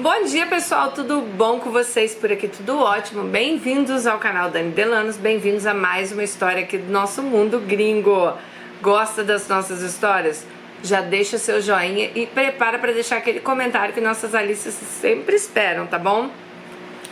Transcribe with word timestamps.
Bom 0.00 0.24
dia 0.24 0.46
pessoal, 0.46 0.92
tudo 0.92 1.20
bom 1.20 1.60
com 1.60 1.70
vocês 1.70 2.14
por 2.14 2.32
aqui? 2.32 2.48
Tudo 2.48 2.78
ótimo. 2.78 3.24
Bem-vindos 3.24 4.06
ao 4.06 4.18
canal 4.18 4.48
Dani 4.48 4.70
Delanos, 4.70 5.18
bem-vindos 5.18 5.66
a 5.66 5.74
mais 5.74 6.10
uma 6.10 6.24
história 6.24 6.62
aqui 6.62 6.78
do 6.78 6.90
nosso 6.90 7.22
mundo 7.22 7.60
gringo. 7.60 8.32
Gosta 8.80 9.22
das 9.22 9.46
nossas 9.46 9.82
histórias? 9.82 10.46
Já 10.82 11.02
deixa 11.02 11.36
seu 11.36 11.60
joinha 11.60 12.10
e 12.14 12.26
prepara 12.26 12.78
para 12.78 12.94
deixar 12.94 13.18
aquele 13.18 13.40
comentário 13.40 13.92
que 13.92 14.00
nossas 14.00 14.34
Alices 14.34 14.72
sempre 14.72 15.36
esperam, 15.36 15.86
tá 15.86 15.98
bom? 15.98 16.30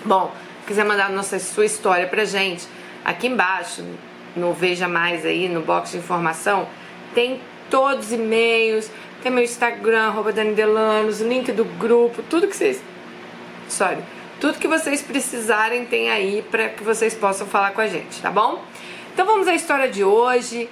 Bom, 0.02 0.32
quiser 0.66 0.86
mandar 0.86 1.10
nossa 1.10 1.38
sua 1.38 1.66
história 1.66 2.06
pra 2.06 2.24
gente, 2.24 2.66
aqui 3.04 3.26
embaixo, 3.26 3.84
no 4.34 4.54
Veja 4.54 4.88
Mais 4.88 5.26
aí, 5.26 5.46
no 5.46 5.60
box 5.60 5.90
de 5.90 5.98
informação, 5.98 6.66
tem 7.14 7.38
todos 7.68 8.06
os 8.06 8.12
e-mails, 8.12 8.90
tem 9.22 9.32
meu 9.32 9.42
Instagram, 9.42 10.08
arroba 10.08 10.32
Dani 10.32 10.54
Delanos, 10.54 11.20
link 11.20 11.50
do 11.52 11.64
grupo, 11.64 12.22
tudo 12.22 12.46
que 12.46 12.56
vocês. 12.56 12.82
Sorry. 13.68 13.98
Tudo 14.40 14.58
que 14.58 14.68
vocês 14.68 15.02
precisarem 15.02 15.84
tem 15.84 16.10
aí 16.10 16.44
para 16.48 16.68
que 16.68 16.84
vocês 16.84 17.14
possam 17.14 17.46
falar 17.46 17.72
com 17.72 17.80
a 17.80 17.88
gente, 17.88 18.22
tá 18.22 18.30
bom? 18.30 18.62
Então 19.12 19.26
vamos 19.26 19.48
à 19.48 19.54
história 19.54 19.88
de 19.88 20.04
hoje. 20.04 20.68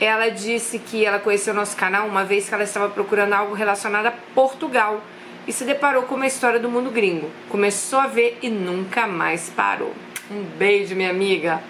Ela 0.00 0.30
disse 0.30 0.78
que 0.78 1.04
ela 1.04 1.18
conheceu 1.18 1.52
nosso 1.52 1.76
canal 1.76 2.06
uma 2.06 2.24
vez 2.24 2.48
que 2.48 2.54
ela 2.54 2.64
estava 2.64 2.88
procurando 2.88 3.34
algo 3.34 3.52
relacionado 3.52 4.06
a 4.06 4.12
Portugal 4.34 5.02
e 5.46 5.52
se 5.52 5.64
deparou 5.64 6.04
com 6.04 6.14
uma 6.14 6.26
história 6.26 6.58
do 6.58 6.70
mundo 6.70 6.90
gringo. 6.90 7.30
Começou 7.50 7.98
a 7.98 8.06
ver 8.06 8.38
e 8.40 8.48
nunca 8.48 9.06
mais 9.06 9.50
parou. 9.50 9.92
Um 10.30 10.42
beijo, 10.42 10.94
minha 10.94 11.10
amiga. 11.10 11.62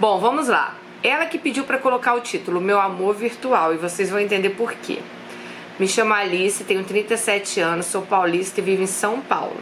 Bom, 0.00 0.18
vamos 0.18 0.48
lá. 0.48 0.74
Ela 1.00 1.26
que 1.26 1.38
pediu 1.38 1.62
para 1.62 1.78
colocar 1.78 2.14
o 2.14 2.20
título 2.20 2.60
Meu 2.60 2.80
Amor 2.80 3.14
Virtual 3.14 3.72
e 3.72 3.76
vocês 3.76 4.10
vão 4.10 4.18
entender 4.18 4.50
por 4.50 4.72
quê. 4.72 4.98
Me 5.78 5.88
chamo 5.88 6.12
Alice, 6.12 6.64
tenho 6.64 6.84
37 6.84 7.58
anos, 7.58 7.86
sou 7.86 8.02
paulista 8.02 8.60
e 8.60 8.62
vivo 8.62 8.82
em 8.82 8.86
São 8.86 9.22
Paulo. 9.22 9.56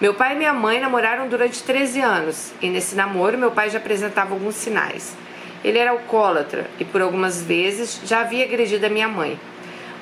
Meu 0.00 0.14
pai 0.14 0.34
e 0.34 0.38
minha 0.38 0.52
mãe 0.52 0.80
namoraram 0.80 1.28
durante 1.28 1.64
13 1.64 2.00
anos 2.00 2.52
e 2.62 2.70
nesse 2.70 2.94
namoro 2.94 3.36
meu 3.36 3.50
pai 3.50 3.68
já 3.68 3.78
apresentava 3.78 4.34
alguns 4.34 4.54
sinais. 4.54 5.16
Ele 5.64 5.78
era 5.78 5.90
alcoólatra 5.90 6.70
e 6.78 6.84
por 6.84 7.00
algumas 7.00 7.42
vezes 7.42 8.00
já 8.04 8.20
havia 8.20 8.44
agredido 8.44 8.86
a 8.86 8.88
minha 8.88 9.08
mãe. 9.08 9.38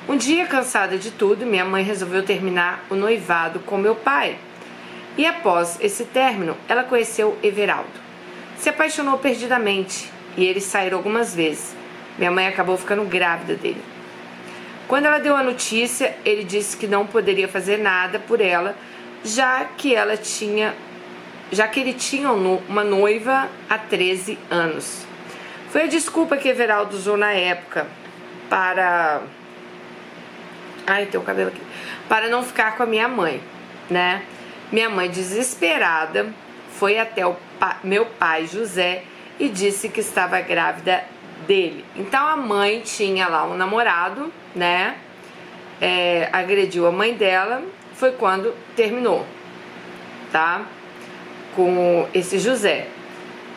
Um 0.07 0.15
dia, 0.15 0.45
cansada 0.45 0.95
de 0.95 1.09
tudo, 1.09 1.43
minha 1.43 1.65
mãe 1.65 1.83
resolveu 1.83 2.21
terminar 2.21 2.85
o 2.91 2.95
noivado 2.95 3.59
com 3.61 3.79
meu 3.79 3.95
pai. 3.95 4.37
E 5.17 5.25
após 5.25 5.79
esse 5.81 6.05
término, 6.05 6.55
ela 6.69 6.83
conheceu 6.83 7.35
Everaldo. 7.41 7.89
Se 8.57 8.69
apaixonou 8.69 9.17
perdidamente 9.17 10.07
e 10.37 10.45
eles 10.45 10.65
saíram 10.65 10.99
algumas 10.99 11.33
vezes. 11.33 11.75
Minha 12.15 12.29
mãe 12.29 12.45
acabou 12.45 12.77
ficando 12.77 13.03
grávida 13.05 13.55
dele. 13.55 13.94
Quando 14.87 15.05
ela 15.05 15.19
deu 15.19 15.35
a 15.35 15.43
notícia, 15.43 16.15
ele 16.23 16.43
disse 16.43 16.77
que 16.77 16.87
não 16.87 17.07
poderia 17.07 17.47
fazer 17.47 17.77
nada 17.77 18.19
por 18.19 18.39
ela, 18.39 18.75
já 19.23 19.65
que 19.65 19.95
ela 19.95 20.15
tinha 20.15 20.73
já 21.51 21.67
que 21.67 21.79
ele 21.79 21.93
tinha 21.93 22.31
uma 22.31 22.83
noiva 22.83 23.47
há 23.69 23.77
13 23.77 24.37
anos. 24.49 25.05
Foi 25.69 25.83
a 25.83 25.87
desculpa 25.87 26.37
que 26.37 26.49
Everaldo 26.49 26.95
usou 26.95 27.15
na 27.15 27.33
época 27.33 27.87
para 28.49 29.21
Ai, 30.87 31.05
tem 31.07 31.19
o 31.19 31.23
cabelo 31.23 31.49
aqui. 31.49 31.61
Para 32.07 32.29
não 32.29 32.43
ficar 32.43 32.77
com 32.77 32.83
a 32.83 32.85
minha 32.85 33.07
mãe, 33.07 33.41
né? 33.89 34.23
Minha 34.71 34.89
mãe 34.89 35.09
desesperada 35.09 36.27
foi 36.77 36.99
até 36.99 37.25
o 37.25 37.35
pa 37.59 37.77
meu 37.83 38.05
pai 38.05 38.45
José 38.47 39.03
e 39.39 39.49
disse 39.49 39.89
que 39.89 39.99
estava 39.99 40.39
grávida 40.41 41.03
dele. 41.47 41.85
Então 41.95 42.25
a 42.25 42.35
mãe 42.35 42.81
tinha 42.81 43.27
lá 43.27 43.45
um 43.45 43.55
namorado, 43.55 44.31
né? 44.55 44.95
É, 45.81 46.29
agrediu 46.31 46.87
a 46.87 46.91
mãe 46.91 47.13
dela. 47.13 47.61
Foi 47.93 48.11
quando 48.11 48.53
terminou, 48.75 49.25
tá? 50.31 50.61
Com 51.55 52.07
esse 52.13 52.39
José. 52.39 52.87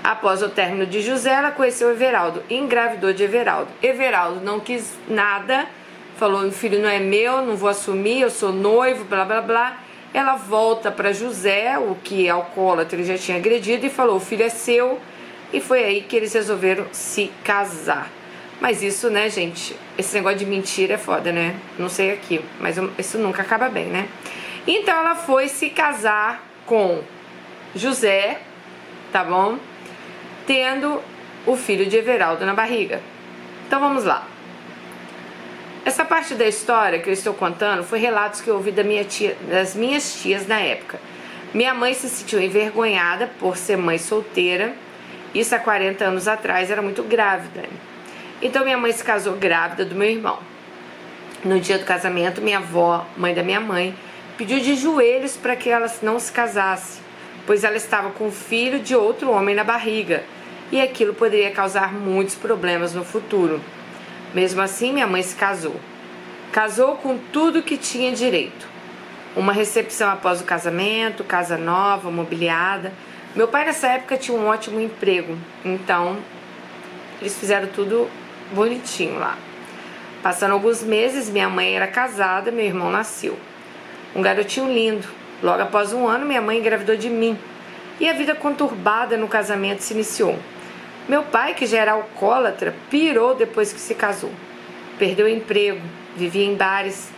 Após 0.03 0.43
o 0.43 0.49
término 0.49 0.87
de 0.87 1.03
José, 1.03 1.33
ela 1.33 1.51
conheceu 1.51 1.91
Everaldo, 1.91 2.43
engravidou 2.49 3.13
de 3.13 3.25
Everaldo. 3.25 3.69
Everaldo 3.83 4.41
não 4.41 4.61
quis 4.61 4.97
nada, 5.09 5.67
falou: 6.17 6.47
"O 6.47 6.53
filho 6.53 6.81
não 6.81 6.89
é 6.89 7.01
meu, 7.01 7.45
não 7.45 7.57
vou 7.57 7.69
assumir, 7.69 8.21
eu 8.21 8.31
sou 8.31 8.53
noivo, 8.53 9.05
blá 9.05 9.25
blá 9.25 9.43
blá". 9.43 9.79
Ela 10.15 10.37
volta 10.37 10.91
para 10.91 11.13
José, 11.13 11.77
o 11.79 11.97
que 11.97 12.27
é 12.27 12.31
alcoólatra 12.31 12.97
ele 12.97 13.05
já 13.05 13.19
tinha 13.19 13.37
agredido, 13.37 13.87
e 13.87 13.91
falou: 13.91 14.17
"O 14.17 14.21
filho 14.21 14.45
é 14.45 14.49
seu, 14.49 15.01
e 15.53 15.61
foi 15.61 15.85
aí 15.85 16.03
que 16.03 16.17
eles 16.17 16.33
resolveram 16.33 16.87
se 16.93 17.31
casar. 17.43 18.11
Mas 18.61 18.83
isso, 18.83 19.09
né, 19.09 19.31
gente? 19.31 19.77
Esse 19.97 20.15
negócio 20.17 20.39
de 20.39 20.47
mentira 20.47 20.95
é 20.95 20.99
foda, 20.99 21.31
né? 21.31 21.57
Não 21.79 21.89
sei 21.89 22.13
aqui, 22.13 22.41
mas 22.61 22.77
isso 22.99 23.19
nunca 23.19 23.43
acaba 23.43 23.69
bem, 23.69 23.87
né? 23.87 24.09
Então 24.67 24.95
ela 24.95 25.15
foi 25.15 25.49
se 25.49 25.71
casar 25.71 26.45
com 26.67 27.01
José, 27.75 28.41
tá 29.13 29.23
bom? 29.23 29.59
Tendo 30.47 31.01
o 31.47 31.57
filho 31.57 31.87
de 31.87 31.97
Everaldo 31.97 32.45
na 32.45 32.53
barriga. 32.53 33.01
Então 33.67 33.81
vamos 33.81 34.05
lá. 34.05 34.27
Essa 35.85 36.05
parte 36.05 36.35
da 36.35 36.47
história 36.47 36.99
que 36.99 37.09
eu 37.09 37.15
estou 37.15 37.33
contando 37.33 37.83
foi 37.85 37.99
relatos 37.99 38.41
que 38.41 38.49
eu 38.49 38.57
ouvi 38.57 38.73
da 38.73 38.83
minha 38.83 39.05
tia, 39.05 39.37
das 39.49 39.75
minhas 39.75 40.21
tias 40.21 40.47
na 40.47 40.61
época. 40.61 41.01
Minha 41.55 41.73
mãe 41.73 41.95
se 41.95 42.09
sentiu 42.11 42.43
envergonhada 42.43 43.31
por 43.39 43.57
ser 43.57 43.79
mãe 43.79 43.97
solteira 43.97 44.75
isso 45.35 45.55
há 45.55 45.59
40 45.59 46.05
anos 46.05 46.27
atrás 46.27 46.71
era 46.71 46.81
muito 46.81 47.03
grávida. 47.03 47.65
Então 48.41 48.65
minha 48.65 48.79
mãe 48.79 48.93
se 48.93 49.05
casou 49.05 49.35
grávida 49.35 49.85
do 49.85 49.95
meu 49.95 50.09
irmão. 50.09 50.39
No 51.45 51.61
dia 51.61 51.79
do 51.79 51.85
casamento, 51.85 52.41
minha 52.41 52.59
avó, 52.59 53.07
mãe 53.17 53.35
da 53.35 53.43
minha 53.43 53.61
mãe, 53.61 53.95
pediu 54.37 54.59
de 54.61 54.75
joelhos 54.75 55.37
para 55.37 55.55
que 55.55 55.69
ela 55.69 55.91
não 56.03 56.19
se 56.19 56.33
casasse, 56.33 57.01
pois 57.47 57.65
ela 57.65 57.77
estava 57.77 58.11
com 58.11 58.29
o 58.29 58.33
filho 58.33 58.81
de 58.81 58.95
outro 58.95 59.31
homem 59.31 59.55
na 59.55 59.65
barriga 59.65 60.25
e 60.73 60.81
aquilo 60.81 61.15
poderia 61.15 61.51
causar 61.51 61.93
muitos 61.93 62.35
problemas 62.35 62.95
no 62.95 63.05
futuro. 63.05 63.61
Mesmo 64.35 64.61
assim, 64.61 64.93
minha 64.93 65.07
mãe 65.07 65.23
se 65.23 65.35
casou. 65.35 65.77
Casou 66.53 66.97
com 66.97 67.19
tudo 67.33 67.63
que 67.63 67.77
tinha 67.77 68.13
direito. 68.13 68.67
Uma 69.37 69.53
recepção 69.53 70.11
após 70.11 70.41
o 70.41 70.45
casamento, 70.45 71.23
casa 71.23 71.57
nova, 71.57 72.11
mobiliada 72.11 72.93
meu 73.37 73.47
pai 73.47 73.67
nessa 73.67 73.89
época 73.89 74.17
tinha 74.17 74.37
um 74.37 74.47
ótimo 74.47 74.81
emprego, 74.81 75.37
então 75.65 76.17
eles 77.21 77.37
fizeram 77.39 77.69
tudo 77.69 78.09
bonitinho 78.53 79.19
lá. 79.19 79.37
Passando 80.23 80.53
alguns 80.53 80.83
meses, 80.83 81.29
minha 81.29 81.49
mãe 81.49 81.77
era 81.77 81.87
casada, 81.87 82.51
meu 82.51 82.65
irmão 82.65 82.91
nasceu. 82.91 83.39
Um 84.17 84.23
garotinho 84.23 84.73
lindo. 84.73 85.07
Logo 85.43 85.63
após 85.63 85.93
um 85.93 86.09
ano, 86.09 86.27
minha 86.27 86.41
mãe 86.41 86.59
engravidou 86.59 86.97
de 86.97 87.09
mim. 87.11 87.39
E 88.01 88.09
a 88.09 88.13
vida 88.15 88.35
conturbada 88.35 89.17
no 89.17 89.29
casamento 89.29 89.83
se 89.83 89.93
iniciou. 89.93 90.37
Meu 91.09 91.23
pai, 91.23 91.55
que 91.55 91.67
já 91.67 91.79
era 91.79 91.93
alcoólatra, 91.93 92.75
pirou 92.91 93.35
depois 93.35 93.73
que 93.73 93.81
se 93.81 93.95
casou. 93.95 94.33
Perdeu 94.99 95.27
o 95.27 95.29
emprego, 95.29 95.81
vivia 96.17 96.45
em 96.45 96.57
bares, 96.57 97.11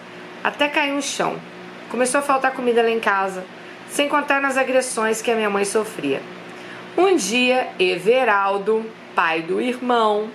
até 0.42 0.68
caiu 0.68 0.94
no 0.94 1.02
chão. 1.02 1.36
Começou 1.88 2.18
a 2.18 2.22
faltar 2.22 2.52
comida 2.52 2.82
lá 2.82 2.90
em 2.90 3.00
casa 3.00 3.44
sem 3.90 4.08
contar 4.08 4.40
nas 4.40 4.56
agressões 4.56 5.20
que 5.20 5.30
a 5.30 5.36
minha 5.36 5.50
mãe 5.50 5.64
sofria. 5.64 6.22
Um 6.96 7.14
dia, 7.16 7.68
Everaldo, 7.78 8.84
pai 9.14 9.42
do 9.42 9.60
irmão, 9.60 10.30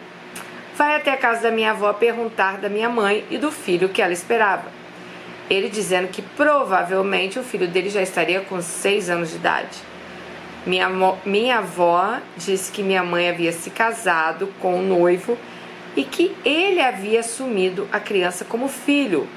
vai 0.76 0.96
até 0.96 1.12
a 1.12 1.18
casa 1.18 1.44
da 1.44 1.52
minha 1.52 1.72
avó 1.72 1.92
perguntar 1.94 2.58
da 2.58 2.70
minha 2.70 2.90
mãe 2.90 3.24
e 3.32 3.38
do 3.38 3.52
filho 3.52 3.90
que 3.90 4.02
ela 4.02 4.14
esperava. 4.14 4.66
Ele 5.50 5.70
dizendo 5.70 6.10
que 6.10 6.22
provavelmente 6.22 7.40
o 7.40 7.44
filho 7.44 7.68
dele 7.68 7.90
já 7.90 8.02
estaria 8.02 8.42
com 8.42 8.62
seis 8.62 9.10
anos 9.10 9.30
de 9.32 9.38
idade. 9.38 9.78
Minha, 10.66 10.90
minha 11.24 11.60
avó 11.60 12.18
disse 12.36 12.72
que 12.72 12.82
minha 12.82 13.04
mãe 13.04 13.30
havia 13.30 13.52
se 13.52 13.70
casado 13.70 14.52
com 14.60 14.80
um 14.80 14.88
noivo 14.88 15.38
e 15.96 16.04
que 16.04 16.36
ele 16.44 16.82
havia 16.82 17.20
assumido 17.20 17.88
a 17.92 18.00
criança 18.00 18.44
como 18.44 18.68
filho, 18.68 19.28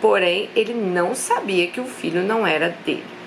porém 0.00 0.48
ele 0.56 0.72
não 0.72 1.14
sabia 1.14 1.66
que 1.68 1.80
o 1.80 1.84
filho 1.84 2.22
não 2.22 2.46
era 2.46 2.70
dele. 2.84 3.17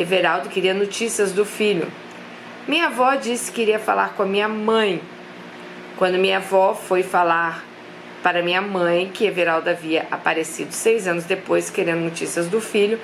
Everaldo 0.00 0.48
queria 0.48 0.72
notícias 0.72 1.30
do 1.30 1.44
filho. 1.44 1.86
Minha 2.66 2.86
avó 2.86 3.16
disse 3.16 3.52
que 3.52 3.60
iria 3.60 3.78
falar 3.78 4.14
com 4.14 4.22
a 4.22 4.26
minha 4.26 4.48
mãe. 4.48 5.02
Quando 5.98 6.16
minha 6.16 6.38
avó 6.38 6.74
foi 6.74 7.02
falar 7.02 7.62
para 8.22 8.42
minha 8.42 8.62
mãe 8.62 9.10
que 9.12 9.26
Everaldo 9.26 9.68
havia 9.68 10.06
aparecido 10.10 10.72
seis 10.72 11.06
anos 11.06 11.24
depois 11.24 11.68
querendo 11.68 12.00
notícias 12.00 12.48
do 12.48 12.62
filho, 12.62 12.98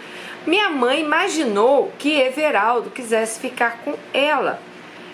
minha 0.46 0.70
mãe 0.70 1.02
imaginou 1.02 1.92
que 1.98 2.18
Everaldo 2.18 2.88
quisesse 2.88 3.40
ficar 3.40 3.82
com 3.84 3.94
ela. 4.14 4.58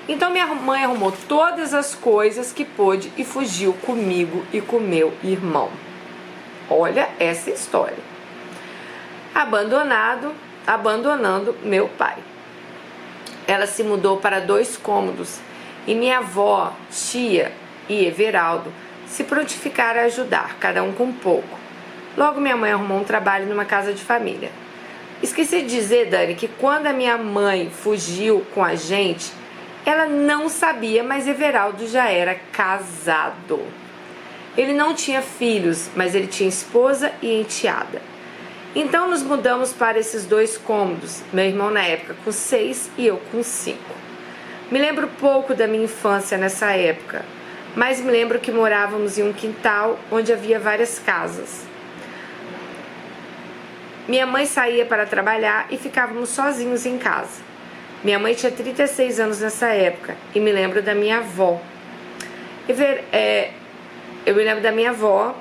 Então 0.09 0.31
minha 0.31 0.47
mãe 0.47 0.85
arrumou 0.85 1.13
todas 1.27 1.75
as 1.75 1.97
coisas 1.97 2.53
que 2.53 2.65
pôde 2.65 3.13
e 3.19 3.25
fugiu 3.25 3.73
comigo 3.73 4.47
e 4.53 4.61
com 4.61 4.79
meu 4.79 5.13
irmão. 5.25 5.69
Olha 6.71 7.09
essa 7.19 7.51
história. 7.51 7.99
Abandonado, 9.35 10.33
abandonando 10.67 11.57
meu 11.63 11.89
pai. 11.89 12.17
Ela 13.47 13.67
se 13.67 13.83
mudou 13.83 14.19
para 14.19 14.41
dois 14.41 14.77
cômodos 14.77 15.41
e 15.87 15.95
minha 15.95 16.19
avó, 16.19 16.73
tia 16.91 17.53
e 17.89 18.07
Everaldo 18.07 18.73
se 19.07 19.25
prontificaram 19.25 20.01
a 20.01 20.05
ajudar, 20.05 20.57
cada 20.59 20.83
um 20.83 20.93
com 20.93 21.13
pouco. 21.13 21.59
Logo 22.17 22.41
minha 22.41 22.57
mãe 22.57 22.73
arrumou 22.73 23.01
um 23.01 23.05
trabalho 23.05 23.47
numa 23.47 23.65
casa 23.65 23.93
de 23.93 24.03
família. 24.03 24.51
Esqueci 25.23 25.63
de 25.63 25.69
dizer, 25.69 26.07
Dani, 26.07 26.35
que 26.35 26.49
quando 26.49 26.87
a 26.87 26.93
minha 26.93 27.17
mãe 27.17 27.71
fugiu 27.71 28.45
com 28.55 28.65
a 28.65 28.75
gente, 28.75 29.33
ela 29.85 30.07
não 30.07 30.49
sabia, 30.49 31.03
mas 31.03 31.27
Everaldo 31.29 31.87
já 31.87 32.09
era 32.09 32.35
casado. 32.53 33.61
Ele 34.57 34.73
não 34.73 34.95
tinha 34.95 35.23
filhos, 35.23 35.91
mas 35.97 36.15
ele 36.15 36.27
tinha 36.27 36.49
esposa 36.49 37.13
e 37.23 37.41
enteada. 37.41 38.03
Então 38.75 39.11
nos 39.11 39.23
mudamos 39.23 39.75
para 39.75 39.99
esses 39.99 40.25
dois 40.25 40.57
cômodos, 40.57 41.23
meu 41.31 41.45
irmão 41.45 41.71
na 41.71 41.83
época 41.83 42.17
com 42.25 42.33
seis 42.33 42.91
e 42.97 43.07
eu 43.07 43.21
com 43.31 43.43
cinco. 43.43 43.95
Me 44.71 44.79
lembro 44.79 45.09
pouco 45.21 45.55
da 45.55 45.67
minha 45.67 45.85
infância 45.85 46.39
nessa 46.39 46.73
época, 46.73 47.23
mas 47.77 48.01
me 48.01 48.11
lembro 48.11 48.39
que 48.39 48.51
morávamos 48.51 49.19
em 49.19 49.25
um 49.25 49.33
quintal 49.35 49.99
onde 50.11 50.33
havia 50.33 50.59
várias 50.59 50.99
casas. 50.99 51.67
Minha 54.09 54.25
mãe 54.27 54.47
saía 54.47 54.87
para 54.87 55.05
trabalhar 55.05 55.67
e 55.71 55.77
ficávamos 55.77 56.31
sozinhos 56.31 56.87
em 56.87 56.97
casa. 56.97 57.43
Minha 58.03 58.19
mãe 58.19 58.33
tinha 58.35 58.51
36 58.51 59.21
anos 59.21 59.41
nessa 59.41 59.69
época 59.69 60.17
e 60.35 60.41
me 60.41 60.51
lembro 60.51 60.81
da 60.81 60.95
minha 60.95 61.19
avó. 61.19 61.61
É, 63.13 63.51
eu 64.25 64.35
me 64.35 64.43
lembro 64.43 64.63
da 64.63 64.73
minha 64.73 64.91
avó 64.91 65.37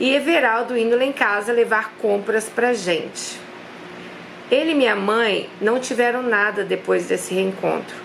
e 0.00 0.14
Everaldo 0.14 0.76
indo 0.76 0.96
lá 0.96 1.04
em 1.04 1.12
casa 1.12 1.52
levar 1.52 1.94
compras 1.98 2.48
pra 2.48 2.72
gente. 2.72 3.40
Ele 4.50 4.70
e 4.70 4.74
minha 4.74 4.96
mãe 4.96 5.50
não 5.60 5.78
tiveram 5.78 6.22
nada 6.22 6.64
depois 6.64 7.06
desse 7.06 7.34
reencontro. 7.34 7.96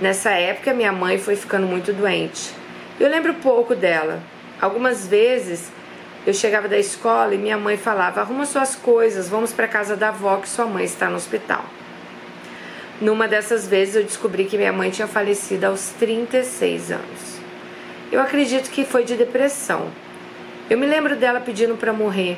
Nessa 0.00 0.30
época, 0.30 0.74
minha 0.74 0.92
mãe 0.92 1.18
foi 1.18 1.34
ficando 1.34 1.66
muito 1.66 1.92
doente. 1.92 2.52
Eu 3.00 3.08
lembro 3.08 3.34
pouco 3.34 3.74
dela. 3.74 4.20
Algumas 4.60 5.06
vezes 5.06 5.70
eu 6.26 6.34
chegava 6.34 6.68
da 6.68 6.78
escola 6.78 7.34
e 7.34 7.38
minha 7.38 7.56
mãe 7.56 7.76
falava: 7.76 8.20
arruma 8.20 8.44
suas 8.44 8.74
coisas, 8.74 9.28
vamos 9.28 9.52
para 9.52 9.66
casa 9.66 9.96
da 9.96 10.08
avó 10.08 10.36
que 10.36 10.48
sua 10.48 10.66
mãe 10.66 10.84
está 10.84 11.08
no 11.08 11.16
hospital. 11.16 11.64
Numa 13.00 13.28
dessas 13.28 13.66
vezes 13.66 13.94
eu 13.94 14.02
descobri 14.02 14.44
que 14.44 14.58
minha 14.58 14.72
mãe 14.72 14.90
tinha 14.90 15.06
falecido 15.06 15.66
aos 15.66 15.90
36 15.98 16.90
anos. 16.90 17.38
Eu 18.10 18.20
acredito 18.20 18.70
que 18.70 18.84
foi 18.84 19.04
de 19.04 19.16
depressão. 19.16 19.88
Eu 20.70 20.76
me 20.76 20.86
lembro 20.86 21.16
dela 21.16 21.40
pedindo 21.40 21.76
para 21.76 21.92
morrer. 21.92 22.36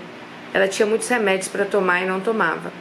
Ela 0.55 0.69
tinha 0.69 0.87
muitos 0.87 1.09
remédios 1.09 1.49
para 1.49 1.65
tomar 1.65 2.03
e 2.03 2.07
não 2.07 2.21
tomava. 2.21 2.73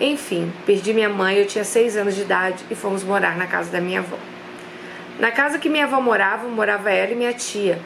Enfim, 0.00 0.52
perdi 0.66 0.92
minha 0.92 1.08
mãe, 1.08 1.36
eu 1.36 1.46
tinha 1.46 1.62
seis 1.62 1.96
anos 1.96 2.16
de 2.16 2.22
idade 2.22 2.64
e 2.70 2.74
fomos 2.74 3.04
morar 3.04 3.36
na 3.36 3.46
casa 3.46 3.70
da 3.70 3.80
minha 3.80 4.00
avó. 4.00 4.16
Na 5.18 5.30
casa 5.30 5.58
que 5.58 5.68
minha 5.68 5.84
avó 5.84 6.00
morava, 6.00 6.48
morava 6.48 6.90
ela 6.90 7.12
e 7.12 7.14
minha 7.14 7.32
tia, 7.34 7.78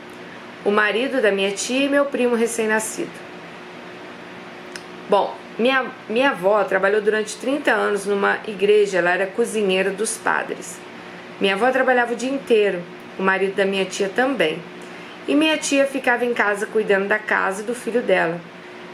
o 0.64 0.70
marido 0.70 1.20
da 1.20 1.32
minha 1.32 1.50
tia 1.50 1.86
e 1.86 1.88
meu 1.88 2.04
primo 2.04 2.36
recém-nascido. 2.36 3.10
Bom, 5.10 5.36
minha, 5.58 5.84
minha 6.08 6.30
avó 6.30 6.62
trabalhou 6.64 7.02
durante 7.02 7.36
30 7.36 7.70
anos 7.72 8.06
numa 8.06 8.38
igreja, 8.46 8.98
ela 8.98 9.10
era 9.10 9.26
cozinheira 9.26 9.90
dos 9.90 10.16
padres. 10.16 10.78
Minha 11.40 11.54
avó 11.54 11.70
trabalhava 11.70 12.12
o 12.12 12.16
dia 12.16 12.30
inteiro, 12.30 12.80
o 13.18 13.22
marido 13.22 13.56
da 13.56 13.66
minha 13.66 13.84
tia 13.84 14.08
também. 14.08 14.58
E 15.26 15.34
minha 15.34 15.56
tia 15.56 15.86
ficava 15.86 16.24
em 16.24 16.34
casa 16.34 16.66
cuidando 16.66 17.08
da 17.08 17.18
casa 17.18 17.62
e 17.62 17.64
do 17.64 17.74
filho 17.74 18.02
dela. 18.02 18.38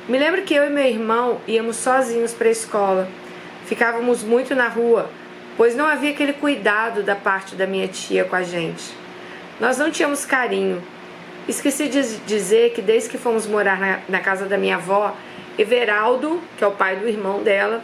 Me 0.08 0.16
lembro 0.16 0.42
que 0.42 0.54
eu 0.54 0.64
e 0.64 0.70
meu 0.70 0.84
irmão 0.84 1.40
íamos 1.46 1.76
sozinhos 1.76 2.32
para 2.32 2.48
a 2.48 2.52
escola. 2.52 3.08
Ficávamos 3.66 4.22
muito 4.22 4.54
na 4.54 4.68
rua, 4.68 5.10
pois 5.56 5.74
não 5.74 5.86
havia 5.86 6.10
aquele 6.10 6.32
cuidado 6.32 7.02
da 7.02 7.16
parte 7.16 7.56
da 7.56 7.66
minha 7.66 7.88
tia 7.88 8.24
com 8.24 8.36
a 8.36 8.42
gente. 8.42 8.94
Nós 9.58 9.76
não 9.76 9.90
tínhamos 9.90 10.24
carinho. 10.24 10.82
Esqueci 11.48 11.88
de 11.88 12.18
dizer 12.18 12.72
que 12.74 12.80
desde 12.80 13.08
que 13.08 13.18
fomos 13.18 13.46
morar 13.46 13.80
na, 13.80 13.98
na 14.08 14.20
casa 14.20 14.46
da 14.46 14.56
minha 14.56 14.76
avó, 14.76 15.16
Everaldo, 15.58 16.40
que 16.56 16.62
é 16.62 16.66
o 16.66 16.72
pai 16.72 16.96
do 16.96 17.08
irmão 17.08 17.42
dela, 17.42 17.82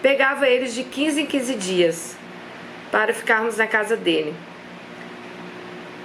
pegava 0.00 0.48
eles 0.48 0.74
de 0.74 0.82
15 0.82 1.20
em 1.20 1.26
15 1.26 1.54
dias 1.54 2.16
para 2.90 3.12
ficarmos 3.12 3.56
na 3.58 3.66
casa 3.66 3.96
dele. 3.96 4.34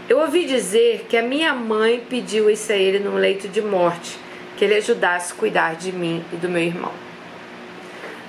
Eu 0.10 0.20
ouvi 0.20 0.46
dizer 0.46 1.06
que 1.10 1.18
a 1.18 1.22
minha 1.22 1.54
mãe 1.54 2.00
pediu 2.00 2.50
isso 2.50 2.72
a 2.72 2.76
ele 2.76 2.98
no 2.98 3.16
leito 3.16 3.50
de 3.50 3.62
morte, 3.62 4.18
que 4.56 4.64
ele 4.64 4.76
ajudasse 4.76 5.34
a 5.34 5.36
cuidar 5.36 5.76
de 5.76 5.92
mim 5.92 6.24
e 6.32 6.38
do 6.38 6.48
meu 6.48 6.64
irmão. 6.64 6.94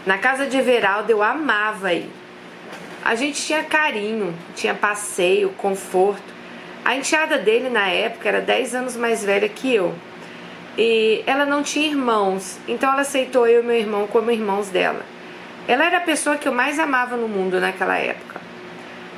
Na 0.04 0.18
casa 0.18 0.46
de 0.46 0.56
Everaldo 0.56 1.12
eu 1.12 1.22
amava 1.22 1.94
ir. 1.94 2.10
A 3.04 3.14
gente 3.14 3.40
tinha 3.40 3.62
carinho, 3.62 4.34
tinha 4.56 4.74
passeio, 4.74 5.50
conforto. 5.50 6.34
A 6.84 6.96
enteada 6.96 7.38
dele 7.38 7.70
na 7.70 7.86
época 7.86 8.28
era 8.28 8.40
10 8.40 8.74
anos 8.74 8.96
mais 8.96 9.24
velha 9.24 9.48
que 9.48 9.72
eu. 9.72 9.94
E 10.76 11.22
ela 11.28 11.46
não 11.46 11.62
tinha 11.62 11.86
irmãos, 11.86 12.58
então 12.66 12.90
ela 12.90 13.02
aceitou 13.02 13.46
eu 13.46 13.62
e 13.62 13.66
meu 13.66 13.76
irmão 13.76 14.08
como 14.08 14.32
irmãos 14.32 14.68
dela. 14.68 15.02
Ela 15.68 15.86
era 15.86 15.98
a 15.98 16.00
pessoa 16.00 16.36
que 16.36 16.48
eu 16.48 16.52
mais 16.52 16.76
amava 16.80 17.16
no 17.16 17.28
mundo 17.28 17.60
naquela 17.60 17.96
época. 17.98 18.47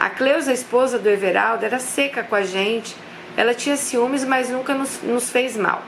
A 0.01 0.09
Cleusa, 0.09 0.51
esposa 0.51 0.99
do 0.99 1.11
Everaldo, 1.11 1.63
era 1.63 1.79
seca 1.79 2.23
com 2.23 2.35
a 2.35 2.41
gente. 2.41 2.97
Ela 3.37 3.53
tinha 3.53 3.77
ciúmes, 3.77 4.25
mas 4.25 4.49
nunca 4.49 4.73
nos, 4.73 5.03
nos 5.03 5.29
fez 5.29 5.59
mal. 5.59 5.83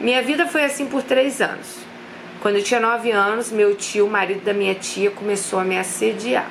Minha 0.00 0.22
vida 0.22 0.46
foi 0.46 0.64
assim 0.64 0.86
por 0.86 1.02
três 1.02 1.42
anos. 1.42 1.76
Quando 2.40 2.56
eu 2.56 2.62
tinha 2.62 2.80
nove 2.80 3.10
anos, 3.10 3.52
meu 3.52 3.76
tio, 3.76 4.06
o 4.06 4.10
marido 4.10 4.42
da 4.46 4.54
minha 4.54 4.74
tia, 4.74 5.10
começou 5.10 5.58
a 5.58 5.64
me 5.64 5.78
assediar. 5.78 6.46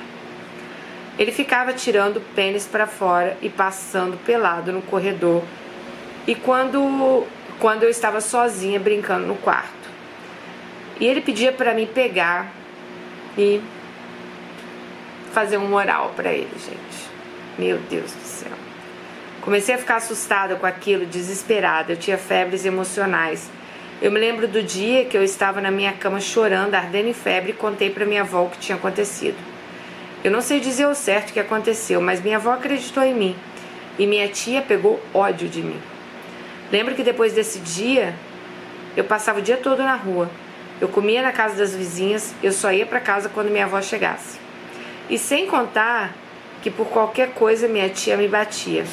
Ele 1.17 1.31
ficava 1.31 1.73
tirando 1.73 2.21
pênis 2.35 2.67
para 2.67 2.85
fora 2.85 3.35
e 3.41 3.49
passando 3.49 4.15
pelado 4.23 4.71
no 4.71 4.83
corredor. 4.83 5.43
E 6.27 6.35
quando 6.35 7.25
quando 7.59 7.81
eu 7.81 7.89
estava 7.89 8.21
sozinha 8.21 8.79
brincando 8.79 9.25
no 9.25 9.35
quarto. 9.37 9.89
E 10.99 11.07
ele 11.07 11.21
pedia 11.21 11.51
para 11.51 11.73
mim 11.73 11.87
pegar 11.87 12.53
e 13.35 13.59
fazer 15.31 15.57
um 15.57 15.67
moral 15.67 16.13
para 16.15 16.31
ele, 16.31 16.49
gente. 16.53 17.09
Meu 17.57 17.77
Deus 17.89 18.11
do 18.11 18.23
céu. 18.23 18.51
Comecei 19.41 19.75
a 19.75 19.77
ficar 19.77 19.95
assustada 19.95 20.55
com 20.55 20.65
aquilo, 20.65 21.05
desesperada. 21.05 21.93
Eu 21.93 21.97
tinha 21.97 22.17
febres 22.17 22.65
emocionais. 22.65 23.49
Eu 24.01 24.11
me 24.11 24.19
lembro 24.19 24.47
do 24.47 24.61
dia 24.61 25.05
que 25.05 25.17
eu 25.17 25.23
estava 25.23 25.59
na 25.61 25.71
minha 25.71 25.93
cama 25.93 26.19
chorando, 26.19 26.75
ardendo 26.75 27.07
em 27.07 27.13
febre, 27.13 27.51
e 27.51 27.53
contei 27.53 27.89
para 27.89 28.05
minha 28.05 28.21
avó 28.21 28.43
o 28.43 28.49
que 28.49 28.59
tinha 28.59 28.75
acontecido. 28.75 29.37
Eu 30.23 30.31
não 30.31 30.41
sei 30.41 30.59
dizer 30.59 30.85
o 30.85 30.93
certo 30.93 31.29
o 31.29 31.33
que 31.33 31.39
aconteceu, 31.39 32.01
mas 32.01 32.21
minha 32.21 32.37
avó 32.37 32.51
acreditou 32.51 33.03
em 33.03 33.13
mim. 33.13 33.35
E 33.97 34.05
minha 34.05 34.27
tia 34.27 34.61
pegou 34.61 35.01
ódio 35.13 35.47
de 35.47 35.61
mim. 35.63 35.79
Lembro 36.71 36.93
que 36.93 37.03
depois 37.03 37.33
desse 37.33 37.59
dia, 37.59 38.13
eu 38.95 39.03
passava 39.03 39.39
o 39.39 39.41
dia 39.41 39.57
todo 39.57 39.81
na 39.81 39.95
rua. 39.95 40.29
Eu 40.79 40.89
comia 40.89 41.21
na 41.21 41.31
casa 41.31 41.55
das 41.55 41.73
vizinhas, 41.73 42.35
eu 42.43 42.51
só 42.51 42.71
ia 42.71 42.85
para 42.85 42.99
casa 42.99 43.29
quando 43.29 43.49
minha 43.49 43.65
avó 43.65 43.81
chegasse. 43.81 44.46
E 45.09 45.17
sem 45.17 45.47
contar 45.47 46.13
que 46.61 46.69
por 46.69 46.87
qualquer 46.87 47.33
coisa 47.33 47.67
minha 47.67 47.89
tia 47.89 48.17
me 48.17 48.27
batia. 48.27 48.85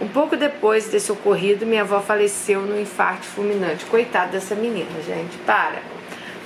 Um 0.00 0.08
pouco 0.08 0.36
depois 0.36 0.88
desse 0.88 1.10
ocorrido, 1.10 1.66
minha 1.66 1.82
avó 1.82 2.00
faleceu 2.00 2.60
no 2.62 2.80
infarto 2.80 3.26
fulminante. 3.26 3.84
Coitada 3.86 4.32
dessa 4.32 4.54
menina, 4.54 5.02
gente. 5.04 5.36
Para. 5.38 5.82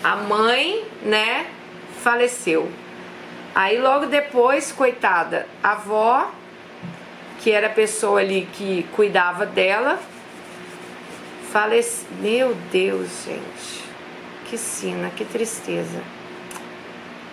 A 0.02 0.16
mãe, 0.16 0.84
né, 1.02 1.46
faleceu. 2.02 2.70
Aí 3.54 3.78
logo 3.78 4.06
depois, 4.06 4.72
coitada, 4.72 5.46
a 5.62 5.72
avó, 5.72 6.30
que 7.40 7.50
era 7.50 7.66
a 7.66 7.70
pessoa 7.70 8.20
ali 8.20 8.48
que 8.52 8.86
cuidava 8.94 9.44
dela, 9.44 9.98
Falece... 11.52 12.06
Meu 12.18 12.56
Deus, 12.72 13.26
gente. 13.26 13.84
Que 14.46 14.56
sina, 14.56 15.10
que 15.10 15.22
tristeza. 15.22 16.00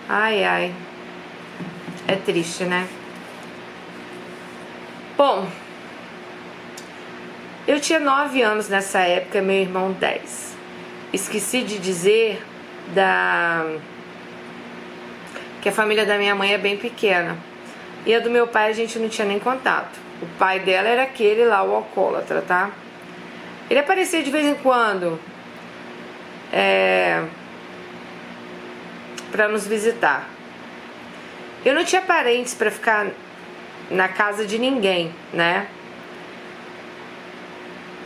Ai, 0.06 0.44
ai. 0.44 0.74
É 2.10 2.16
triste, 2.16 2.64
né? 2.64 2.88
Bom, 5.16 5.46
eu 7.68 7.78
tinha 7.78 8.00
nove 8.00 8.42
anos 8.42 8.68
nessa 8.68 8.98
época, 8.98 9.40
meu 9.40 9.54
irmão 9.54 9.92
dez. 9.92 10.56
Esqueci 11.12 11.62
de 11.62 11.78
dizer 11.78 12.44
da 12.88 13.64
que 15.62 15.68
a 15.68 15.72
família 15.72 16.04
da 16.04 16.18
minha 16.18 16.34
mãe 16.34 16.52
é 16.52 16.58
bem 16.58 16.76
pequena. 16.76 17.38
E 18.04 18.12
a 18.12 18.18
do 18.18 18.28
meu 18.28 18.48
pai 18.48 18.70
a 18.70 18.72
gente 18.72 18.98
não 18.98 19.08
tinha 19.08 19.28
nem 19.28 19.38
contato. 19.38 19.96
O 20.20 20.26
pai 20.36 20.58
dela 20.58 20.88
era 20.88 21.04
aquele 21.04 21.44
lá, 21.44 21.62
o 21.62 21.76
alcoólatra, 21.76 22.42
tá? 22.42 22.72
Ele 23.70 23.78
aparecia 23.78 24.20
de 24.20 24.32
vez 24.32 24.44
em 24.46 24.54
quando 24.54 25.16
é, 26.52 27.22
para 29.30 29.46
nos 29.46 29.64
visitar. 29.64 30.28
Eu 31.64 31.74
não 31.74 31.84
tinha 31.84 32.00
parentes 32.00 32.54
para 32.54 32.70
ficar 32.70 33.08
na 33.90 34.08
casa 34.08 34.46
de 34.46 34.58
ninguém, 34.58 35.12
né? 35.32 35.66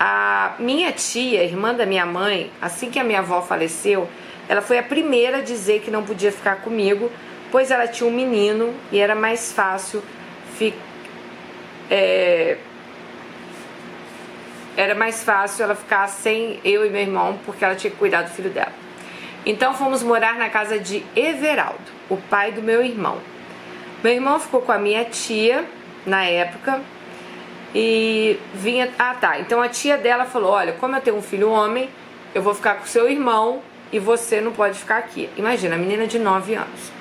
A 0.00 0.54
minha 0.58 0.90
tia, 0.90 1.44
irmã 1.44 1.72
da 1.72 1.86
minha 1.86 2.04
mãe, 2.04 2.50
assim 2.60 2.90
que 2.90 2.98
a 2.98 3.04
minha 3.04 3.20
avó 3.20 3.40
faleceu, 3.42 4.08
ela 4.48 4.60
foi 4.60 4.78
a 4.78 4.82
primeira 4.82 5.38
a 5.38 5.40
dizer 5.40 5.80
que 5.82 5.90
não 5.90 6.02
podia 6.02 6.32
ficar 6.32 6.56
comigo, 6.56 7.10
pois 7.52 7.70
ela 7.70 7.86
tinha 7.86 8.08
um 8.08 8.12
menino 8.12 8.74
e 8.90 8.98
era 8.98 9.14
mais 9.14 9.52
fácil. 9.52 10.02
É, 11.90 12.56
era 14.76 14.94
mais 14.96 15.22
fácil 15.22 15.64
ela 15.64 15.76
ficar 15.76 16.08
sem 16.08 16.58
eu 16.64 16.84
e 16.84 16.90
meu 16.90 17.02
irmão, 17.02 17.38
porque 17.46 17.64
ela 17.64 17.76
tinha 17.76 17.90
que 17.90 17.96
cuidar 17.96 18.22
do 18.22 18.30
filho 18.30 18.50
dela. 18.50 18.72
Então 19.46 19.74
fomos 19.74 20.02
morar 20.02 20.34
na 20.34 20.48
casa 20.50 20.78
de 20.78 21.04
Everaldo, 21.14 21.78
o 22.10 22.16
pai 22.16 22.50
do 22.50 22.60
meu 22.60 22.84
irmão. 22.84 23.18
Meu 24.04 24.12
irmão 24.12 24.38
ficou 24.38 24.60
com 24.60 24.70
a 24.70 24.76
minha 24.76 25.02
tia 25.06 25.64
na 26.04 26.26
época 26.26 26.78
e 27.74 28.38
vinha. 28.52 28.90
Ah, 28.98 29.14
tá. 29.14 29.40
Então 29.40 29.62
a 29.62 29.68
tia 29.70 29.96
dela 29.96 30.26
falou: 30.26 30.50
Olha, 30.50 30.74
como 30.74 30.94
eu 30.94 31.00
tenho 31.00 31.16
um 31.16 31.22
filho 31.22 31.48
homem, 31.48 31.88
eu 32.34 32.42
vou 32.42 32.54
ficar 32.54 32.74
com 32.74 32.84
seu 32.84 33.10
irmão 33.10 33.62
e 33.90 33.98
você 33.98 34.42
não 34.42 34.52
pode 34.52 34.78
ficar 34.78 34.98
aqui. 34.98 35.30
Imagina, 35.38 35.76
a 35.76 35.78
menina 35.78 36.06
de 36.06 36.18
9 36.18 36.54
anos. 36.54 36.92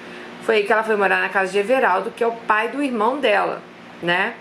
Foi 0.43 0.55
aí 0.55 0.63
que 0.63 0.71
ela 0.71 0.81
foi 0.81 0.95
morar 0.95 1.19
na 1.19 1.27
casa 1.27 1.51
de 1.51 1.57
Everaldo, 1.57 2.09
que 2.09 2.23
é 2.23 2.27
o 2.27 2.31
pai 2.31 2.69
do 2.69 2.81
irmão 2.81 3.19
dela, 3.19 3.61
né? 4.01 4.35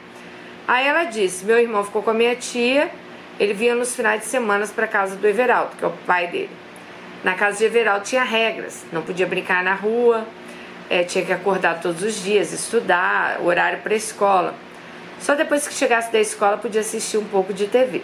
Aí 0.69 0.87
ela 0.87 1.03
disse: 1.03 1.45
Meu 1.45 1.59
irmão 1.59 1.83
ficou 1.83 2.01
com 2.01 2.11
a 2.11 2.15
minha 2.15 2.37
tia, 2.37 2.93
ele 3.41 3.55
vinha 3.55 3.75
nos 3.75 3.97
finais 3.97 4.21
de 4.21 4.27
semana 4.29 4.65
para 4.69 4.87
casa 4.87 5.17
do 5.17 5.27
Everaldo, 5.27 5.75
que 5.77 5.85
é 5.85 5.89
o 5.89 5.95
pai 6.07 6.29
dele. 6.29 6.51
Na 7.25 7.35
casa 7.35 7.59
de 7.59 7.65
Everaldo 7.65 8.05
tinha 8.05 8.23
regras, 8.23 8.87
não 8.93 9.03
podia 9.03 9.27
brincar 9.27 9.65
na 9.65 9.75
rua, 9.75 10.25
é, 10.93 11.03
tinha 11.03 11.25
que 11.25 11.33
acordar 11.33 11.81
todos 11.81 12.03
os 12.03 12.23
dias, 12.23 12.53
estudar, 12.53 13.41
horário 13.43 13.79
para 13.79 13.95
escola. 13.95 14.55
Só 15.19 15.35
depois 15.35 15.67
que 15.67 15.73
chegasse 15.73 16.13
da 16.13 16.21
escola 16.21 16.59
podia 16.59 16.83
assistir 16.83 17.17
um 17.17 17.25
pouco 17.25 17.55
de 17.55 17.67
TV. 17.67 18.03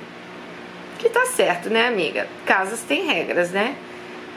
Que 0.99 1.11
tá 1.11 1.26
certo, 1.26 1.68
né, 1.68 1.87
amiga? 1.87 2.26
Casas 2.47 2.80
têm 2.80 3.04
regras, 3.04 3.50
né? 3.50 3.76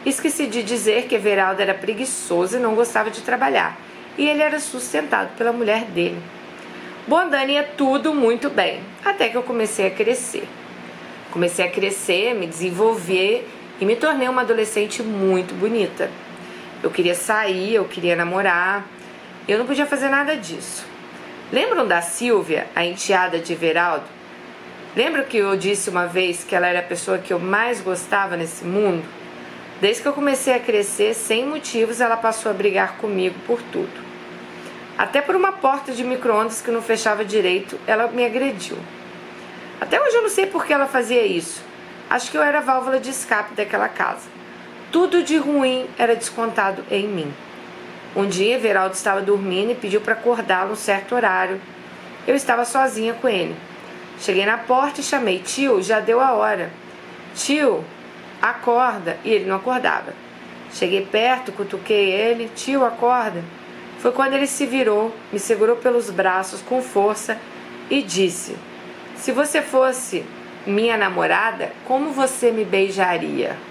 Esqueci 0.06 0.48
de 0.48 0.64
dizer 0.64 1.04
que 1.04 1.16
Everaldo 1.16 1.62
era 1.62 1.74
preguiçoso 1.74 2.58
e 2.58 2.60
não 2.60 2.76
gostava 2.76 3.10
de 3.10 3.22
trabalhar, 3.22 3.80
e 4.18 4.28
ele 4.28 4.42
era 4.42 4.60
sustentado 4.60 5.30
pela 5.38 5.54
mulher 5.54 5.86
dele. 5.86 6.22
Bom, 7.08 7.30
Dani, 7.30 7.56
é 7.56 7.64
tudo 7.64 8.14
muito 8.14 8.50
bem, 8.50 8.82
até 9.06 9.30
que 9.30 9.38
eu 9.38 9.44
comecei 9.44 9.88
a 9.88 9.92
crescer. 9.92 10.44
Comecei 11.32 11.66
a 11.66 11.72
crescer, 11.72 12.34
me 12.34 12.48
desenvolver 12.48 13.48
e 13.80 13.86
me 13.86 13.96
tornei 13.96 14.28
uma 14.28 14.42
adolescente 14.42 15.02
muito 15.02 15.54
bonita. 15.54 16.12
Eu 16.84 16.90
queria 16.90 17.14
sair, 17.14 17.76
eu 17.76 17.86
queria 17.86 18.16
namorar, 18.16 18.86
eu 19.48 19.60
não 19.60 19.66
podia 19.66 19.86
fazer 19.86 20.10
nada 20.10 20.36
disso. 20.36 20.86
Lembram 21.52 21.88
da 21.88 22.02
Silvia, 22.02 22.68
a 22.76 22.84
enteada 22.84 23.38
de 23.38 23.54
Everaldo? 23.54 24.06
Lembra 24.96 25.24
que 25.24 25.38
eu 25.38 25.56
disse 25.56 25.90
uma 25.90 26.08
vez 26.08 26.44
que 26.44 26.56
ela 26.56 26.68
era 26.68 26.80
a 26.80 26.84
pessoa 26.84 27.18
que 27.18 27.32
eu 27.32 27.40
mais 27.40 27.80
gostava 27.82 28.36
nesse 28.36 28.66
mundo? 28.66 29.04
Desde 29.80 30.02
que 30.02 30.08
eu 30.08 30.14
comecei 30.14 30.54
a 30.54 30.60
crescer, 30.60 31.14
sem 31.14 31.46
motivos, 31.46 32.02
ela 32.02 32.18
passou 32.18 32.52
a 32.52 32.54
brigar 32.54 32.98
comigo 32.98 33.36
por 33.46 33.62
tudo. 33.72 34.12
Até 34.98 35.22
por 35.22 35.36
uma 35.36 35.52
porta 35.52 35.92
de 35.92 36.04
micro-ondas 36.04 36.62
que 36.62 36.72
não 36.72 36.82
fechava 36.82 37.24
direito, 37.24 37.80
ela 37.88 38.08
me 38.08 38.26
agrediu. 38.26 38.78
Até 39.80 40.00
hoje 40.02 40.16
eu 40.16 40.22
não 40.22 40.30
sei 40.30 40.46
por 40.46 40.66
que 40.66 40.74
ela 40.74 40.88
fazia 40.88 41.26
isso. 41.26 41.64
Acho 42.10 42.30
que 42.30 42.38
eu 42.38 42.44
era 42.44 42.60
a 42.60 42.62
válvula 42.62 43.00
de 43.00 43.10
escape 43.10 43.56
daquela 43.56 43.88
casa. 43.88 44.41
Tudo 44.92 45.24
de 45.24 45.38
ruim 45.38 45.88
era 45.98 46.18
descontado 46.18 46.84
em 46.92 47.08
mim. 47.08 47.34
Um 48.14 48.28
dia, 48.28 48.56
Everaldo 48.56 48.94
estava 48.94 49.22
dormindo 49.22 49.72
e 49.72 49.76
pediu 49.76 50.02
para 50.02 50.16
acordá-lo 50.16 50.74
um 50.74 50.76
certo 50.76 51.16
horário. 51.16 51.62
Eu 52.28 52.36
estava 52.36 52.66
sozinha 52.66 53.14
com 53.14 53.30
ele. 53.30 53.56
Cheguei 54.20 54.46
na 54.46 54.58
porta 54.58 55.00
e 55.00 55.04
chamei: 55.04 55.40
Tio, 55.40 55.82
já 55.82 56.02
deu 56.02 56.20
a 56.20 56.34
hora. 56.34 56.70
Tio, 57.34 57.86
acorda. 58.42 59.18
E 59.24 59.32
ele 59.32 59.46
não 59.46 59.56
acordava. 59.56 60.14
Cheguei 60.74 61.06
perto, 61.06 61.54
cutuquei 61.54 62.12
ele: 62.12 62.52
Tio, 62.54 62.84
acorda. 62.84 63.42
Foi 64.00 64.12
quando 64.12 64.34
ele 64.34 64.48
se 64.48 64.66
virou, 64.66 65.16
me 65.32 65.40
segurou 65.40 65.78
pelos 65.78 66.10
braços 66.10 66.62
com 66.62 66.82
força 66.82 67.38
e 67.90 68.02
disse: 68.02 68.58
Se 69.16 69.32
você 69.32 69.62
fosse 69.62 70.26
minha 70.68 70.98
namorada, 70.98 71.72
como 71.88 72.12
você 72.12 72.52
me 72.52 72.66
beijaria? 72.66 73.71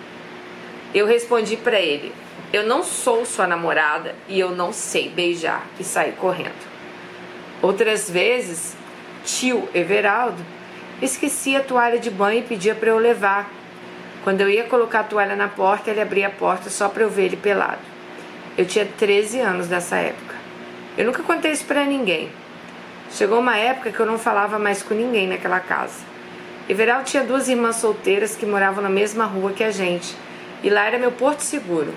Eu 0.95 1.07
respondi 1.07 1.57
para 1.57 1.81
ele: 1.81 2.13
eu 2.53 2.67
não 2.67 2.83
sou 2.83 3.25
sua 3.25 3.47
namorada 3.47 4.15
e 4.29 4.41
eu 4.41 4.51
não 4.51 4.73
sei 4.73 5.09
beijar 5.09 5.65
e 5.79 5.85
sair 5.85 6.13
correndo. 6.13 6.69
Outras 7.63 8.11
vezes, 8.11 8.75
tio 9.25 9.69
Everaldo 9.73 10.43
esquecia 11.01 11.59
a 11.59 11.63
toalha 11.63 11.99
de 11.99 12.11
banho 12.11 12.41
e 12.41 12.43
pedia 12.43 12.75
para 12.75 12.91
eu 12.91 12.99
levar. 12.99 13.49
Quando 14.25 14.41
eu 14.41 14.51
ia 14.51 14.65
colocar 14.65 15.01
a 15.01 15.05
toalha 15.05 15.37
na 15.37 15.47
porta, 15.47 15.91
ele 15.91 16.01
abria 16.01 16.27
a 16.27 16.31
porta 16.31 16.69
só 16.69 16.89
para 16.89 17.05
eu 17.05 17.09
ver 17.09 17.27
ele 17.27 17.37
pelado. 17.37 17.81
Eu 18.59 18.67
tinha 18.67 18.85
13 18.85 19.41
anos 19.41 19.69
nessa 19.69 19.97
época. 19.97 20.35
Eu 20.99 21.07
nunca 21.07 21.23
contei 21.23 21.53
isso 21.53 21.65
para 21.65 21.85
ninguém. 21.85 22.31
Chegou 23.13 23.39
uma 23.39 23.57
época 23.57 23.93
que 23.93 24.01
eu 24.01 24.07
não 24.07 24.19
falava 24.19 24.59
mais 24.59 24.83
com 24.83 24.93
ninguém 24.93 25.29
naquela 25.29 25.61
casa. 25.61 26.01
Everaldo 26.69 27.05
tinha 27.05 27.23
duas 27.23 27.49
irmãs 27.49 27.77
solteiras 27.77 28.35
que 28.35 28.45
moravam 28.45 28.83
na 28.83 28.91
mesma 28.91 29.25
rua 29.25 29.53
que 29.53 29.65
a 29.65 29.71
gente, 29.71 30.15
e 30.63 30.71
lá 30.71 30.87
era 30.87 30.99
meu 30.99 31.13
porto 31.13 31.41
seguro. 31.41 31.93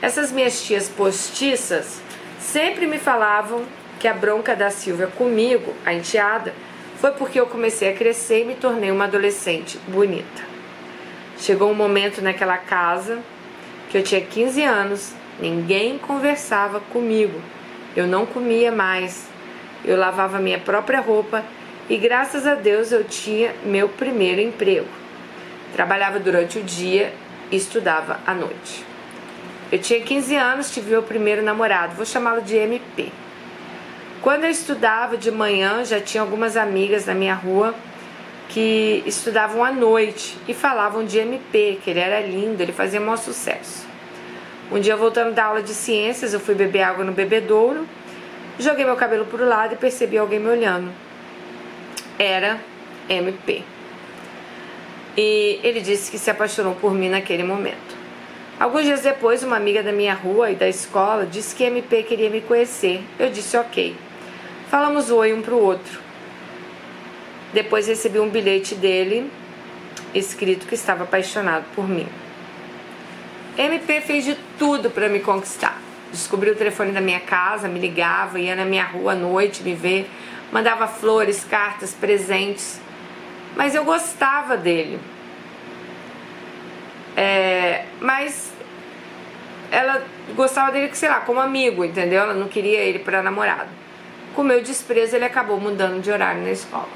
Essas 0.00 0.32
minhas 0.32 0.62
tias 0.62 0.88
postiças 0.88 2.00
sempre 2.40 2.86
me 2.86 2.98
falavam 2.98 3.64
que 4.00 4.08
a 4.08 4.14
bronca 4.14 4.56
da 4.56 4.70
Silvia 4.70 5.06
comigo, 5.06 5.72
a 5.86 5.94
enteada, 5.94 6.52
foi 7.00 7.12
porque 7.12 7.38
eu 7.38 7.46
comecei 7.46 7.90
a 7.90 7.96
crescer 7.96 8.42
e 8.42 8.44
me 8.44 8.54
tornei 8.54 8.90
uma 8.90 9.04
adolescente 9.04 9.78
bonita. 9.88 10.42
Chegou 11.38 11.70
um 11.70 11.74
momento 11.74 12.20
naquela 12.20 12.56
casa 12.56 13.20
que 13.90 13.98
eu 13.98 14.02
tinha 14.02 14.20
15 14.20 14.62
anos, 14.62 15.12
ninguém 15.40 15.98
conversava 15.98 16.80
comigo, 16.80 17.40
eu 17.94 18.06
não 18.06 18.24
comia 18.24 18.72
mais, 18.72 19.28
eu 19.84 19.96
lavava 19.96 20.38
minha 20.38 20.58
própria 20.58 21.00
roupa 21.00 21.44
e 21.90 21.96
graças 21.96 22.46
a 22.46 22.54
Deus 22.54 22.90
eu 22.90 23.04
tinha 23.04 23.52
meu 23.64 23.88
primeiro 23.88 24.40
emprego. 24.40 24.86
Trabalhava 25.74 26.18
durante 26.18 26.58
o 26.58 26.62
dia 26.62 27.12
e 27.52 27.56
estudava 27.56 28.18
à 28.26 28.34
noite. 28.34 28.84
Eu 29.70 29.78
tinha 29.78 30.00
15 30.00 30.34
anos, 30.34 30.70
tive 30.70 30.90
meu 30.90 31.02
primeiro 31.02 31.42
namorado, 31.42 31.94
vou 31.94 32.04
chamá-lo 32.04 32.42
de 32.42 32.56
MP. 32.56 33.12
Quando 34.20 34.44
eu 34.44 34.50
estudava 34.50 35.16
de 35.16 35.30
manhã, 35.30 35.84
já 35.84 36.00
tinha 36.00 36.22
algumas 36.22 36.56
amigas 36.56 37.06
na 37.06 37.14
minha 37.14 37.34
rua 37.34 37.74
que 38.48 39.02
estudavam 39.06 39.64
à 39.64 39.72
noite 39.72 40.36
e 40.46 40.54
falavam 40.54 41.04
de 41.04 41.18
MP, 41.18 41.78
que 41.82 41.90
ele 41.90 42.00
era 42.00 42.20
lindo, 42.20 42.62
ele 42.62 42.72
fazia 42.72 43.00
maior 43.00 43.16
sucesso. 43.16 43.86
Um 44.70 44.78
dia, 44.78 44.96
voltando 44.96 45.34
da 45.34 45.44
aula 45.44 45.62
de 45.62 45.74
ciências, 45.74 46.32
eu 46.32 46.40
fui 46.40 46.54
beber 46.54 46.82
água 46.82 47.04
no 47.04 47.12
bebedouro, 47.12 47.86
joguei 48.58 48.84
meu 48.84 48.96
cabelo 48.96 49.24
para 49.26 49.42
o 49.42 49.48
lado 49.48 49.74
e 49.74 49.76
percebi 49.76 50.18
alguém 50.18 50.38
me 50.38 50.48
olhando. 50.48 50.90
Era 52.18 52.60
MP. 53.08 53.64
E 55.16 55.60
ele 55.62 55.80
disse 55.80 56.10
que 56.10 56.18
se 56.18 56.30
apaixonou 56.30 56.74
por 56.74 56.94
mim 56.94 57.08
naquele 57.08 57.44
momento. 57.44 58.02
Alguns 58.58 58.84
dias 58.84 59.00
depois, 59.00 59.42
uma 59.42 59.56
amiga 59.56 59.82
da 59.82 59.92
minha 59.92 60.14
rua 60.14 60.50
e 60.50 60.54
da 60.54 60.68
escola 60.68 61.26
disse 61.26 61.54
que 61.54 61.64
MP 61.64 62.02
queria 62.04 62.30
me 62.30 62.40
conhecer. 62.40 63.02
Eu 63.18 63.30
disse 63.30 63.56
ok. 63.56 63.96
Falamos 64.70 65.10
oi 65.10 65.32
um 65.32 65.42
para 65.42 65.54
o 65.54 65.62
outro. 65.62 66.00
Depois 67.52 67.86
recebi 67.86 68.18
um 68.18 68.28
bilhete 68.28 68.74
dele 68.74 69.30
escrito 70.14 70.66
que 70.66 70.74
estava 70.74 71.04
apaixonado 71.04 71.64
por 71.74 71.88
mim. 71.88 72.06
MP 73.56 74.00
fez 74.00 74.24
de 74.24 74.36
tudo 74.58 74.90
para 74.90 75.08
me 75.08 75.20
conquistar. 75.20 75.80
Descobriu 76.10 76.52
o 76.52 76.56
telefone 76.56 76.92
da 76.92 77.00
minha 77.00 77.20
casa, 77.20 77.68
me 77.68 77.78
ligava, 77.78 78.38
ia 78.38 78.54
na 78.54 78.64
minha 78.64 78.84
rua 78.84 79.12
à 79.12 79.14
noite 79.14 79.62
me 79.62 79.74
ver, 79.74 80.08
mandava 80.50 80.86
flores, 80.86 81.44
cartas, 81.44 81.92
presentes. 81.92 82.80
Mas 83.56 83.74
eu 83.74 83.84
gostava 83.84 84.56
dele. 84.56 84.98
É, 87.16 87.84
mas 88.00 88.52
ela 89.70 90.02
gostava 90.34 90.70
dele, 90.70 90.94
sei 90.94 91.08
lá, 91.08 91.20
como 91.20 91.40
amigo, 91.40 91.84
entendeu? 91.84 92.22
Ela 92.22 92.34
não 92.34 92.48
queria 92.48 92.80
ele 92.80 92.98
para 92.98 93.22
namorado. 93.22 93.70
Com 94.34 94.42
meu 94.42 94.62
desprezo, 94.62 95.16
ele 95.16 95.24
acabou 95.24 95.60
mudando 95.60 96.00
de 96.00 96.10
horário 96.10 96.42
na 96.42 96.50
escola. 96.50 96.88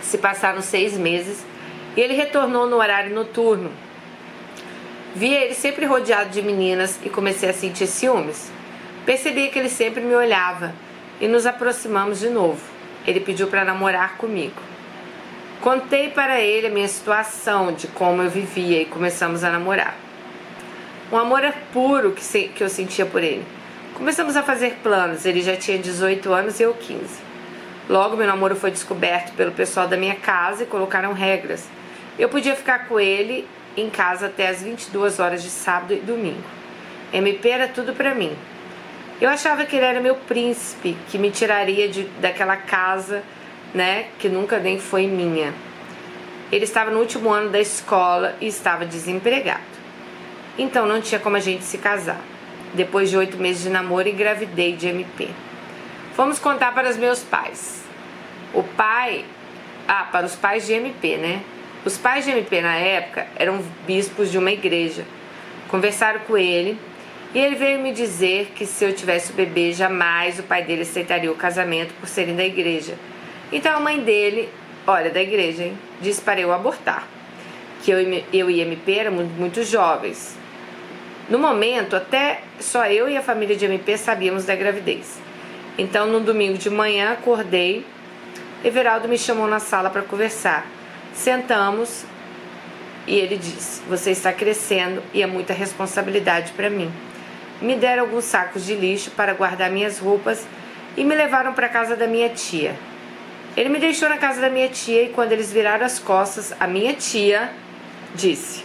Se 0.00 0.16
passaram 0.18 0.62
seis 0.62 0.96
meses 0.96 1.44
e 1.96 2.00
ele 2.00 2.14
retornou 2.14 2.66
no 2.66 2.76
horário 2.76 3.14
noturno. 3.14 3.70
Via 5.14 5.40
ele 5.44 5.54
sempre 5.54 5.84
rodeado 5.84 6.30
de 6.30 6.40
meninas 6.40 6.98
e 7.04 7.10
comecei 7.10 7.50
a 7.50 7.52
sentir 7.52 7.86
ciúmes. 7.86 8.50
Percebi 9.08 9.48
que 9.48 9.58
ele 9.58 9.70
sempre 9.70 10.02
me 10.02 10.14
olhava 10.14 10.74
e 11.18 11.26
nos 11.26 11.46
aproximamos 11.46 12.20
de 12.20 12.28
novo. 12.28 12.60
Ele 13.06 13.20
pediu 13.20 13.46
para 13.46 13.64
namorar 13.64 14.18
comigo. 14.18 14.60
Contei 15.62 16.10
para 16.10 16.42
ele 16.42 16.66
a 16.66 16.70
minha 16.70 16.86
situação, 16.86 17.72
de 17.72 17.86
como 17.86 18.20
eu 18.20 18.28
vivia 18.28 18.82
e 18.82 18.84
começamos 18.84 19.42
a 19.42 19.50
namorar. 19.50 19.96
Um 21.10 21.16
amor 21.16 21.40
puro 21.72 22.12
que, 22.12 22.22
se, 22.22 22.48
que 22.48 22.62
eu 22.62 22.68
sentia 22.68 23.06
por 23.06 23.22
ele. 23.22 23.42
Começamos 23.94 24.36
a 24.36 24.42
fazer 24.42 24.76
planos, 24.82 25.24
ele 25.24 25.40
já 25.40 25.56
tinha 25.56 25.78
18 25.78 26.30
anos 26.30 26.60
e 26.60 26.64
eu 26.64 26.74
15. 26.74 27.00
Logo, 27.88 28.14
meu 28.14 28.26
namoro 28.26 28.56
foi 28.56 28.70
descoberto 28.70 29.32
pelo 29.32 29.52
pessoal 29.52 29.88
da 29.88 29.96
minha 29.96 30.16
casa 30.16 30.64
e 30.64 30.66
colocaram 30.66 31.14
regras. 31.14 31.66
Eu 32.18 32.28
podia 32.28 32.54
ficar 32.54 32.86
com 32.86 33.00
ele 33.00 33.48
em 33.74 33.88
casa 33.88 34.26
até 34.26 34.48
as 34.48 34.62
22 34.62 35.18
horas 35.18 35.42
de 35.42 35.48
sábado 35.48 35.94
e 35.94 35.96
domingo. 35.96 36.44
MP 37.10 37.48
era 37.48 37.68
tudo 37.68 37.94
para 37.94 38.14
mim. 38.14 38.36
Eu 39.20 39.28
achava 39.28 39.64
que 39.64 39.76
ele 39.76 39.84
era 39.84 40.00
meu 40.00 40.14
príncipe, 40.14 40.96
que 41.08 41.18
me 41.18 41.30
tiraria 41.30 41.88
de, 41.88 42.04
daquela 42.20 42.56
casa 42.56 43.22
né, 43.74 44.06
que 44.18 44.28
nunca 44.28 44.58
nem 44.58 44.78
foi 44.78 45.06
minha. 45.06 45.52
Ele 46.50 46.64
estava 46.64 46.90
no 46.90 47.00
último 47.00 47.30
ano 47.30 47.50
da 47.50 47.60
escola 47.60 48.36
e 48.40 48.46
estava 48.46 48.86
desempregado. 48.86 49.60
Então 50.56 50.86
não 50.86 51.00
tinha 51.00 51.20
como 51.20 51.36
a 51.36 51.40
gente 51.40 51.64
se 51.64 51.78
casar. 51.78 52.20
Depois 52.74 53.10
de 53.10 53.16
oito 53.16 53.36
meses 53.36 53.62
de 53.62 53.70
namoro, 53.70 54.08
engravidei 54.08 54.74
de 54.74 54.88
MP. 54.88 55.28
Fomos 56.14 56.38
contar 56.38 56.72
para 56.74 56.88
os 56.88 56.96
meus 56.96 57.20
pais. 57.20 57.84
O 58.54 58.62
pai. 58.62 59.24
Ah, 59.86 60.04
para 60.10 60.26
os 60.26 60.34
pais 60.34 60.66
de 60.66 60.72
MP, 60.74 61.16
né? 61.16 61.42
Os 61.84 61.96
pais 61.96 62.24
de 62.24 62.30
MP 62.30 62.60
na 62.60 62.74
época 62.74 63.26
eram 63.36 63.62
bispos 63.86 64.30
de 64.30 64.38
uma 64.38 64.50
igreja. 64.50 65.04
Conversaram 65.68 66.20
com 66.20 66.36
ele 66.36 66.78
e 67.34 67.38
ele 67.38 67.56
veio 67.56 67.78
me 67.80 67.92
dizer 67.92 68.52
que 68.54 68.64
se 68.64 68.84
eu 68.84 68.92
tivesse 68.94 69.32
o 69.32 69.34
bebê, 69.34 69.72
jamais 69.72 70.38
o 70.38 70.42
pai 70.42 70.64
dele 70.64 70.82
aceitaria 70.82 71.30
o 71.30 71.34
casamento 71.34 71.92
por 72.00 72.08
serem 72.08 72.34
da 72.34 72.44
igreja. 72.44 72.94
Então 73.52 73.76
a 73.76 73.80
mãe 73.80 74.00
dele, 74.00 74.48
olha, 74.86 75.10
da 75.10 75.20
igreja, 75.20 75.64
hein, 75.64 75.78
disse 76.00 76.22
para 76.22 76.40
eu 76.40 76.52
abortar. 76.52 77.06
Que 77.82 77.90
eu, 77.90 77.98
eu 78.32 78.50
e 78.50 78.60
MP 78.60 78.94
éramos 78.94 79.26
muito 79.32 79.62
jovens. 79.62 80.38
No 81.28 81.38
momento, 81.38 81.94
até 81.94 82.40
só 82.58 82.86
eu 82.86 83.08
e 83.08 83.16
a 83.16 83.22
família 83.22 83.54
de 83.54 83.66
MP 83.66 83.98
sabíamos 83.98 84.46
da 84.46 84.56
gravidez. 84.56 85.20
Então, 85.76 86.06
no 86.06 86.20
domingo 86.20 86.56
de 86.56 86.70
manhã, 86.70 87.12
acordei. 87.12 87.84
Everaldo 88.64 89.06
me 89.06 89.18
chamou 89.18 89.46
na 89.46 89.60
sala 89.60 89.90
para 89.90 90.02
conversar. 90.02 90.66
Sentamos 91.12 92.04
e 93.06 93.16
ele 93.16 93.36
disse: 93.36 93.82
Você 93.88 94.10
está 94.10 94.32
crescendo 94.32 95.02
e 95.12 95.22
é 95.22 95.26
muita 95.26 95.52
responsabilidade 95.52 96.52
para 96.52 96.70
mim 96.70 96.90
me 97.60 97.76
deram 97.76 98.04
alguns 98.04 98.24
sacos 98.24 98.64
de 98.64 98.74
lixo 98.74 99.10
para 99.12 99.34
guardar 99.34 99.70
minhas 99.70 99.98
roupas 99.98 100.46
e 100.96 101.04
me 101.04 101.14
levaram 101.14 101.52
para 101.52 101.66
a 101.66 101.68
casa 101.68 101.96
da 101.96 102.06
minha 102.06 102.28
tia. 102.28 102.76
Ele 103.56 103.68
me 103.68 103.78
deixou 103.78 104.08
na 104.08 104.16
casa 104.16 104.40
da 104.40 104.48
minha 104.48 104.68
tia 104.68 105.02
e 105.02 105.08
quando 105.08 105.32
eles 105.32 105.52
viraram 105.52 105.84
as 105.84 105.98
costas, 105.98 106.52
a 106.60 106.66
minha 106.66 106.94
tia 106.94 107.50
disse: 108.14 108.64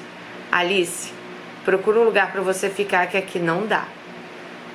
Alice, 0.52 1.12
procura 1.66 2.00
um 2.00 2.04
lugar 2.04 2.32
para 2.32 2.42
você 2.42 2.70
ficar 2.70 3.08
que 3.08 3.18
aqui 3.18 3.40
não 3.40 3.66
dá. 3.66 3.86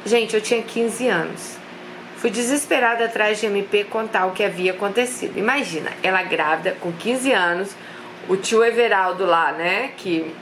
Gente, 0.04 0.34
eu 0.34 0.40
tinha 0.40 0.62
15 0.62 1.08
anos. 1.08 1.56
Fui 2.16 2.30
desesperada 2.30 3.04
atrás 3.04 3.38
de 3.38 3.46
MP 3.46 3.84
contar 3.84 4.26
o 4.26 4.32
que 4.32 4.42
havia 4.42 4.72
acontecido. 4.72 5.38
Imagina, 5.38 5.92
ela 6.02 6.22
grávida, 6.24 6.76
com 6.80 6.90
15 6.90 7.32
anos, 7.32 7.70
o 8.28 8.36
tio 8.36 8.64
Everaldo 8.64 9.24
lá, 9.24 9.52
né, 9.52 9.92
que 9.96 10.34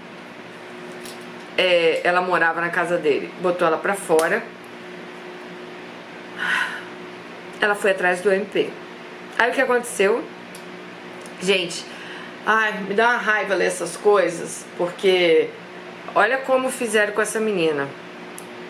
é, 1.56 2.00
ela 2.04 2.20
morava 2.20 2.60
na 2.60 2.68
casa 2.68 2.98
dele, 2.98 3.32
botou 3.40 3.66
ela 3.66 3.78
pra 3.78 3.94
fora. 3.94 4.42
Ela 7.60 7.75
foi 7.75 7.92
atrás 7.92 8.20
do 8.20 8.30
MP. 8.30 8.70
Aí 9.38 9.50
o 9.50 9.54
que 9.54 9.60
aconteceu? 9.60 10.22
Gente, 11.40 11.84
ai, 12.44 12.72
me 12.86 12.94
dá 12.94 13.08
uma 13.08 13.16
raiva 13.16 13.54
ler 13.54 13.66
essas 13.66 13.96
coisas, 13.96 14.64
porque 14.76 15.48
olha 16.14 16.38
como 16.38 16.70
fizeram 16.70 17.12
com 17.12 17.22
essa 17.22 17.40
menina. 17.40 17.88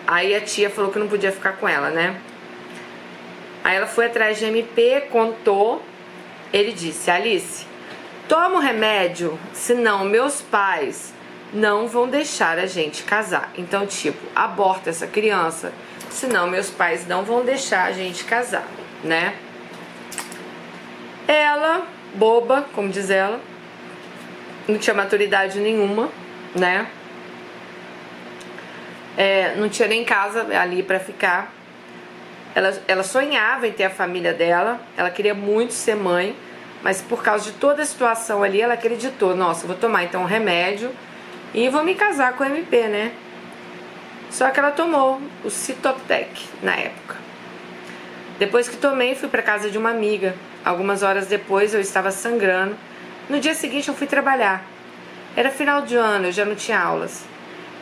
Aí 0.05 0.33
a 0.33 0.41
tia 0.41 0.69
falou 0.69 0.91
que 0.91 0.99
não 0.99 1.07
podia 1.07 1.31
ficar 1.31 1.53
com 1.53 1.67
ela, 1.67 1.89
né? 1.89 2.19
Aí 3.63 3.75
ela 3.75 3.87
foi 3.87 4.05
atrás 4.05 4.39
de 4.39 4.45
MP, 4.45 5.07
contou. 5.11 5.83
Ele 6.53 6.71
disse: 6.71 7.11
Alice, 7.11 7.65
toma 8.29 8.55
o 8.55 8.59
remédio, 8.59 9.37
senão 9.53 10.05
meus 10.05 10.41
pais 10.41 11.13
não 11.53 11.87
vão 11.87 12.07
deixar 12.07 12.57
a 12.57 12.65
gente 12.65 13.03
casar. 13.03 13.51
Então, 13.57 13.85
tipo, 13.85 14.19
aborta 14.35 14.89
essa 14.89 15.07
criança, 15.07 15.71
senão 16.09 16.49
meus 16.49 16.69
pais 16.69 17.07
não 17.07 17.23
vão 17.23 17.43
deixar 17.43 17.85
a 17.85 17.91
gente 17.91 18.23
casar, 18.23 18.67
né? 19.03 19.35
Ela, 21.27 21.85
boba, 22.15 22.65
como 22.73 22.89
diz 22.89 23.09
ela, 23.09 23.39
não 24.67 24.77
tinha 24.77 24.93
maturidade 24.93 25.59
nenhuma, 25.59 26.09
né? 26.55 26.87
É, 29.17 29.55
não 29.55 29.67
tinha 29.67 29.87
nem 29.87 30.03
casa 30.03 30.47
ali 30.57 30.83
para 30.83 30.99
ficar. 30.99 31.51
Ela, 32.53 32.77
ela 32.87 33.03
sonhava 33.03 33.67
em 33.67 33.71
ter 33.71 33.85
a 33.85 33.89
família 33.89 34.33
dela, 34.33 34.79
ela 34.95 35.09
queria 35.09 35.33
muito 35.33 35.73
ser 35.73 35.95
mãe, 35.95 36.35
mas 36.83 37.01
por 37.01 37.23
causa 37.23 37.45
de 37.45 37.57
toda 37.57 37.81
a 37.81 37.85
situação 37.85 38.43
ali, 38.43 38.61
ela 38.61 38.75
acreditou: 38.75 39.35
nossa, 39.35 39.65
vou 39.65 39.75
tomar 39.75 40.03
então 40.03 40.21
um 40.21 40.25
remédio 40.25 40.91
e 41.57 41.69
vou 41.69 41.83
me 41.83 41.95
casar 41.95 42.33
com 42.33 42.43
o 42.43 42.45
MP, 42.45 42.87
né? 42.87 43.11
Só 44.29 44.51
que 44.51 44.59
ela 44.59 44.69
tomou 44.69 45.19
o 45.43 45.49
Citotec 45.49 46.29
na 46.61 46.75
época. 46.75 47.15
Depois 48.37 48.69
que 48.69 48.77
tomei, 48.77 49.15
fui 49.15 49.27
para 49.27 49.41
casa 49.41 49.67
de 49.71 49.75
uma 49.75 49.89
amiga. 49.89 50.35
Algumas 50.63 51.01
horas 51.01 51.25
depois 51.25 51.73
eu 51.73 51.81
estava 51.81 52.11
sangrando. 52.11 52.77
No 53.27 53.39
dia 53.39 53.55
seguinte 53.55 53.87
eu 53.87 53.95
fui 53.95 54.05
trabalhar. 54.05 54.63
Era 55.35 55.49
final 55.49 55.81
de 55.81 55.95
ano, 55.95 56.27
eu 56.27 56.31
já 56.31 56.45
não 56.45 56.53
tinha 56.53 56.79
aulas. 56.79 57.25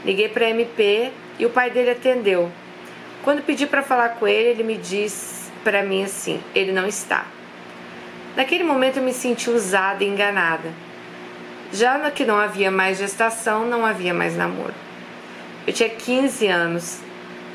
Liguei 0.05 0.29
para 0.29 0.49
MP 0.51 1.11
e 1.37 1.45
o 1.45 1.49
pai 1.49 1.69
dele 1.69 1.89
atendeu. 1.91 2.49
Quando 3.25 3.43
pedi 3.43 3.67
para 3.67 3.83
falar 3.83 4.09
com 4.11 4.25
ele, 4.25 4.51
ele 4.51 4.63
me 4.63 4.77
disse 4.77 5.51
para 5.65 5.83
mim 5.83 6.01
assim: 6.01 6.41
ele 6.55 6.71
não 6.71 6.87
está. 6.87 7.25
Naquele 8.37 8.63
momento 8.63 8.97
eu 8.97 9.03
me 9.03 9.11
senti 9.11 9.49
usada 9.49 10.01
e 10.01 10.07
enganada. 10.07 10.84
Já 11.75 11.97
no 11.97 12.09
que 12.09 12.23
não 12.23 12.39
havia 12.39 12.71
mais 12.71 12.99
gestação, 12.99 13.65
não 13.65 13.85
havia 13.85 14.13
mais 14.13 14.33
namoro. 14.33 14.73
Eu 15.67 15.73
tinha 15.73 15.89
15 15.89 16.47
anos. 16.47 16.99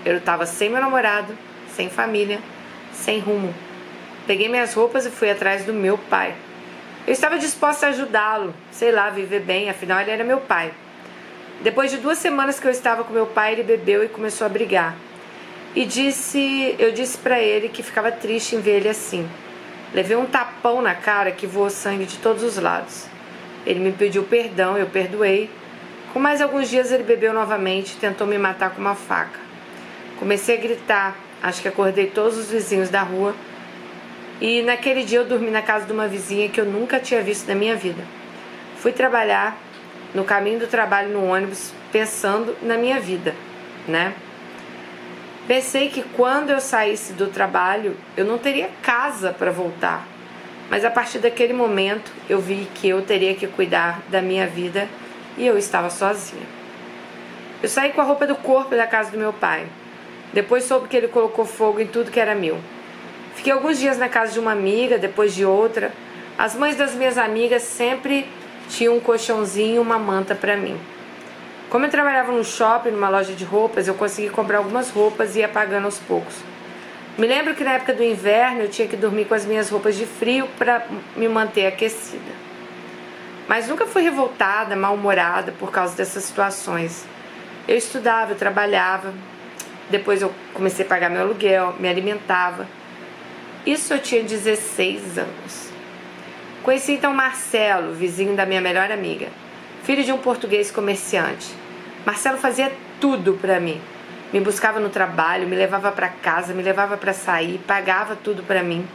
Eu 0.04 0.18
estava 0.18 0.44
sem 0.44 0.68
meu 0.68 0.78
namorado, 0.78 1.34
sem 1.74 1.88
família, 1.88 2.38
sem 2.92 3.18
rumo. 3.18 3.54
Peguei 4.26 4.46
minhas 4.46 4.74
roupas 4.74 5.06
e 5.06 5.10
fui 5.10 5.30
atrás 5.30 5.64
do 5.64 5.72
meu 5.72 5.96
pai. 5.96 6.34
Eu 7.06 7.14
estava 7.14 7.38
disposta 7.38 7.86
a 7.86 7.88
ajudá-lo, 7.88 8.54
sei 8.70 8.92
lá, 8.92 9.08
viver 9.08 9.40
bem, 9.40 9.70
afinal 9.70 10.02
ele 10.02 10.10
era 10.10 10.22
meu 10.22 10.40
pai. 10.40 10.70
Depois 11.62 11.90
de 11.90 11.96
duas 11.96 12.18
semanas 12.18 12.60
que 12.60 12.66
eu 12.66 12.70
estava 12.70 13.04
com 13.04 13.14
meu 13.14 13.26
pai, 13.26 13.54
ele 13.54 13.62
bebeu 13.62 14.04
e 14.04 14.08
começou 14.08 14.44
a 14.44 14.50
brigar. 14.50 14.96
E 15.74 15.86
disse, 15.86 16.76
eu 16.78 16.92
disse 16.92 17.16
para 17.16 17.40
ele 17.40 17.70
que 17.70 17.82
ficava 17.82 18.12
triste 18.12 18.54
em 18.54 18.60
ver 18.60 18.80
ele 18.80 18.88
assim. 18.90 19.26
Levei 19.94 20.14
um 20.14 20.26
tapão 20.26 20.82
na 20.82 20.94
cara 20.94 21.32
que 21.32 21.46
voou 21.46 21.70
sangue 21.70 22.04
de 22.04 22.18
todos 22.18 22.42
os 22.42 22.58
lados. 22.58 23.09
Ele 23.66 23.80
me 23.80 23.92
pediu 23.92 24.24
perdão, 24.24 24.76
eu 24.76 24.86
perdoei. 24.86 25.50
Com 26.12 26.18
mais 26.18 26.40
alguns 26.40 26.68
dias 26.68 26.90
ele 26.90 27.04
bebeu 27.04 27.32
novamente 27.32 27.92
e 27.92 27.96
tentou 27.96 28.26
me 28.26 28.38
matar 28.38 28.70
com 28.70 28.80
uma 28.80 28.94
faca. 28.94 29.38
Comecei 30.18 30.58
a 30.58 30.60
gritar, 30.60 31.16
acho 31.42 31.62
que 31.62 31.68
acordei 31.68 32.06
todos 32.06 32.36
os 32.36 32.50
vizinhos 32.50 32.90
da 32.90 33.02
rua. 33.02 33.34
E 34.40 34.62
naquele 34.62 35.04
dia 35.04 35.18
eu 35.18 35.24
dormi 35.24 35.50
na 35.50 35.62
casa 35.62 35.86
de 35.86 35.92
uma 35.92 36.08
vizinha 36.08 36.48
que 36.48 36.60
eu 36.60 36.64
nunca 36.64 36.98
tinha 36.98 37.22
visto 37.22 37.46
na 37.46 37.54
minha 37.54 37.76
vida. 37.76 38.02
Fui 38.78 38.92
trabalhar 38.92 39.56
no 40.14 40.24
caminho 40.24 40.58
do 40.58 40.66
trabalho 40.66 41.10
no 41.10 41.26
ônibus 41.26 41.72
pensando 41.92 42.56
na 42.62 42.76
minha 42.76 42.98
vida, 42.98 43.34
né? 43.86 44.14
Pensei 45.46 45.88
que 45.90 46.02
quando 46.16 46.50
eu 46.50 46.60
saísse 46.60 47.12
do 47.12 47.26
trabalho 47.26 47.96
eu 48.16 48.24
não 48.24 48.38
teria 48.38 48.70
casa 48.82 49.32
para 49.32 49.50
voltar 49.50 50.06
mas 50.70 50.84
a 50.84 50.90
partir 50.90 51.18
daquele 51.18 51.52
momento 51.52 52.12
eu 52.28 52.40
vi 52.40 52.68
que 52.76 52.88
eu 52.88 53.02
teria 53.02 53.34
que 53.34 53.48
cuidar 53.48 54.00
da 54.08 54.22
minha 54.22 54.46
vida 54.46 54.88
e 55.36 55.44
eu 55.44 55.58
estava 55.58 55.90
sozinha. 55.90 56.46
Eu 57.60 57.68
saí 57.68 57.90
com 57.92 58.00
a 58.00 58.04
roupa 58.04 58.26
do 58.26 58.36
corpo 58.36 58.76
da 58.76 58.86
casa 58.86 59.10
do 59.10 59.18
meu 59.18 59.32
pai. 59.32 59.66
Depois 60.32 60.64
soube 60.64 60.88
que 60.88 60.96
ele 60.96 61.08
colocou 61.08 61.44
fogo 61.44 61.80
em 61.80 61.86
tudo 61.86 62.10
que 62.10 62.20
era 62.20 62.36
meu. 62.36 62.58
Fiquei 63.34 63.52
alguns 63.52 63.78
dias 63.78 63.98
na 63.98 64.08
casa 64.08 64.32
de 64.32 64.38
uma 64.38 64.52
amiga, 64.52 64.96
depois 64.96 65.34
de 65.34 65.44
outra. 65.44 65.92
As 66.38 66.54
mães 66.54 66.76
das 66.76 66.94
minhas 66.94 67.18
amigas 67.18 67.62
sempre 67.62 68.26
tinham 68.68 68.96
um 68.96 69.00
colchãozinho 69.00 69.76
e 69.76 69.78
uma 69.78 69.98
manta 69.98 70.34
para 70.34 70.56
mim. 70.56 70.78
Como 71.68 71.84
eu 71.84 71.90
trabalhava 71.90 72.32
no 72.32 72.44
shopping, 72.44 72.90
numa 72.90 73.08
loja 73.08 73.32
de 73.32 73.44
roupas, 73.44 73.88
eu 73.88 73.94
consegui 73.94 74.30
comprar 74.30 74.58
algumas 74.58 74.90
roupas 74.90 75.34
e 75.34 75.40
ia 75.40 75.48
pagando 75.48 75.84
aos 75.84 75.98
poucos. 75.98 76.49
Me 77.20 77.26
lembro 77.26 77.54
que 77.54 77.62
na 77.62 77.72
época 77.72 77.92
do 77.92 78.02
inverno 78.02 78.62
eu 78.62 78.70
tinha 78.70 78.88
que 78.88 78.96
dormir 78.96 79.26
com 79.26 79.34
as 79.34 79.44
minhas 79.44 79.68
roupas 79.68 79.94
de 79.94 80.06
frio 80.06 80.48
para 80.56 80.86
me 81.14 81.28
manter 81.28 81.66
aquecida. 81.66 82.32
Mas 83.46 83.68
nunca 83.68 83.84
fui 83.84 84.00
revoltada, 84.00 84.74
mal-humorada 84.74 85.52
por 85.52 85.70
causa 85.70 85.94
dessas 85.94 86.24
situações. 86.24 87.04
Eu 87.68 87.76
estudava, 87.76 88.32
eu 88.32 88.36
trabalhava, 88.36 89.12
depois 89.90 90.22
eu 90.22 90.32
comecei 90.54 90.82
a 90.82 90.88
pagar 90.88 91.10
meu 91.10 91.20
aluguel, 91.20 91.74
me 91.78 91.90
alimentava. 91.90 92.66
Isso 93.66 93.92
eu 93.92 93.98
tinha 93.98 94.22
16 94.22 95.18
anos. 95.18 95.70
Conheci 96.62 96.92
então 96.92 97.12
Marcelo, 97.12 97.92
vizinho 97.92 98.34
da 98.34 98.46
minha 98.46 98.62
melhor 98.62 98.90
amiga, 98.90 99.28
filho 99.82 100.02
de 100.02 100.10
um 100.10 100.16
português 100.16 100.70
comerciante. 100.70 101.54
Marcelo 102.06 102.38
fazia 102.38 102.72
tudo 102.98 103.34
para 103.34 103.60
mim 103.60 103.78
me 104.32 104.40
buscava 104.40 104.78
no 104.78 104.88
trabalho, 104.88 105.48
me 105.48 105.56
levava 105.56 105.90
para 105.90 106.08
casa, 106.08 106.54
me 106.54 106.62
levava 106.62 106.96
para 106.96 107.12
sair, 107.12 107.60
pagava 107.66 108.16
tudo 108.16 108.42
para 108.42 108.62
mim. 108.62 108.86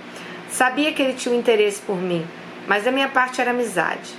Sabia 0.49 0.93
que 0.93 1.01
ele 1.01 1.13
tinha 1.13 1.33
um 1.33 1.37
interesse 1.37 1.81
por 1.81 1.97
mim, 1.97 2.25
mas 2.67 2.83
da 2.83 2.91
minha 2.91 3.09
parte 3.09 3.41
era 3.41 3.51
amizade. 3.51 4.13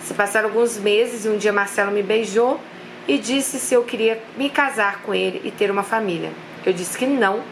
Se 0.00 0.14
passaram 0.14 0.48
alguns 0.48 0.78
meses 0.78 1.24
e 1.24 1.28
um 1.28 1.36
dia 1.36 1.52
Marcelo 1.52 1.90
me 1.90 2.02
beijou 2.02 2.60
e 3.06 3.18
disse 3.18 3.58
se 3.58 3.74
eu 3.74 3.82
queria 3.82 4.22
me 4.36 4.48
casar 4.48 5.00
com 5.02 5.14
ele 5.14 5.40
e 5.44 5.50
ter 5.50 5.70
uma 5.70 5.82
família. 5.82 6.30
Eu 6.64 6.72
disse 6.72 6.96
que 6.96 7.06
não, 7.06 7.42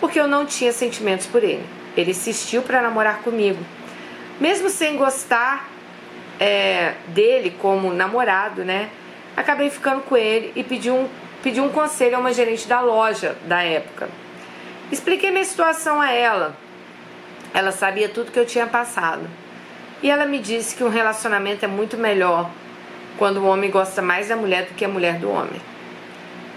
porque 0.00 0.18
eu 0.18 0.26
não 0.26 0.46
tinha 0.46 0.72
sentimentos 0.72 1.26
por 1.26 1.42
ele. 1.42 1.64
Ele 1.96 2.10
insistiu 2.10 2.62
para 2.62 2.82
namorar 2.82 3.18
comigo. 3.18 3.62
Mesmo 4.40 4.68
sem 4.68 4.96
gostar, 4.96 5.68
é, 6.40 6.94
dele 7.08 7.54
como 7.60 7.92
namorado, 7.92 8.64
né? 8.64 8.90
Acabei 9.36 9.70
ficando 9.70 10.02
com 10.02 10.16
ele 10.16 10.52
e 10.54 10.62
pedi 10.62 10.90
um, 10.90 11.08
pedi 11.44 11.60
um 11.60 11.68
conselho 11.68 12.16
a 12.16 12.20
uma 12.20 12.32
gerente 12.32 12.66
da 12.66 12.80
loja 12.80 13.36
da 13.44 13.62
época. 13.62 14.08
Expliquei 14.90 15.30
minha 15.30 15.44
situação 15.44 16.00
a 16.00 16.10
ela. 16.10 16.56
Ela 17.52 17.70
sabia 17.70 18.08
tudo 18.08 18.32
que 18.32 18.38
eu 18.38 18.46
tinha 18.46 18.66
passado. 18.66 19.28
E 20.02 20.10
ela 20.10 20.24
me 20.24 20.38
disse 20.38 20.74
que 20.74 20.82
um 20.82 20.88
relacionamento 20.88 21.62
é 21.62 21.68
muito 21.68 21.98
melhor 21.98 22.50
quando 23.18 23.36
o 23.36 23.46
homem 23.46 23.70
gosta 23.70 24.00
mais 24.00 24.28
da 24.28 24.36
mulher 24.36 24.64
do 24.64 24.74
que 24.74 24.86
a 24.86 24.88
mulher 24.88 25.18
do 25.18 25.30
homem. 25.30 25.60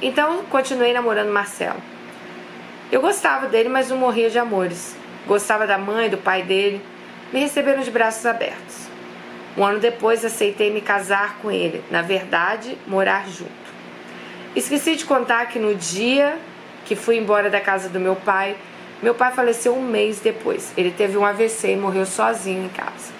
Então, 0.01 0.43
continuei 0.45 0.93
namorando 0.93 1.33
Marcelo. 1.33 1.81
Eu 2.89 3.01
gostava 3.01 3.47
dele, 3.47 3.67
mas 3.67 3.89
não 3.89 3.97
morria 3.97 4.29
de 4.29 4.39
amores. 4.39 4.95
Gostava 5.27 5.67
da 5.67 5.77
mãe, 5.77 6.09
do 6.09 6.17
pai 6.17 6.43
dele. 6.43 6.81
Me 7.33 7.41
receberam 7.41 7.81
de 7.81 7.91
braços 7.91 8.25
abertos. 8.25 8.87
Um 9.57 9.65
ano 9.65 9.79
depois, 9.79 10.23
aceitei 10.23 10.71
me 10.71 10.79
casar 10.79 11.39
com 11.41 11.51
ele. 11.51 11.83
Na 11.91 12.01
verdade, 12.01 12.77
morar 12.87 13.27
junto. 13.27 13.66
Esqueci 14.57 14.95
de 14.95 15.05
contar 15.05 15.45
que 15.49 15.59
no 15.59 15.75
dia 15.75 16.35
que 16.83 16.95
fui 16.95 17.15
embora 17.15 17.47
da 17.47 17.61
casa 17.61 17.89
do 17.89 17.99
meu 17.99 18.15
pai, 18.15 18.55
meu 19.03 19.13
pai 19.13 19.31
faleceu 19.31 19.77
um 19.77 19.83
mês 19.83 20.19
depois. 20.19 20.73
Ele 20.75 20.89
teve 20.89 21.15
um 21.15 21.23
AVC 21.23 21.73
e 21.73 21.75
morreu 21.75 22.07
sozinho 22.07 22.65
em 22.65 22.69
casa. 22.69 23.13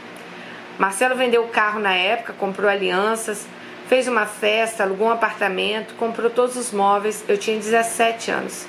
Marcelo 0.80 1.16
vendeu 1.16 1.44
o 1.44 1.50
carro 1.50 1.80
na 1.80 1.94
época, 1.94 2.34
comprou 2.34 2.68
alianças, 2.68 3.46
fez 3.88 4.08
uma 4.08 4.26
festa, 4.26 4.82
alugou 4.82 5.10
um 5.10 5.12
apartamento, 5.12 5.94
comprou 5.94 6.32
todos 6.32 6.56
os 6.56 6.72
móveis. 6.72 7.24
Eu 7.28 7.38
tinha 7.38 7.56
17 7.56 8.32
anos. 8.32 8.66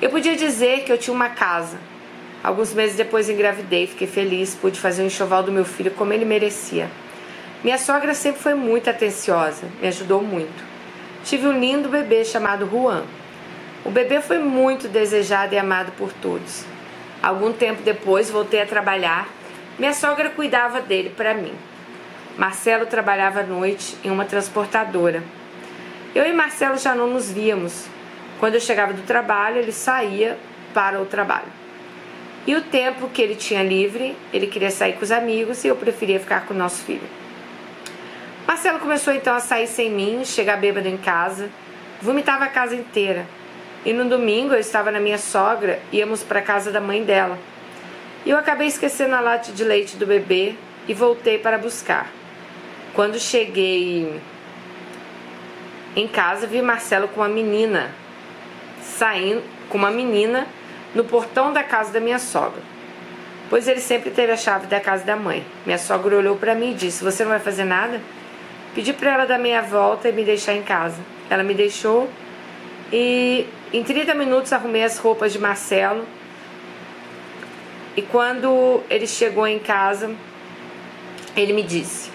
Eu 0.00 0.08
podia 0.08 0.36
dizer 0.36 0.84
que 0.84 0.92
eu 0.92 0.98
tinha 0.98 1.12
uma 1.12 1.30
casa. 1.30 1.76
Alguns 2.40 2.72
meses 2.72 2.96
depois 2.96 3.28
engravidei, 3.28 3.88
fiquei 3.88 4.06
feliz, 4.06 4.54
pude 4.54 4.78
fazer 4.78 5.02
o 5.02 5.06
enxoval 5.06 5.42
do 5.42 5.50
meu 5.50 5.64
filho 5.64 5.90
como 5.90 6.12
ele 6.12 6.24
merecia. 6.24 6.88
Minha 7.64 7.78
sogra 7.78 8.14
sempre 8.14 8.40
foi 8.40 8.54
muito 8.54 8.88
atenciosa, 8.88 9.66
me 9.82 9.88
ajudou 9.88 10.22
muito. 10.22 10.75
Tive 11.26 11.48
um 11.48 11.58
lindo 11.58 11.88
bebê 11.88 12.24
chamado 12.24 12.70
Juan. 12.70 13.02
O 13.84 13.90
bebê 13.90 14.20
foi 14.20 14.38
muito 14.38 14.86
desejado 14.86 15.52
e 15.56 15.58
amado 15.58 15.90
por 15.98 16.12
todos. 16.12 16.64
Algum 17.20 17.52
tempo 17.52 17.82
depois 17.82 18.30
voltei 18.30 18.62
a 18.62 18.66
trabalhar. 18.66 19.28
Minha 19.76 19.92
sogra 19.92 20.30
cuidava 20.30 20.80
dele 20.80 21.12
para 21.16 21.34
mim. 21.34 21.52
Marcelo 22.38 22.86
trabalhava 22.86 23.40
à 23.40 23.42
noite 23.42 23.96
em 24.04 24.10
uma 24.12 24.24
transportadora. 24.24 25.20
Eu 26.14 26.24
e 26.24 26.32
Marcelo 26.32 26.78
já 26.78 26.94
não 26.94 27.08
nos 27.08 27.28
víamos. 27.28 27.86
Quando 28.38 28.54
eu 28.54 28.60
chegava 28.60 28.92
do 28.92 29.02
trabalho, 29.02 29.58
ele 29.58 29.72
saía 29.72 30.38
para 30.72 31.02
o 31.02 31.06
trabalho. 31.06 31.50
E 32.46 32.54
o 32.54 32.62
tempo 32.62 33.08
que 33.08 33.20
ele 33.20 33.34
tinha 33.34 33.64
livre, 33.64 34.16
ele 34.32 34.46
queria 34.46 34.70
sair 34.70 34.92
com 34.92 35.02
os 35.02 35.10
amigos 35.10 35.64
e 35.64 35.66
eu 35.66 35.74
preferia 35.74 36.20
ficar 36.20 36.46
com 36.46 36.54
o 36.54 36.56
nosso 36.56 36.84
filho. 36.84 37.25
Marcelo 38.46 38.78
começou 38.78 39.12
então 39.12 39.34
a 39.34 39.40
sair 39.40 39.66
sem 39.66 39.90
mim, 39.90 40.24
chegar 40.24 40.56
bêbado 40.56 40.86
em 40.86 40.96
casa, 40.96 41.50
vomitava 42.00 42.44
a 42.44 42.48
casa 42.48 42.76
inteira. 42.76 43.26
E 43.84 43.92
no 43.92 44.08
domingo 44.08 44.54
eu 44.54 44.60
estava 44.60 44.90
na 44.90 45.00
minha 45.00 45.18
sogra, 45.18 45.80
íamos 45.92 46.22
para 46.22 46.38
a 46.38 46.42
casa 46.42 46.70
da 46.70 46.80
mãe 46.80 47.02
dela. 47.02 47.38
E 48.24 48.30
eu 48.30 48.38
acabei 48.38 48.68
esquecendo 48.68 49.14
a 49.14 49.20
lata 49.20 49.52
de 49.52 49.64
leite 49.64 49.96
do 49.96 50.06
bebê 50.06 50.54
e 50.86 50.94
voltei 50.94 51.38
para 51.38 51.58
buscar. 51.58 52.08
Quando 52.94 53.18
cheguei 53.18 54.20
em 55.94 56.06
casa, 56.06 56.46
vi 56.46 56.62
Marcelo 56.62 57.08
com 57.08 57.20
uma 57.20 57.28
menina 57.28 57.90
saindo 58.80 59.42
com 59.68 59.76
uma 59.76 59.90
menina 59.90 60.46
no 60.94 61.04
portão 61.04 61.52
da 61.52 61.62
casa 61.62 61.92
da 61.92 62.00
minha 62.00 62.18
sogra. 62.18 62.62
Pois 63.50 63.68
ele 63.68 63.80
sempre 63.80 64.10
teve 64.10 64.32
a 64.32 64.36
chave 64.36 64.66
da 64.66 64.80
casa 64.80 65.04
da 65.04 65.16
mãe. 65.16 65.44
Minha 65.64 65.78
sogra 65.78 66.16
olhou 66.16 66.36
para 66.36 66.54
mim 66.54 66.72
e 66.72 66.74
disse: 66.74 67.04
"Você 67.04 67.24
não 67.24 67.30
vai 67.30 67.40
fazer 67.40 67.64
nada?" 67.64 68.00
Pedi 68.76 68.92
para 68.92 69.14
ela 69.14 69.24
dar 69.24 69.38
meia 69.38 69.62
volta 69.62 70.06
e 70.06 70.12
me 70.12 70.22
deixar 70.22 70.52
em 70.52 70.62
casa. 70.62 70.98
Ela 71.30 71.42
me 71.42 71.54
deixou 71.54 72.10
e 72.92 73.46
em 73.72 73.82
30 73.82 74.14
minutos 74.14 74.52
arrumei 74.52 74.84
as 74.84 74.98
roupas 74.98 75.32
de 75.32 75.38
Marcelo. 75.38 76.04
E 77.96 78.02
quando 78.02 78.82
ele 78.90 79.06
chegou 79.06 79.46
em 79.46 79.58
casa, 79.58 80.14
ele 81.34 81.54
me 81.54 81.62
disse: 81.62 82.10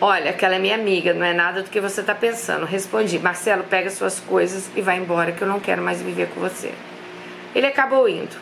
Olha, 0.00 0.30
aquela 0.30 0.56
é 0.56 0.58
minha 0.58 0.74
amiga, 0.74 1.14
não 1.14 1.24
é 1.24 1.32
nada 1.32 1.62
do 1.62 1.70
que 1.70 1.80
você 1.80 2.00
está 2.00 2.16
pensando. 2.16 2.66
Respondi: 2.66 3.20
Marcelo, 3.20 3.62
pega 3.62 3.88
suas 3.88 4.18
coisas 4.18 4.68
e 4.74 4.82
vai 4.82 4.98
embora, 4.98 5.30
que 5.30 5.42
eu 5.42 5.46
não 5.46 5.60
quero 5.60 5.80
mais 5.80 6.02
viver 6.02 6.30
com 6.30 6.40
você. 6.40 6.72
Ele 7.54 7.68
acabou 7.68 8.08
indo. 8.08 8.36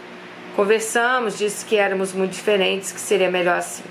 Conversamos, 0.56 1.36
disse 1.36 1.66
que 1.66 1.76
éramos 1.76 2.14
muito 2.14 2.32
diferentes, 2.32 2.90
que 2.90 3.00
seria 3.00 3.30
melhor 3.30 3.58
assim. 3.58 3.84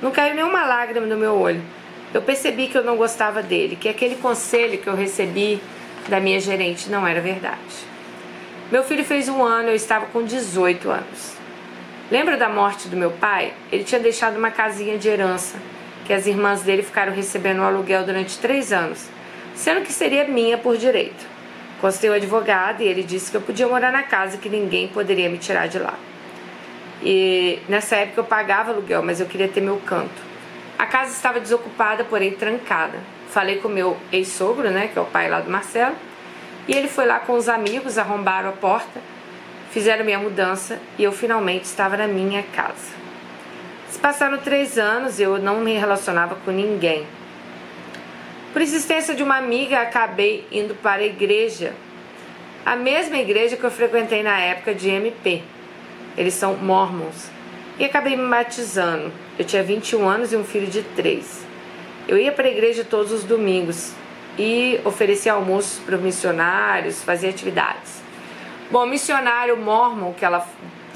Não 0.00 0.10
caiu 0.10 0.34
nenhuma 0.34 0.64
lágrima 0.64 1.04
no 1.04 1.18
meu 1.18 1.34
olho. 1.34 1.60
Eu 2.14 2.22
percebi 2.22 2.68
que 2.68 2.78
eu 2.78 2.84
não 2.84 2.96
gostava 2.96 3.42
dele, 3.42 3.74
que 3.74 3.88
aquele 3.88 4.14
conselho 4.14 4.78
que 4.78 4.86
eu 4.86 4.94
recebi 4.94 5.60
da 6.08 6.20
minha 6.20 6.38
gerente 6.38 6.88
não 6.88 7.04
era 7.04 7.20
verdade. 7.20 7.58
Meu 8.70 8.84
filho 8.84 9.04
fez 9.04 9.28
um 9.28 9.42
ano, 9.42 9.70
eu 9.70 9.74
estava 9.74 10.06
com 10.06 10.22
18 10.22 10.88
anos. 10.90 11.34
Lembra 12.12 12.36
da 12.36 12.48
morte 12.48 12.86
do 12.86 12.96
meu 12.96 13.10
pai? 13.10 13.52
Ele 13.72 13.82
tinha 13.82 14.00
deixado 14.00 14.36
uma 14.36 14.52
casinha 14.52 14.96
de 14.96 15.08
herança, 15.08 15.58
que 16.04 16.12
as 16.12 16.24
irmãs 16.28 16.62
dele 16.62 16.84
ficaram 16.84 17.12
recebendo 17.12 17.58
o 17.58 17.64
aluguel 17.64 18.04
durante 18.04 18.38
três 18.38 18.72
anos, 18.72 19.08
sendo 19.52 19.80
que 19.80 19.92
seria 19.92 20.24
minha 20.24 20.56
por 20.56 20.76
direito. 20.76 21.26
Constei 21.80 22.08
o 22.10 22.12
advogado 22.12 22.80
e 22.80 22.86
ele 22.86 23.02
disse 23.02 23.28
que 23.28 23.36
eu 23.36 23.40
podia 23.40 23.66
morar 23.66 23.90
na 23.90 24.04
casa 24.04 24.36
e 24.36 24.38
que 24.38 24.48
ninguém 24.48 24.86
poderia 24.86 25.28
me 25.28 25.38
tirar 25.38 25.66
de 25.66 25.80
lá. 25.80 25.94
E 27.02 27.58
nessa 27.68 27.96
época 27.96 28.20
eu 28.20 28.24
pagava 28.24 28.70
aluguel, 28.70 29.02
mas 29.02 29.18
eu 29.18 29.26
queria 29.26 29.48
ter 29.48 29.60
meu 29.60 29.78
canto. 29.84 30.33
A 30.78 30.86
casa 30.86 31.12
estava 31.12 31.40
desocupada, 31.40 32.04
porém 32.04 32.32
trancada. 32.32 32.98
Falei 33.30 33.58
com 33.58 33.68
meu 33.68 33.96
ex-sogro, 34.12 34.70
né, 34.70 34.88
que 34.88 34.98
é 34.98 35.02
o 35.02 35.06
pai 35.06 35.28
lá 35.28 35.40
do 35.40 35.50
Marcelo, 35.50 35.94
e 36.68 36.72
ele 36.72 36.88
foi 36.88 37.06
lá 37.06 37.18
com 37.18 37.34
os 37.34 37.48
amigos, 37.48 37.98
arrombaram 37.98 38.48
a 38.48 38.52
porta, 38.52 39.00
fizeram 39.70 40.04
minha 40.04 40.18
mudança 40.18 40.80
e 40.98 41.04
eu 41.04 41.12
finalmente 41.12 41.64
estava 41.64 41.96
na 41.96 42.06
minha 42.06 42.42
casa. 42.42 42.94
Se 43.90 43.98
passaram 43.98 44.38
três 44.38 44.78
anos, 44.78 45.20
eu 45.20 45.38
não 45.38 45.60
me 45.60 45.74
relacionava 45.74 46.36
com 46.36 46.50
ninguém. 46.50 47.06
Por 48.52 48.62
insistência 48.62 49.14
de 49.14 49.22
uma 49.22 49.36
amiga, 49.36 49.80
acabei 49.80 50.46
indo 50.50 50.74
para 50.76 51.02
a 51.02 51.06
igreja, 51.06 51.74
a 52.64 52.76
mesma 52.76 53.18
igreja 53.18 53.56
que 53.56 53.64
eu 53.64 53.70
frequentei 53.70 54.22
na 54.22 54.38
época 54.38 54.74
de 54.74 54.88
MP. 54.88 55.42
Eles 56.16 56.34
são 56.34 56.54
mormons. 56.54 57.33
E 57.78 57.84
acabei 57.84 58.16
me 58.16 58.28
batizando. 58.28 59.12
Eu 59.38 59.44
tinha 59.44 59.62
21 59.62 60.08
anos 60.08 60.32
e 60.32 60.36
um 60.36 60.44
filho 60.44 60.66
de 60.66 60.82
3. 60.82 61.44
Eu 62.06 62.18
ia 62.18 62.30
para 62.30 62.46
a 62.46 62.50
igreja 62.50 62.84
todos 62.84 63.10
os 63.10 63.24
domingos 63.24 63.92
e 64.38 64.80
oferecia 64.84 65.32
almoços 65.32 65.80
para 65.80 65.96
os 65.96 66.02
missionários, 66.02 67.02
fazia 67.02 67.30
atividades. 67.30 68.02
Bom, 68.70 68.86
missionário 68.86 69.56
mormon, 69.56 70.12
que 70.12 70.24
ela, 70.24 70.46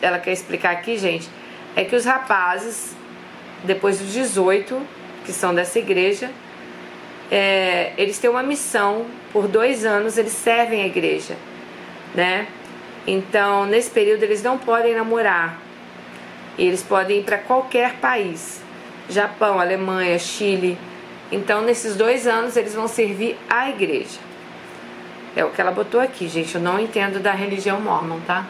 ela 0.01 0.19
quer 0.19 0.33
explicar 0.33 0.71
aqui, 0.71 0.97
gente, 0.97 1.29
é 1.75 1.85
que 1.85 1.95
os 1.95 2.05
rapazes, 2.05 2.95
depois 3.65 3.99
dos 3.99 4.13
18, 4.13 4.81
que 5.25 5.33
são 5.33 5.55
dessa 5.55 5.79
igreja, 5.79 6.31
é, 7.31 7.93
eles 7.97 8.19
têm 8.19 8.31
uma 8.31 8.43
missão, 8.43 9.07
por 9.33 9.47
dois 9.47 9.85
anos 9.85 10.17
eles 10.17 10.33
servem 10.33 10.83
a 10.83 10.87
igreja, 10.87 11.37
né? 12.15 12.47
Então, 13.07 13.67
nesse 13.67 13.91
período, 13.91 14.23
eles 14.23 14.43
não 14.43 14.59
podem 14.59 14.95
namorar, 14.95 15.61
eles 16.67 16.83
podem 16.83 17.21
ir 17.21 17.25
para 17.25 17.39
qualquer 17.39 17.95
país 17.95 18.61
Japão, 19.09 19.59
Alemanha, 19.59 20.19
Chile, 20.19 20.77
então, 21.31 21.63
nesses 21.63 21.95
dois 21.95 22.27
anos, 22.27 22.57
eles 22.57 22.75
vão 22.75 22.89
servir 22.89 23.37
a 23.49 23.69
igreja. 23.69 24.19
É 25.37 25.45
o 25.45 25.51
que 25.51 25.61
ela 25.61 25.71
botou 25.71 26.01
aqui, 26.01 26.27
gente. 26.27 26.55
Eu 26.55 26.61
não 26.61 26.81
entendo 26.81 27.21
da 27.21 27.33
religião 27.33 27.81
mormon, 27.81 28.19
tá? 28.21 28.47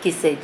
Que 0.00 0.10
sede. 0.10 0.40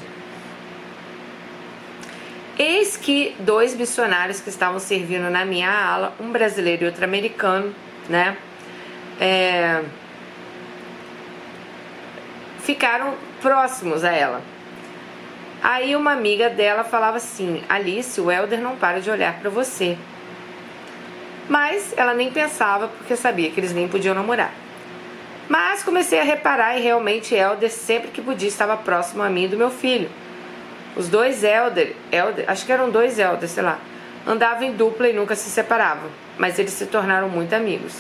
Eis 2.59 2.97
que 2.97 3.35
dois 3.39 3.75
missionários 3.75 4.41
que 4.41 4.51
estavam 4.51 4.79
servindo 4.79 5.31
na 5.31 5.45
minha 5.45 5.71
ala, 5.71 6.15
um 6.21 6.31
brasileiro 6.31 6.85
e 6.85 6.87
outro 6.87 7.05
americano, 7.05 7.75
né? 8.09 8.37
É, 9.19 9.83
ficaram 12.67 13.15
próximos 13.41 14.05
a 14.05 14.11
ela. 14.11 14.43
Aí 15.63 15.95
uma 15.95 16.13
amiga 16.13 16.51
dela 16.51 16.83
falava 16.83 17.17
assim: 17.17 17.63
Alice, 17.69 18.21
o 18.21 18.31
Helder 18.31 18.61
não 18.61 18.75
para 18.75 19.01
de 19.01 19.09
olhar 19.09 19.39
para 19.39 19.49
você. 19.49 19.97
Mas 21.49 21.95
ela 21.97 22.13
nem 22.13 22.31
pensava 22.31 22.89
porque 22.89 23.15
sabia 23.15 23.51
que 23.51 23.61
eles 23.61 23.73
nem 23.73 23.87
podiam 23.87 24.17
namorar. 24.17 24.53
Mas 25.49 25.85
comecei 25.85 26.19
a 26.19 26.25
reparar 26.25 26.77
e 26.77 26.83
realmente 26.83 27.37
Helder 27.37 27.71
sempre 27.71 28.11
que 28.11 28.21
podia 28.21 28.49
estava 28.49 28.77
próximo 28.77 29.23
a 29.23 29.31
mim 29.31 29.45
e 29.45 29.49
do 29.49 29.57
meu 29.57 29.71
filho. 29.71 30.11
Os 30.97 31.09
dois 31.09 31.45
Helder, 31.45 31.95
Helder, 32.11 32.47
acho 32.49 32.67
que 32.67 32.73
eram 32.73 32.91
dois 32.91 33.17
Helder, 33.17 33.49
sei 33.49 33.63
lá, 33.63 33.79
andavam 34.27 34.65
em 34.65 34.73
dupla 34.73 35.09
e 35.09 35.13
nunca 35.13 35.37
se 35.37 35.49
separavam, 35.51 36.11
mas 36.37 36.59
eles 36.59 36.73
se 36.73 36.87
tornaram 36.87 37.29
muito 37.29 37.53
amigos. 37.55 37.95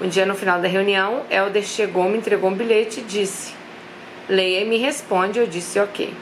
Um 0.00 0.06
dia 0.06 0.24
no 0.24 0.36
final 0.36 0.60
da 0.60 0.68
reunião, 0.68 1.24
Helder 1.28 1.64
chegou, 1.64 2.08
me 2.08 2.18
entregou 2.18 2.50
um 2.50 2.54
bilhete 2.54 3.00
e 3.00 3.02
disse: 3.02 3.56
Leia 4.28 4.62
e 4.62 4.64
me 4.64 4.78
responde. 4.78 5.38
Eu 5.38 5.46
disse: 5.46 5.78
Ok. 5.78 6.12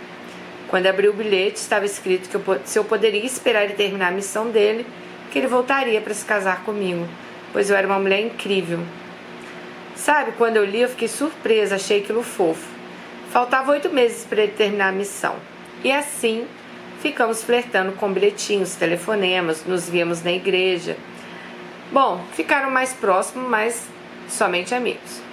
Quando 0.69 0.87
abri 0.87 1.09
o 1.09 1.13
bilhete, 1.13 1.59
estava 1.59 1.85
escrito 1.85 2.29
que 2.29 2.35
eu, 2.35 2.61
se 2.65 2.79
eu 2.79 2.85
poderia 2.85 3.25
esperar 3.25 3.65
ele 3.65 3.75
terminar 3.75 4.09
a 4.09 4.11
missão 4.11 4.51
dele, 4.51 4.87
que 5.31 5.39
ele 5.39 5.47
voltaria 5.47 6.01
para 6.01 6.15
se 6.15 6.25
casar 6.25 6.65
comigo, 6.65 7.07
pois 7.53 7.71
eu 7.71 7.77
era 7.77 7.87
uma 7.87 7.99
mulher 7.99 8.21
incrível. 8.21 8.81
Sabe, 9.95 10.33
quando 10.33 10.57
eu 10.57 10.65
li, 10.65 10.81
eu 10.81 10.89
fiquei 10.89 11.09
surpresa, 11.09 11.77
achei 11.77 12.01
aquilo 12.01 12.23
fofo. 12.23 12.67
Faltava 13.31 13.73
oito 13.73 13.91
meses 13.91 14.25
para 14.25 14.43
ele 14.43 14.53
terminar 14.53 14.89
a 14.89 14.93
missão. 14.93 15.37
E 15.83 15.93
assim, 15.93 16.47
ficamos 17.01 17.43
flertando 17.45 17.93
com 17.93 18.13
bilhetinhos, 18.13 18.75
telefonemas, 18.75 19.65
nos 19.65 19.89
víamos 19.89 20.23
na 20.23 20.33
igreja. 20.33 20.97
Bom, 21.93 22.25
ficaram 22.33 22.71
mais 22.71 22.93
próximos, 22.93 23.49
mas 23.49 23.87
somente 24.29 24.75
amigos. 24.75 25.24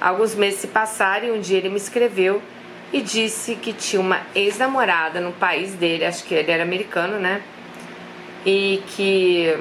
Alguns 0.00 0.34
meses 0.34 0.60
se 0.60 0.66
passaram 0.68 1.28
e 1.28 1.30
um 1.30 1.40
dia 1.40 1.58
ele 1.58 1.68
me 1.68 1.76
escreveu 1.76 2.42
e 2.92 3.00
disse 3.00 3.56
que 3.56 3.72
tinha 3.72 4.00
uma 4.00 4.20
ex-namorada 4.34 5.20
no 5.20 5.32
país 5.32 5.74
dele, 5.74 6.04
acho 6.04 6.24
que 6.24 6.34
ele 6.34 6.50
era 6.50 6.62
americano, 6.62 7.18
né? 7.18 7.42
E 8.44 8.82
que 8.88 9.58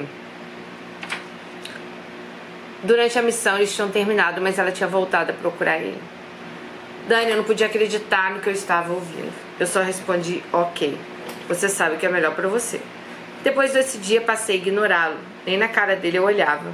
durante 2.83 3.17
a 3.17 3.21
missão 3.21 3.57
eles 3.57 3.73
tinham 3.73 3.89
terminado, 3.89 4.41
mas 4.41 4.59
ela 4.59 4.71
tinha 4.71 4.87
voltado 4.87 5.31
a 5.31 5.33
procurar 5.33 5.77
ele. 5.77 5.97
Dani, 7.07 7.31
eu 7.31 7.37
não 7.37 7.43
podia 7.43 7.67
acreditar 7.67 8.31
no 8.31 8.39
que 8.39 8.47
eu 8.47 8.53
estava 8.53 8.91
ouvindo. 8.91 9.31
Eu 9.59 9.67
só 9.67 9.81
respondi, 9.81 10.43
ok. 10.51 10.97
Você 11.47 11.69
sabe 11.69 11.95
o 11.95 11.97
que 11.99 12.05
é 12.05 12.09
melhor 12.09 12.33
para 12.33 12.47
você. 12.47 12.81
Depois 13.43 13.73
desse 13.73 13.99
dia 13.99 14.21
passei 14.21 14.55
a 14.55 14.57
ignorá-lo. 14.57 15.17
Nem 15.45 15.57
na 15.57 15.67
cara 15.67 15.95
dele 15.95 16.17
eu 16.17 16.23
olhava. 16.23 16.73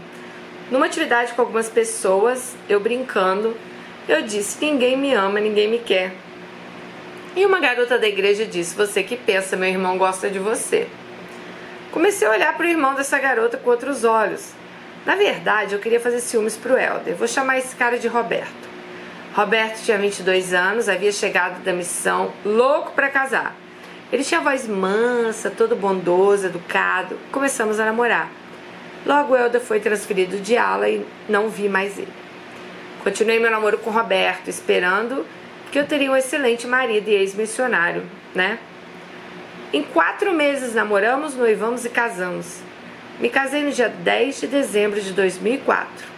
Numa 0.71 0.85
atividade 0.85 1.33
com 1.33 1.41
algumas 1.41 1.67
pessoas, 1.67 2.55
eu 2.69 2.79
brincando, 2.79 3.57
eu 4.07 4.21
disse: 4.21 4.63
Ninguém 4.63 4.97
me 4.97 5.13
ama, 5.13 5.37
ninguém 5.37 5.69
me 5.69 5.79
quer. 5.79 6.13
E 7.35 7.45
uma 7.45 7.59
garota 7.59 7.99
da 7.99 8.07
igreja 8.07 8.45
disse: 8.45 8.73
Você 8.75 9.03
que 9.03 9.17
pensa, 9.17 9.57
meu 9.57 9.67
irmão 9.67 9.97
gosta 9.97 10.29
de 10.29 10.39
você. 10.39 10.87
Comecei 11.91 12.25
a 12.25 12.31
olhar 12.31 12.55
para 12.55 12.65
o 12.65 12.69
irmão 12.69 12.95
dessa 12.95 13.19
garota 13.19 13.57
com 13.57 13.69
outros 13.69 14.05
olhos. 14.05 14.53
Na 15.05 15.15
verdade, 15.15 15.75
eu 15.75 15.79
queria 15.79 15.99
fazer 15.99 16.21
ciúmes 16.21 16.55
para 16.55 16.73
o 16.73 16.77
Helder. 16.77 17.15
Vou 17.15 17.27
chamar 17.27 17.57
esse 17.57 17.75
cara 17.75 17.99
de 17.99 18.07
Roberto. 18.07 18.69
Roberto 19.33 19.83
tinha 19.83 19.97
22 19.97 20.53
anos, 20.53 20.87
havia 20.87 21.11
chegado 21.11 21.61
da 21.63 21.73
missão 21.73 22.31
louco 22.45 22.93
para 22.93 23.09
casar. 23.09 23.53
Ele 24.09 24.23
tinha 24.23 24.39
voz 24.39 24.67
mansa, 24.69 25.49
todo 25.49 25.75
bondoso, 25.75 26.45
educado. 26.45 27.17
Começamos 27.29 27.77
a 27.77 27.85
namorar. 27.85 28.40
Logo, 29.05 29.35
Helder 29.35 29.61
foi 29.61 29.79
transferido 29.79 30.37
de 30.37 30.55
ala 30.57 30.87
e 30.87 31.05
não 31.27 31.49
vi 31.49 31.67
mais 31.67 31.97
ele. 31.97 32.11
Continuei 33.03 33.39
meu 33.39 33.49
namoro 33.49 33.79
com 33.79 33.89
Roberto, 33.89 34.47
esperando 34.47 35.25
que 35.71 35.79
eu 35.79 35.87
teria 35.87 36.11
um 36.11 36.15
excelente 36.15 36.67
marido 36.67 37.07
e 37.07 37.15
ex-missionário, 37.15 38.03
né? 38.35 38.59
Em 39.73 39.81
quatro 39.81 40.33
meses 40.33 40.75
namoramos, 40.75 41.35
noivamos 41.35 41.85
e 41.85 41.89
casamos. 41.89 42.59
Me 43.19 43.29
casei 43.29 43.63
no 43.63 43.71
dia 43.71 43.89
10 43.89 44.41
de 44.41 44.47
dezembro 44.47 45.01
de 45.01 45.13
2004. 45.13 46.11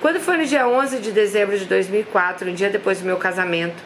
Quando 0.00 0.18
foi 0.18 0.36
no 0.36 0.44
dia 0.44 0.66
11 0.66 0.98
de 0.98 1.12
dezembro 1.12 1.56
de 1.56 1.64
2004, 1.66 2.50
um 2.50 2.54
dia 2.54 2.70
depois 2.70 2.98
do 2.98 3.06
meu 3.06 3.18
casamento, 3.18 3.76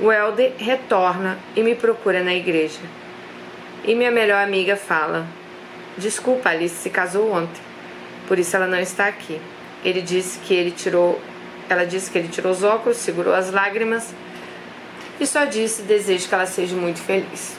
o 0.00 0.12
Helder 0.12 0.52
retorna 0.58 1.38
e 1.56 1.62
me 1.62 1.74
procura 1.74 2.22
na 2.22 2.34
igreja. 2.34 2.80
E 3.84 3.94
minha 3.94 4.10
melhor 4.10 4.42
amiga 4.42 4.76
fala: 4.76 5.26
Desculpa, 5.96 6.50
Alice 6.50 6.76
se 6.76 6.90
casou 6.90 7.32
ontem, 7.32 7.60
por 8.26 8.38
isso 8.38 8.56
ela 8.56 8.66
não 8.66 8.78
está 8.78 9.06
aqui. 9.06 9.40
Ele 9.84 10.00
disse 10.00 10.38
que 10.38 10.54
ele 10.54 10.70
tirou, 10.70 11.20
ela 11.68 11.84
disse 11.84 12.10
que 12.10 12.18
ele 12.18 12.28
tirou 12.28 12.52
os 12.52 12.62
óculos, 12.62 12.98
segurou 12.98 13.34
as 13.34 13.50
lágrimas 13.50 14.14
e 15.20 15.26
só 15.26 15.44
disse: 15.44 15.82
Desejo 15.82 16.28
que 16.28 16.34
ela 16.34 16.46
seja 16.46 16.74
muito 16.74 17.00
feliz. 17.00 17.56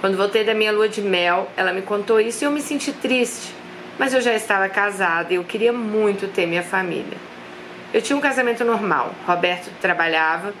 Quando 0.00 0.16
voltei 0.16 0.44
da 0.44 0.54
minha 0.54 0.72
lua 0.72 0.88
de 0.88 1.00
mel, 1.00 1.50
ela 1.56 1.72
me 1.72 1.82
contou 1.82 2.20
isso 2.20 2.42
e 2.42 2.46
eu 2.46 2.50
me 2.50 2.60
senti 2.60 2.92
triste 2.92 3.62
mas 3.98 4.14
eu 4.14 4.20
já 4.20 4.34
estava 4.34 4.68
casada 4.68 5.32
e 5.32 5.36
eu 5.36 5.44
queria 5.44 5.72
muito 5.72 6.26
ter 6.28 6.46
minha 6.46 6.62
família. 6.62 7.16
Eu 7.92 8.00
tinha 8.00 8.16
um 8.16 8.20
casamento 8.20 8.64
normal, 8.64 9.14
Roberto 9.26 9.70
trabalhava, 9.80 10.54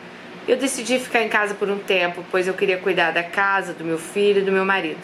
eu 0.46 0.56
decidi 0.56 0.98
ficar 0.98 1.22
em 1.22 1.28
casa 1.28 1.54
por 1.54 1.70
um 1.70 1.78
tempo, 1.78 2.24
pois 2.30 2.46
eu 2.46 2.54
queria 2.54 2.78
cuidar 2.78 3.10
da 3.10 3.22
casa, 3.22 3.72
do 3.72 3.84
meu 3.84 3.98
filho 3.98 4.42
e 4.42 4.44
do 4.44 4.52
meu 4.52 4.64
marido. 4.64 5.00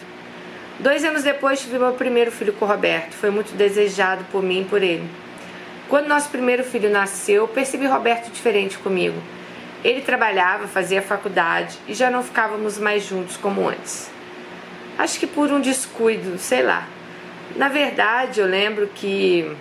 Dois 0.79 1.03
anos 1.03 1.23
depois 1.23 1.59
tive 1.59 1.77
meu 1.77 1.91
primeiro 1.91 2.31
filho 2.31 2.53
com 2.53 2.65
Roberto, 2.65 3.13
foi 3.13 3.29
muito 3.29 3.53
desejado 3.53 4.23
por 4.31 4.41
mim 4.41 4.61
e 4.61 4.65
por 4.65 4.81
ele. 4.81 5.09
Quando 5.89 6.07
nosso 6.07 6.29
primeiro 6.29 6.63
filho 6.63 6.89
nasceu, 6.89 7.49
percebi 7.49 7.85
Roberto 7.85 8.31
diferente 8.31 8.77
comigo. 8.77 9.21
Ele 9.83 9.99
trabalhava, 9.99 10.67
fazia 10.67 11.01
faculdade 11.01 11.77
e 11.85 11.93
já 11.93 12.09
não 12.09 12.23
ficávamos 12.23 12.77
mais 12.77 13.03
juntos 13.05 13.35
como 13.35 13.67
antes. 13.67 14.09
Acho 14.97 15.19
que 15.19 15.27
por 15.27 15.51
um 15.51 15.59
descuido, 15.59 16.37
sei 16.37 16.63
lá. 16.63 16.87
Na 17.57 17.67
verdade, 17.67 18.39
eu 18.39 18.47
lembro 18.47 18.87
que 18.87 19.51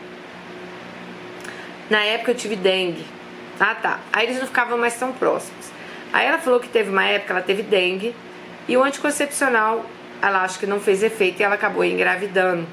na 1.91 2.05
época 2.05 2.31
eu 2.31 2.37
tive 2.37 2.55
dengue. 2.55 3.05
Ah, 3.59 3.75
tá. 3.75 3.99
Aí 4.13 4.27
eles 4.27 4.39
não 4.39 4.47
ficavam 4.47 4.79
mais 4.79 4.95
tão 4.95 5.13
próximos. 5.13 5.67
Aí 6.13 6.27
ela 6.27 6.39
falou 6.39 6.61
que 6.61 6.69
teve 6.69 6.91
uma 6.91 7.05
época 7.05 7.33
ela 7.33 7.43
teve 7.43 7.63
dengue 7.63 8.15
e 8.69 8.77
o 8.77 8.85
anticoncepcional 8.85 9.85
ela 10.21 10.43
acho 10.43 10.59
que 10.59 10.67
não 10.67 10.81
fez 10.81 11.03
efeito 11.03 11.41
e 11.41 11.43
ela 11.43 11.55
acabou 11.55 11.85
engravidando. 11.85 12.67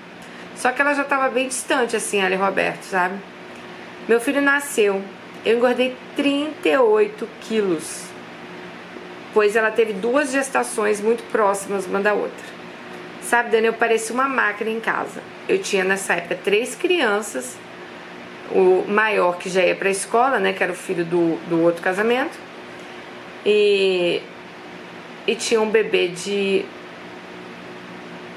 Só 0.56 0.72
que 0.72 0.82
ela 0.82 0.94
já 0.94 1.02
estava 1.02 1.30
bem 1.30 1.48
distante 1.48 1.96
assim, 1.96 2.22
ali 2.22 2.36
Roberto, 2.36 2.84
sabe? 2.84 3.16
Meu 4.08 4.20
filho 4.20 4.42
nasceu. 4.42 5.02
Eu 5.46 5.58
engordei 5.58 5.96
38 6.16 7.28
quilos. 7.42 8.06
Pois 9.34 9.56
ela 9.56 9.70
teve 9.70 9.94
duas 9.94 10.32
gestações 10.32 11.02
muito 11.02 11.24
próximas 11.32 11.86
uma 11.86 12.00
da 12.00 12.14
outra. 12.14 12.56
Sabe, 13.22 13.50
Dani, 13.50 13.68
eu 13.68 13.74
parecia 13.74 14.14
uma 14.14 14.30
máquina 14.30 14.70
em 14.70 14.80
casa. 14.80 15.22
Eu 15.50 15.60
tinha 15.60 15.84
nessa 15.84 16.14
época 16.14 16.40
três 16.44 16.76
crianças, 16.76 17.58
o 18.52 18.86
maior 18.88 19.38
que 19.38 19.50
já 19.50 19.64
ia 19.64 19.76
para 19.76 19.88
a 19.88 19.92
escola, 19.92 20.40
né, 20.40 20.54
que 20.54 20.64
era 20.64 20.72
o 20.72 20.76
filho 20.76 21.04
do, 21.04 21.36
do 21.50 21.62
outro 21.62 21.82
casamento, 21.82 22.38
e, 23.46 24.22
e 25.28 25.36
tinha 25.36 25.60
um 25.60 25.70
bebê 25.70 26.08
de. 26.08 26.66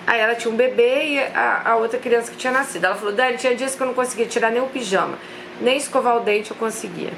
Aí 0.09 0.19
ela 0.19 0.35
tinha 0.35 0.53
um 0.53 0.57
bebê 0.57 1.05
e 1.05 1.21
a, 1.21 1.73
a 1.73 1.77
outra 1.77 1.99
criança 1.99 2.33
que 2.33 2.37
tinha 2.37 2.53
nascido. 2.53 2.85
Ela 2.85 2.97
falou: 2.97 3.15
Dani, 3.15 3.37
tinha 3.37 3.55
dias 3.55 3.77
que 3.77 3.83
eu 3.83 3.87
não 3.87 3.95
conseguia 3.95 4.27
tirar 4.27 4.51
nem 4.51 4.61
o 4.61 4.67
pijama, 4.67 5.19
nem 5.61 5.77
escovar 5.77 6.17
o 6.17 6.21
dente 6.21 6.51
eu 6.51 6.57
conseguia. 6.57 7.13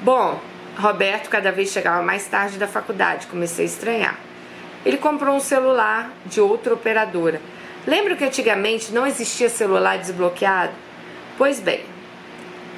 Bom, 0.00 0.40
Roberto 0.76 1.28
cada 1.28 1.52
vez 1.52 1.68
chegava 1.70 2.02
mais 2.02 2.26
tarde 2.26 2.58
da 2.58 2.66
faculdade, 2.66 3.28
comecei 3.28 3.64
a 3.64 3.68
estranhar 3.68 4.18
ele 4.84 4.98
comprou 4.98 5.36
um 5.36 5.40
celular 5.40 6.12
de 6.26 6.40
outra 6.40 6.74
operadora. 6.74 7.40
Lembra 7.86 8.16
que 8.16 8.24
antigamente 8.24 8.92
não 8.92 9.06
existia 9.06 9.48
celular 9.48 9.98
desbloqueado? 9.98 10.72
Pois 11.38 11.60
bem, 11.60 11.80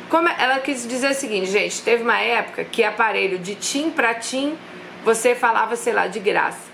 como 0.08 0.28
ela 0.28 0.58
quis 0.60 0.86
dizer 0.86 1.10
o 1.10 1.14
seguinte, 1.14 1.50
gente, 1.50 1.82
teve 1.82 2.02
uma 2.02 2.18
época 2.18 2.64
que 2.64 2.84
aparelho 2.84 3.38
de 3.38 3.54
TIM 3.54 3.90
para 3.90 4.14
TIM 4.14 4.56
você 5.04 5.34
falava, 5.34 5.76
sei 5.76 5.92
lá, 5.92 6.06
de 6.06 6.18
graça. 6.18 6.73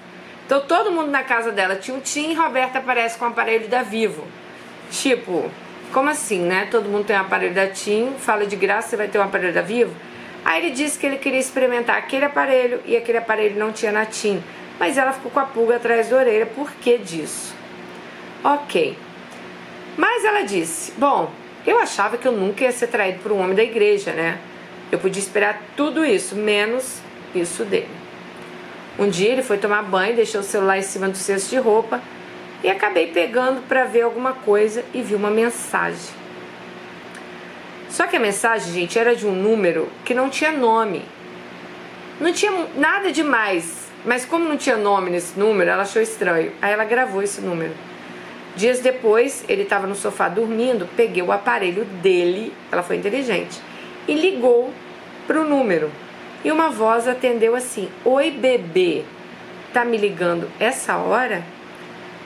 Então 0.51 0.63
todo 0.63 0.91
mundo 0.91 1.13
na 1.13 1.23
casa 1.23 1.53
dela 1.53 1.77
tinha 1.77 1.97
um 1.97 2.01
TIM 2.01 2.33
e 2.33 2.35
Roberta 2.35 2.81
aparece 2.81 3.17
com 3.17 3.25
o 3.25 3.29
aparelho 3.29 3.69
da 3.69 3.85
Vivo. 3.85 4.27
Tipo, 4.91 5.49
como 5.93 6.11
assim, 6.11 6.41
né? 6.41 6.67
Todo 6.69 6.89
mundo 6.89 7.05
tem 7.05 7.15
um 7.15 7.21
aparelho 7.21 7.55
da 7.55 7.69
TIM, 7.69 8.15
fala 8.19 8.45
de 8.45 8.57
graça, 8.57 8.89
você 8.89 8.97
vai 8.97 9.07
ter 9.07 9.21
um 9.21 9.23
aparelho 9.23 9.55
da 9.55 9.63
Vivo? 9.63 9.95
Aí 10.45 10.67
ele 10.67 10.75
disse 10.75 10.99
que 10.99 11.07
ele 11.07 11.19
queria 11.19 11.39
experimentar 11.39 11.97
aquele 11.97 12.25
aparelho 12.25 12.81
e 12.85 12.97
aquele 12.97 13.19
aparelho 13.19 13.57
não 13.61 13.71
tinha 13.71 13.93
na 13.93 14.05
TIM 14.05 14.43
mas 14.77 14.99
ela 14.99 15.13
ficou 15.13 15.31
com 15.31 15.39
a 15.39 15.45
pulga 15.45 15.77
atrás 15.77 16.09
da 16.09 16.17
orelha. 16.17 16.47
Por 16.47 16.73
que 16.73 16.99
disso? 16.99 17.55
Ok. 18.43 18.99
Mas 19.97 20.25
ela 20.25 20.43
disse: 20.43 20.91
Bom, 20.99 21.31
eu 21.65 21.79
achava 21.79 22.19
que 22.19 22.27
eu 22.27 22.33
nunca 22.33 22.65
ia 22.65 22.73
ser 22.73 22.89
traído 22.89 23.21
por 23.21 23.31
um 23.31 23.41
homem 23.41 23.55
da 23.55 23.63
igreja, 23.63 24.13
né? 24.13 24.41
Eu 24.91 24.99
podia 24.99 25.23
esperar 25.23 25.63
tudo 25.77 26.05
isso, 26.05 26.35
menos 26.35 27.01
isso 27.33 27.65
dele. 27.65 28.00
Um 29.01 29.09
dia 29.09 29.31
ele 29.31 29.43
foi 29.43 29.57
tomar 29.57 29.83
banho, 29.83 30.15
deixou 30.15 30.43
o 30.43 30.45
celular 30.45 30.77
em 30.77 30.83
cima 30.83 31.09
do 31.09 31.17
cesto 31.17 31.49
de 31.49 31.57
roupa 31.57 32.03
e 32.63 32.69
acabei 32.69 33.07
pegando 33.07 33.63
para 33.67 33.85
ver 33.85 34.03
alguma 34.03 34.35
coisa 34.35 34.85
e 34.93 35.01
vi 35.01 35.15
uma 35.15 35.31
mensagem. 35.31 36.15
Só 37.89 38.07
que 38.07 38.17
a 38.17 38.21
mensagem, 38.21 38.75
gente, 38.75 38.99
era 38.99 39.17
de 39.17 39.27
um 39.27 39.33
número 39.35 39.89
que 40.05 40.13
não 40.13 40.29
tinha 40.29 40.53
nome. 40.53 41.03
Não 42.21 42.31
tinha 42.31 42.53
nada 42.77 43.11
demais. 43.11 43.89
Mas 44.05 44.27
como 44.27 44.47
não 44.47 44.59
tinha 44.59 44.77
nome 44.77 45.11
nesse 45.11 45.39
número, 45.39 45.71
ela 45.71 45.83
achou 45.83 46.03
estranho. 46.03 46.53
Aí 46.61 46.71
ela 46.71 46.85
gravou 46.85 47.23
esse 47.23 47.41
número. 47.41 47.73
Dias 48.55 48.81
depois, 48.81 49.45
ele 49.49 49.63
estava 49.63 49.87
no 49.87 49.95
sofá 49.95 50.29
dormindo, 50.29 50.87
peguei 50.95 51.23
o 51.23 51.33
aparelho 51.33 51.87
dele, 51.87 52.53
ela 52.71 52.83
foi 52.83 52.97
inteligente, 52.97 53.59
e 54.07 54.15
ligou 54.15 54.75
para 55.27 55.41
o 55.41 55.49
número. 55.49 55.91
E 56.44 56.50
uma 56.50 56.70
voz 56.70 57.07
atendeu 57.07 57.55
assim: 57.55 57.90
Oi, 58.05 58.31
bebê, 58.31 59.05
tá 59.72 59.85
me 59.85 59.96
ligando 59.96 60.48
essa 60.59 60.96
hora? 60.96 61.42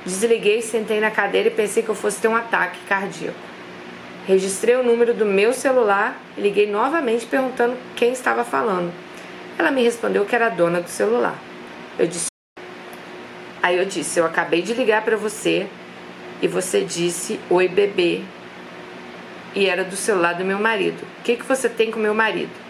Desliguei, 0.05 0.61
sentei 0.63 1.01
na 1.01 1.11
cadeira 1.11 1.49
e 1.49 1.51
pensei 1.51 1.83
que 1.83 1.89
eu 1.89 1.95
fosse 1.95 2.21
ter 2.21 2.29
um 2.29 2.37
ataque 2.37 2.79
cardíaco. 2.87 3.39
Registrei 4.27 4.77
o 4.77 4.83
número 4.83 5.13
do 5.13 5.27
meu 5.27 5.53
celular 5.53 6.17
e 6.37 6.41
liguei 6.41 6.71
novamente 6.71 7.27
perguntando 7.27 7.77
quem 7.97 8.13
estava 8.13 8.45
falando. 8.45 8.93
Ela 9.59 9.71
me 9.71 9.83
respondeu 9.83 10.25
que 10.25 10.35
era 10.35 10.49
dona 10.49 10.81
do 10.81 10.89
celular. 10.89 11.37
Eu 11.99 12.07
disse. 12.07 12.27
Aí 13.63 13.77
eu 13.79 13.85
disse: 13.85 14.19
Eu 14.19 14.27
acabei 14.27 14.63
de 14.63 14.75
ligar 14.75 15.03
para 15.03 15.17
você 15.17 15.67
e 16.41 16.47
você 16.47 16.83
disse 16.83 17.41
oi 17.51 17.67
bebê 17.67 18.23
e 19.55 19.67
era 19.67 19.85
do 19.85 19.97
celular 19.97 20.35
do 20.35 20.45
meu 20.45 20.59
marido. 20.59 21.03
O 21.21 21.23
que, 21.23 21.37
que 21.37 21.45
você 21.45 21.69
tem 21.69 21.91
com 21.91 21.99
meu 21.99 22.15
marido? 22.15 22.64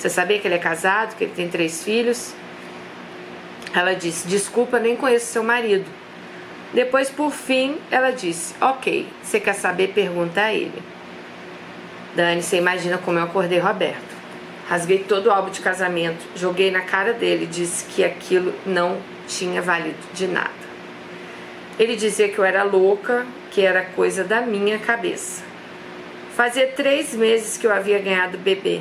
Você 0.00 0.08
sabia 0.08 0.38
que 0.38 0.48
ele 0.48 0.54
é 0.54 0.58
casado, 0.58 1.14
que 1.14 1.24
ele 1.24 1.34
tem 1.36 1.46
três 1.46 1.84
filhos? 1.84 2.32
Ela 3.74 3.92
disse: 3.92 4.26
Desculpa, 4.26 4.78
nem 4.78 4.96
conheço 4.96 5.26
seu 5.26 5.44
marido. 5.44 5.84
Depois, 6.72 7.10
por 7.10 7.30
fim, 7.30 7.76
ela 7.90 8.10
disse: 8.10 8.54
Ok, 8.62 9.06
você 9.22 9.38
quer 9.38 9.52
saber? 9.52 9.88
Pergunta 9.88 10.40
a 10.40 10.54
ele. 10.54 10.82
Dani, 12.16 12.42
você 12.42 12.56
imagina 12.56 12.96
como 12.96 13.18
eu 13.18 13.24
acordei 13.24 13.58
Roberto. 13.58 14.16
Rasguei 14.70 15.00
todo 15.00 15.26
o 15.26 15.30
álbum 15.30 15.50
de 15.50 15.60
casamento, 15.60 16.24
joguei 16.34 16.70
na 16.70 16.80
cara 16.80 17.12
dele 17.12 17.44
disse 17.44 17.84
que 17.84 18.02
aquilo 18.02 18.54
não 18.64 18.96
tinha 19.28 19.60
valido 19.60 19.98
de 20.14 20.26
nada. 20.26 20.48
Ele 21.78 21.94
dizia 21.94 22.30
que 22.30 22.38
eu 22.38 22.44
era 22.44 22.62
louca, 22.62 23.26
que 23.50 23.60
era 23.60 23.82
coisa 23.82 24.24
da 24.24 24.40
minha 24.40 24.78
cabeça. 24.78 25.42
Fazia 26.34 26.68
três 26.68 27.14
meses 27.14 27.58
que 27.58 27.66
eu 27.66 27.72
havia 27.72 27.98
ganhado 27.98 28.38
bebê. 28.38 28.80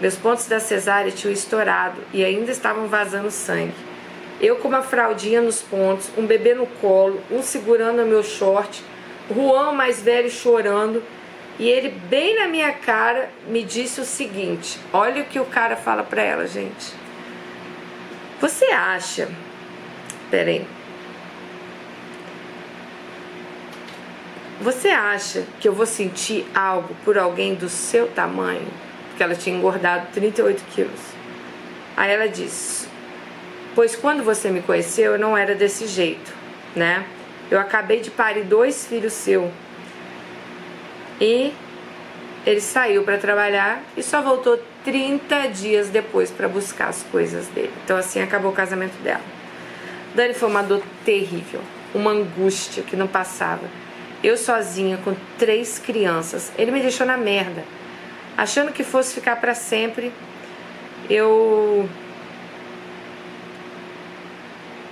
Meus 0.00 0.16
pontos 0.16 0.46
da 0.46 0.60
cesárea 0.60 1.10
tinham 1.10 1.32
estourado 1.32 2.00
e 2.12 2.24
ainda 2.24 2.52
estavam 2.52 2.86
vazando 2.86 3.30
sangue. 3.30 3.74
Eu 4.40 4.56
com 4.56 4.68
uma 4.68 4.82
fraldinha 4.82 5.40
nos 5.40 5.60
pontos, 5.60 6.10
um 6.16 6.24
bebê 6.24 6.54
no 6.54 6.66
colo, 6.66 7.20
um 7.30 7.42
segurando 7.42 8.02
o 8.02 8.06
meu 8.06 8.22
short, 8.22 8.84
Juan 9.34 9.72
mais 9.72 10.00
velho 10.00 10.30
chorando 10.30 11.02
e 11.58 11.68
ele, 11.68 11.88
bem 11.88 12.36
na 12.36 12.46
minha 12.46 12.72
cara, 12.72 13.30
me 13.48 13.64
disse 13.64 14.00
o 14.00 14.04
seguinte: 14.04 14.78
olha 14.92 15.22
o 15.22 15.26
que 15.26 15.40
o 15.40 15.44
cara 15.44 15.74
fala 15.74 16.04
pra 16.04 16.22
ela, 16.22 16.46
gente. 16.46 16.94
Você 18.40 18.66
acha. 18.66 19.28
Peraí. 20.30 20.64
Você 24.60 24.88
acha 24.88 25.44
que 25.60 25.66
eu 25.66 25.72
vou 25.72 25.86
sentir 25.86 26.46
algo 26.54 26.94
por 27.04 27.18
alguém 27.18 27.54
do 27.54 27.68
seu 27.68 28.06
tamanho? 28.08 28.68
Porque 29.18 29.24
ela 29.24 29.34
tinha 29.34 29.56
engordado 29.56 30.06
38 30.12 30.62
quilos. 30.72 31.00
Aí 31.96 32.12
ela 32.12 32.28
disse: 32.28 32.86
Pois 33.74 33.96
quando 33.96 34.22
você 34.22 34.48
me 34.48 34.62
conheceu, 34.62 35.14
eu 35.14 35.18
não 35.18 35.36
era 35.36 35.56
desse 35.56 35.88
jeito, 35.88 36.32
né? 36.76 37.04
Eu 37.50 37.58
acabei 37.58 37.98
de 37.98 38.12
parir 38.12 38.44
dois 38.44 38.86
filhos 38.86 39.12
seus 39.12 39.50
e 41.20 41.52
ele 42.46 42.60
saiu 42.60 43.02
para 43.02 43.18
trabalhar 43.18 43.82
e 43.96 44.04
só 44.04 44.22
voltou 44.22 44.56
30 44.84 45.48
dias 45.48 45.88
depois 45.88 46.30
para 46.30 46.46
buscar 46.46 46.86
as 46.88 47.02
coisas 47.02 47.48
dele. 47.48 47.72
Então 47.84 47.96
assim 47.96 48.20
acabou 48.20 48.52
o 48.52 48.54
casamento 48.54 49.02
dela. 49.02 49.24
Dani 50.14 50.32
foi 50.32 50.48
uma 50.48 50.62
dor 50.62 50.80
terrível, 51.04 51.60
uma 51.92 52.12
angústia 52.12 52.84
que 52.84 52.94
não 52.94 53.08
passava. 53.08 53.68
Eu 54.22 54.36
sozinha 54.36 54.96
com 54.98 55.16
três 55.36 55.76
crianças, 55.80 56.52
ele 56.56 56.70
me 56.70 56.80
deixou 56.80 57.04
na 57.04 57.16
merda. 57.16 57.64
Achando 58.38 58.72
que 58.72 58.84
fosse 58.84 59.12
ficar 59.12 59.36
para 59.36 59.52
sempre, 59.52 60.12
eu 61.10 61.88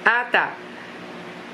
Ah, 0.05 0.27
tá. 0.31 0.53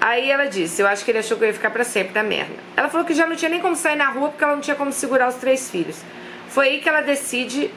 Aí 0.01 0.31
ela 0.31 0.47
disse: 0.47 0.81
Eu 0.81 0.87
acho 0.87 1.05
que 1.05 1.11
ele 1.11 1.19
achou 1.19 1.37
que 1.37 1.45
eu 1.45 1.49
ia 1.49 1.55
ficar 1.55 1.71
para 1.71 1.85
sempre 1.85 2.15
na 2.15 2.23
merda. 2.23 2.55
Ela 2.77 2.89
falou 2.89 3.07
que 3.07 3.13
já 3.13 3.27
não 3.27 3.37
tinha 3.37 3.51
nem 3.51 3.61
como 3.61 3.77
sair 3.77 3.97
na 3.97 4.09
rua 4.09 4.31
porque 4.31 4.43
ela 4.43 4.55
não 4.55 4.63
tinha 4.63 4.77
como 4.77 4.91
segurar 4.91 5.29
os 5.29 5.35
três 5.35 5.71
filhos. 5.71 6.03
Foi 6.49 6.69
aí 6.69 6.81
que 6.81 6.89
ela 6.89 7.03
decide 7.03 7.71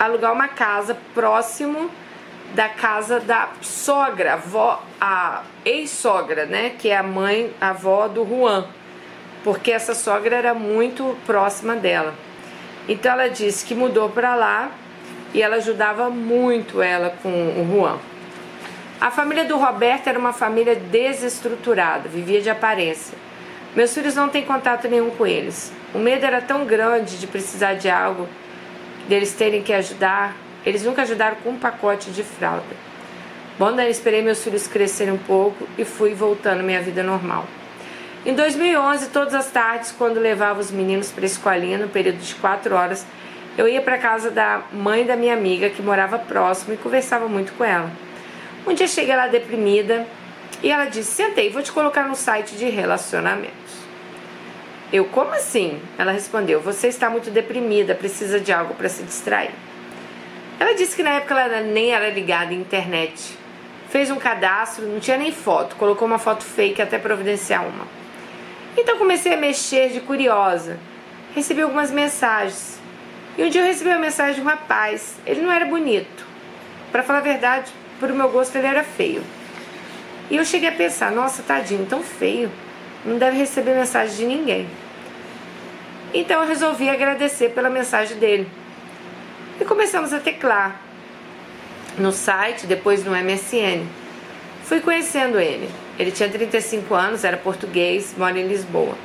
alugar 0.00 0.32
uma 0.32 0.48
casa 0.48 0.96
próximo 1.14 1.88
da 2.54 2.68
casa 2.68 3.20
da 3.20 3.50
sogra, 3.60 4.34
avó, 4.34 4.82
a 5.00 5.44
ex-sogra, 5.64 6.46
né? 6.46 6.74
Que 6.76 6.88
é 6.88 6.96
a 6.96 7.02
mãe, 7.04 7.54
a 7.60 7.70
avó 7.70 8.08
do 8.08 8.24
Juan. 8.24 8.66
Porque 9.44 9.70
essa 9.70 9.94
sogra 9.94 10.36
era 10.36 10.54
muito 10.54 11.16
próxima 11.24 11.76
dela. 11.76 12.14
Então 12.88 13.12
ela 13.12 13.28
disse 13.28 13.64
que 13.64 13.74
mudou 13.74 14.08
para 14.10 14.34
lá 14.34 14.70
e 15.32 15.40
ela 15.40 15.56
ajudava 15.56 16.10
muito 16.10 16.82
ela 16.82 17.10
com 17.22 17.28
o 17.28 17.68
Juan. 17.70 17.98
A 19.00 19.10
família 19.10 19.44
do 19.44 19.56
Roberto 19.56 20.06
era 20.06 20.18
uma 20.18 20.32
família 20.32 20.76
desestruturada, 20.76 22.08
vivia 22.08 22.40
de 22.40 22.50
aparência. 22.50 23.16
Meus 23.74 23.92
filhos 23.94 24.14
não 24.14 24.28
têm 24.28 24.44
contato 24.44 24.86
nenhum 24.88 25.10
com 25.10 25.26
eles. 25.26 25.72
O 25.94 25.98
medo 25.98 26.24
era 26.24 26.40
tão 26.40 26.64
grande 26.64 27.18
de 27.18 27.26
precisar 27.26 27.74
de 27.74 27.88
algo, 27.88 28.28
deles 29.08 29.32
terem 29.32 29.62
que 29.62 29.72
ajudar. 29.72 30.36
Eles 30.64 30.84
nunca 30.84 31.02
ajudaram 31.02 31.36
com 31.42 31.50
um 31.50 31.58
pacote 31.58 32.10
de 32.10 32.22
fralda. 32.22 32.62
Bom, 33.58 33.72
daí 33.74 33.90
esperei 33.90 34.22
meus 34.22 34.42
filhos 34.42 34.66
crescerem 34.66 35.14
um 35.14 35.18
pouco 35.18 35.66
e 35.76 35.84
fui 35.84 36.14
voltando 36.14 36.62
minha 36.62 36.80
vida 36.80 37.02
normal. 37.02 37.46
Em 38.24 38.34
2011, 38.34 39.08
todas 39.08 39.34
as 39.34 39.50
tardes, 39.50 39.90
quando 39.90 40.20
levava 40.20 40.60
os 40.60 40.70
meninos 40.70 41.10
para 41.10 41.24
a 41.24 41.26
escolinha, 41.26 41.76
no 41.76 41.88
período 41.88 42.18
de 42.18 42.36
quatro 42.36 42.72
horas, 42.72 43.04
eu 43.58 43.66
ia 43.66 43.82
para 43.82 43.98
casa 43.98 44.30
da 44.30 44.62
mãe 44.72 45.04
da 45.04 45.16
minha 45.16 45.34
amiga, 45.34 45.68
que 45.68 45.82
morava 45.82 46.20
próximo, 46.20 46.72
e 46.72 46.76
conversava 46.76 47.26
muito 47.26 47.52
com 47.54 47.64
ela. 47.64 47.90
Um 48.64 48.74
dia 48.74 48.86
cheguei 48.86 49.16
lá 49.16 49.26
deprimida 49.26 50.06
e 50.62 50.70
ela 50.70 50.84
disse: 50.84 51.10
Sentei, 51.10 51.50
vou 51.50 51.62
te 51.62 51.72
colocar 51.72 52.06
no 52.06 52.14
site 52.14 52.54
de 52.54 52.66
relacionamentos. 52.66 53.82
Eu, 54.92 55.06
como 55.06 55.32
assim? 55.32 55.80
Ela 55.98 56.12
respondeu: 56.12 56.60
Você 56.60 56.86
está 56.86 57.10
muito 57.10 57.28
deprimida, 57.28 57.92
precisa 57.92 58.38
de 58.38 58.52
algo 58.52 58.74
para 58.74 58.88
se 58.88 59.02
distrair. 59.02 59.50
Ela 60.60 60.74
disse 60.74 60.94
que 60.94 61.02
na 61.02 61.14
época 61.14 61.40
ela 61.40 61.60
nem 61.60 61.92
era 61.92 62.08
ligada 62.08 62.52
à 62.52 62.54
internet. 62.54 63.36
Fez 63.90 64.12
um 64.12 64.16
cadastro, 64.16 64.86
não 64.86 65.00
tinha 65.00 65.16
nem 65.16 65.32
foto, 65.32 65.74
colocou 65.74 66.06
uma 66.06 66.20
foto 66.20 66.44
fake 66.44 66.80
até 66.80 66.98
providenciar 66.98 67.66
uma. 67.66 68.01
Então 68.76 68.98
comecei 68.98 69.34
a 69.34 69.36
mexer 69.36 69.90
de 69.90 70.00
curiosa. 70.00 70.78
Recebi 71.34 71.62
algumas 71.62 71.90
mensagens. 71.90 72.80
E 73.36 73.44
um 73.44 73.48
dia 73.48 73.62
eu 73.62 73.66
recebi 73.66 73.90
uma 73.90 73.98
mensagem 73.98 74.34
de 74.34 74.40
um 74.40 74.44
rapaz. 74.44 75.16
Ele 75.26 75.40
não 75.40 75.52
era 75.52 75.64
bonito. 75.64 76.26
Para 76.90 77.02
falar 77.02 77.20
a 77.20 77.22
verdade, 77.22 77.72
pro 77.98 78.14
meu 78.14 78.28
gosto 78.28 78.56
ele 78.56 78.66
era 78.66 78.84
feio. 78.84 79.22
E 80.30 80.36
eu 80.36 80.44
cheguei 80.44 80.68
a 80.68 80.72
pensar, 80.72 81.10
nossa, 81.10 81.42
tadinho, 81.42 81.86
tão 81.86 82.02
feio, 82.02 82.50
não 83.04 83.18
deve 83.18 83.36
receber 83.36 83.74
mensagem 83.74 84.16
de 84.16 84.26
ninguém. 84.26 84.68
Então 86.14 86.42
eu 86.42 86.48
resolvi 86.48 86.88
agradecer 86.88 87.50
pela 87.50 87.70
mensagem 87.70 88.18
dele. 88.18 88.48
E 89.60 89.64
começamos 89.64 90.12
a 90.12 90.20
teclar 90.20 90.80
no 91.98 92.12
site, 92.12 92.66
depois 92.66 93.04
no 93.04 93.12
MSN. 93.12 93.86
Fui 94.64 94.80
conhecendo 94.80 95.38
ele. 95.38 95.68
Ele 96.02 96.10
tinha 96.10 96.28
35 96.28 96.92
anos, 96.96 97.22
era 97.22 97.36
português, 97.36 98.12
mora 98.18 98.36
em 98.36 98.48
Lisboa. 98.48 98.98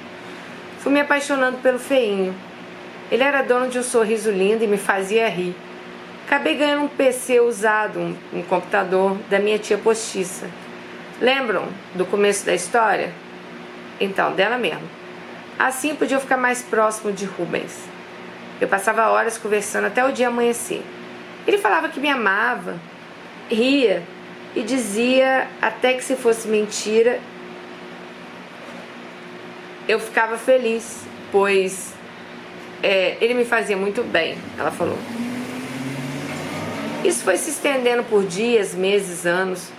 Fui 0.79 0.91
me 0.91 0.99
apaixonando 0.99 1.59
pelo 1.59 1.77
feinho. 1.77 2.33
Ele 3.11 3.21
era 3.21 3.43
dono 3.43 3.69
de 3.69 3.77
um 3.77 3.83
sorriso 3.83 4.31
lindo 4.31 4.63
e 4.63 4.67
me 4.67 4.77
fazia 4.77 5.29
rir. 5.29 5.55
Acabei 6.25 6.55
ganhando 6.55 6.85
um 6.85 6.87
PC 6.87 7.39
usado, 7.39 7.99
um, 7.99 8.15
um 8.33 8.41
computador 8.41 9.15
da 9.29 9.37
minha 9.37 9.59
tia 9.59 9.77
postiça. 9.77 10.49
Lembram 11.21 11.67
do 11.93 12.03
começo 12.03 12.47
da 12.47 12.55
história? 12.55 13.13
Então, 13.99 14.33
dela 14.33 14.57
mesmo. 14.57 14.89
Assim 15.59 15.93
podia 15.93 16.19
ficar 16.19 16.37
mais 16.37 16.63
próximo 16.63 17.11
de 17.11 17.25
Rubens. 17.25 17.77
Eu 18.59 18.67
passava 18.67 19.07
horas 19.09 19.37
conversando 19.37 19.85
até 19.85 20.03
o 20.03 20.11
dia 20.11 20.29
amanhecer. 20.29 20.81
Ele 21.45 21.59
falava 21.59 21.89
que 21.89 21.99
me 21.99 22.09
amava, 22.09 22.75
ria 23.51 24.01
e 24.57 24.63
dizia 24.63 25.47
até 25.61 25.93
que 25.93 26.03
se 26.03 26.15
fosse 26.15 26.47
mentira, 26.47 27.19
eu 29.87 29.99
ficava 29.99 30.35
feliz, 30.35 31.03
pois 31.31 31.93
é, 32.81 33.17
ele 33.21 33.35
me 33.35 33.45
fazia 33.45 33.77
muito 33.77 34.01
bem, 34.01 34.35
ela 34.57 34.71
falou. 34.71 34.97
Isso 37.05 37.23
foi 37.23 37.37
se 37.37 37.51
estendendo 37.51 38.03
por 38.03 38.25
dias, 38.25 38.73
meses, 38.73 39.27
anos. 39.27 39.69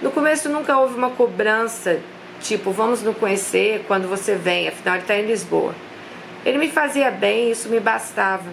No 0.00 0.12
começo 0.12 0.48
nunca 0.48 0.78
houve 0.78 0.94
uma 0.94 1.10
cobrança, 1.10 2.00
tipo, 2.40 2.70
vamos 2.70 3.02
nos 3.02 3.16
conhecer 3.16 3.84
quando 3.88 4.08
você 4.08 4.36
vem, 4.36 4.68
afinal 4.68 4.94
ele 4.94 5.02
está 5.02 5.18
em 5.18 5.26
Lisboa. 5.26 5.74
Ele 6.46 6.58
me 6.58 6.70
fazia 6.70 7.10
bem, 7.10 7.50
isso 7.50 7.68
me 7.68 7.80
bastava. 7.80 8.48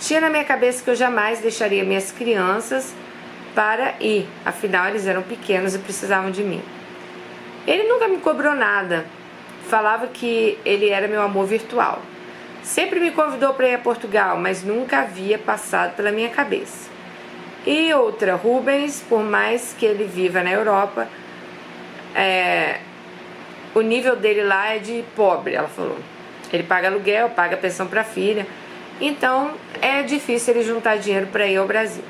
Tinha 0.00 0.20
na 0.20 0.28
minha 0.28 0.44
cabeça 0.44 0.82
que 0.82 0.90
eu 0.90 0.96
jamais 0.96 1.38
deixaria 1.38 1.84
minhas 1.84 2.10
crianças 2.10 2.92
para 3.54 3.94
ir, 4.00 4.26
afinal 4.44 4.88
eles 4.88 5.06
eram 5.06 5.22
pequenos 5.22 5.74
e 5.74 5.78
precisavam 5.78 6.30
de 6.30 6.42
mim. 6.42 6.62
Ele 7.66 7.84
nunca 7.84 8.08
me 8.08 8.18
cobrou 8.18 8.54
nada, 8.54 9.06
falava 9.68 10.06
que 10.08 10.58
ele 10.64 10.90
era 10.90 11.08
meu 11.08 11.22
amor 11.22 11.46
virtual. 11.46 12.02
Sempre 12.62 12.98
me 12.98 13.10
convidou 13.10 13.54
para 13.54 13.68
ir 13.68 13.74
a 13.74 13.78
Portugal, 13.78 14.38
mas 14.38 14.62
nunca 14.62 15.00
havia 15.00 15.38
passado 15.38 15.94
pela 15.94 16.10
minha 16.10 16.30
cabeça. 16.30 16.90
E 17.66 17.92
outra, 17.94 18.34
Rubens, 18.34 19.02
por 19.08 19.22
mais 19.22 19.74
que 19.78 19.86
ele 19.86 20.04
viva 20.04 20.42
na 20.42 20.50
Europa, 20.50 21.08
é, 22.14 22.78
o 23.74 23.80
nível 23.80 24.16
dele 24.16 24.42
lá 24.42 24.74
é 24.74 24.78
de 24.78 25.04
pobre, 25.16 25.54
ela 25.54 25.68
falou. 25.68 25.98
Ele 26.52 26.62
paga 26.62 26.88
aluguel, 26.88 27.30
paga 27.30 27.56
pensão 27.56 27.86
para 27.86 28.04
filha, 28.04 28.46
então 29.00 29.52
é 29.80 30.02
difícil 30.02 30.54
ele 30.54 30.64
juntar 30.64 30.96
dinheiro 30.96 31.26
para 31.28 31.46
ir 31.46 31.56
ao 31.56 31.66
Brasil. 31.66 32.04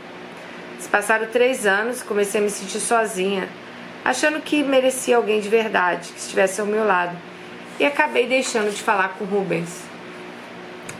Se 0.84 0.90
passaram 0.90 1.26
três 1.28 1.66
anos, 1.66 2.02
comecei 2.02 2.42
a 2.42 2.44
me 2.44 2.50
sentir 2.50 2.78
sozinha, 2.78 3.48
achando 4.04 4.38
que 4.42 4.62
merecia 4.62 5.16
alguém 5.16 5.40
de 5.40 5.48
verdade, 5.48 6.12
que 6.12 6.18
estivesse 6.18 6.60
ao 6.60 6.66
meu 6.66 6.86
lado. 6.86 7.16
E 7.80 7.86
acabei 7.86 8.26
deixando 8.26 8.70
de 8.70 8.82
falar 8.82 9.16
com 9.16 9.24
Rubens. 9.24 9.80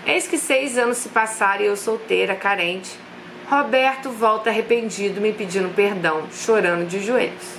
Eis 0.07 0.27
que 0.27 0.39
seis 0.39 0.79
anos 0.79 0.97
se 0.97 1.11
passaram 1.11 1.63
e 1.63 1.67
eu 1.67 1.77
solteira, 1.77 2.35
carente. 2.35 2.99
Roberto 3.47 4.09
volta 4.09 4.49
arrependido, 4.49 5.21
me 5.21 5.35
pedindo 5.35 5.69
perdão, 5.75 6.29
chorando 6.33 6.89
de 6.89 7.05
joelhos. 7.05 7.59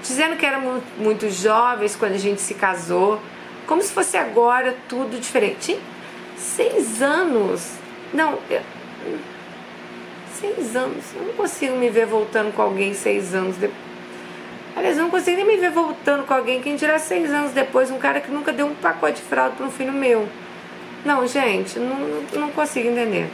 Dizendo 0.00 0.36
que 0.36 0.46
éramos 0.46 0.80
muito 0.96 1.28
jovens 1.28 1.96
quando 1.96 2.12
a 2.12 2.18
gente 2.18 2.40
se 2.40 2.54
casou, 2.54 3.20
como 3.66 3.82
se 3.82 3.92
fosse 3.92 4.16
agora 4.16 4.76
tudo 4.88 5.20
diferente. 5.20 5.76
Seis 6.36 7.02
anos! 7.02 7.72
Não, 8.14 8.38
eu, 8.48 8.62
seis 10.40 10.76
anos. 10.76 11.04
Eu 11.14 11.22
não 11.22 11.32
consigo 11.34 11.76
me 11.76 11.90
ver 11.90 12.06
voltando 12.06 12.52
com 12.54 12.62
alguém 12.62 12.94
seis 12.94 13.34
anos 13.34 13.56
depois. 13.56 13.88
Aliás, 14.76 14.96
eu 14.96 15.02
não 15.02 15.10
consigo 15.10 15.36
nem 15.36 15.46
me 15.46 15.56
ver 15.56 15.70
voltando 15.70 16.24
com 16.24 16.32
alguém 16.32 16.62
quem 16.62 16.76
dirá 16.76 16.98
seis 17.00 17.30
anos 17.32 17.50
depois, 17.50 17.90
um 17.90 17.98
cara 17.98 18.20
que 18.20 18.30
nunca 18.30 18.52
deu 18.52 18.66
um 18.66 18.74
pacote 18.74 19.16
de 19.16 19.22
fralda 19.22 19.56
para 19.56 19.66
um 19.66 19.70
filho 19.70 19.92
meu. 19.92 20.28
Não, 21.04 21.26
gente, 21.26 21.78
não, 21.80 22.22
não 22.32 22.50
consigo 22.50 22.88
entender. 22.88 23.28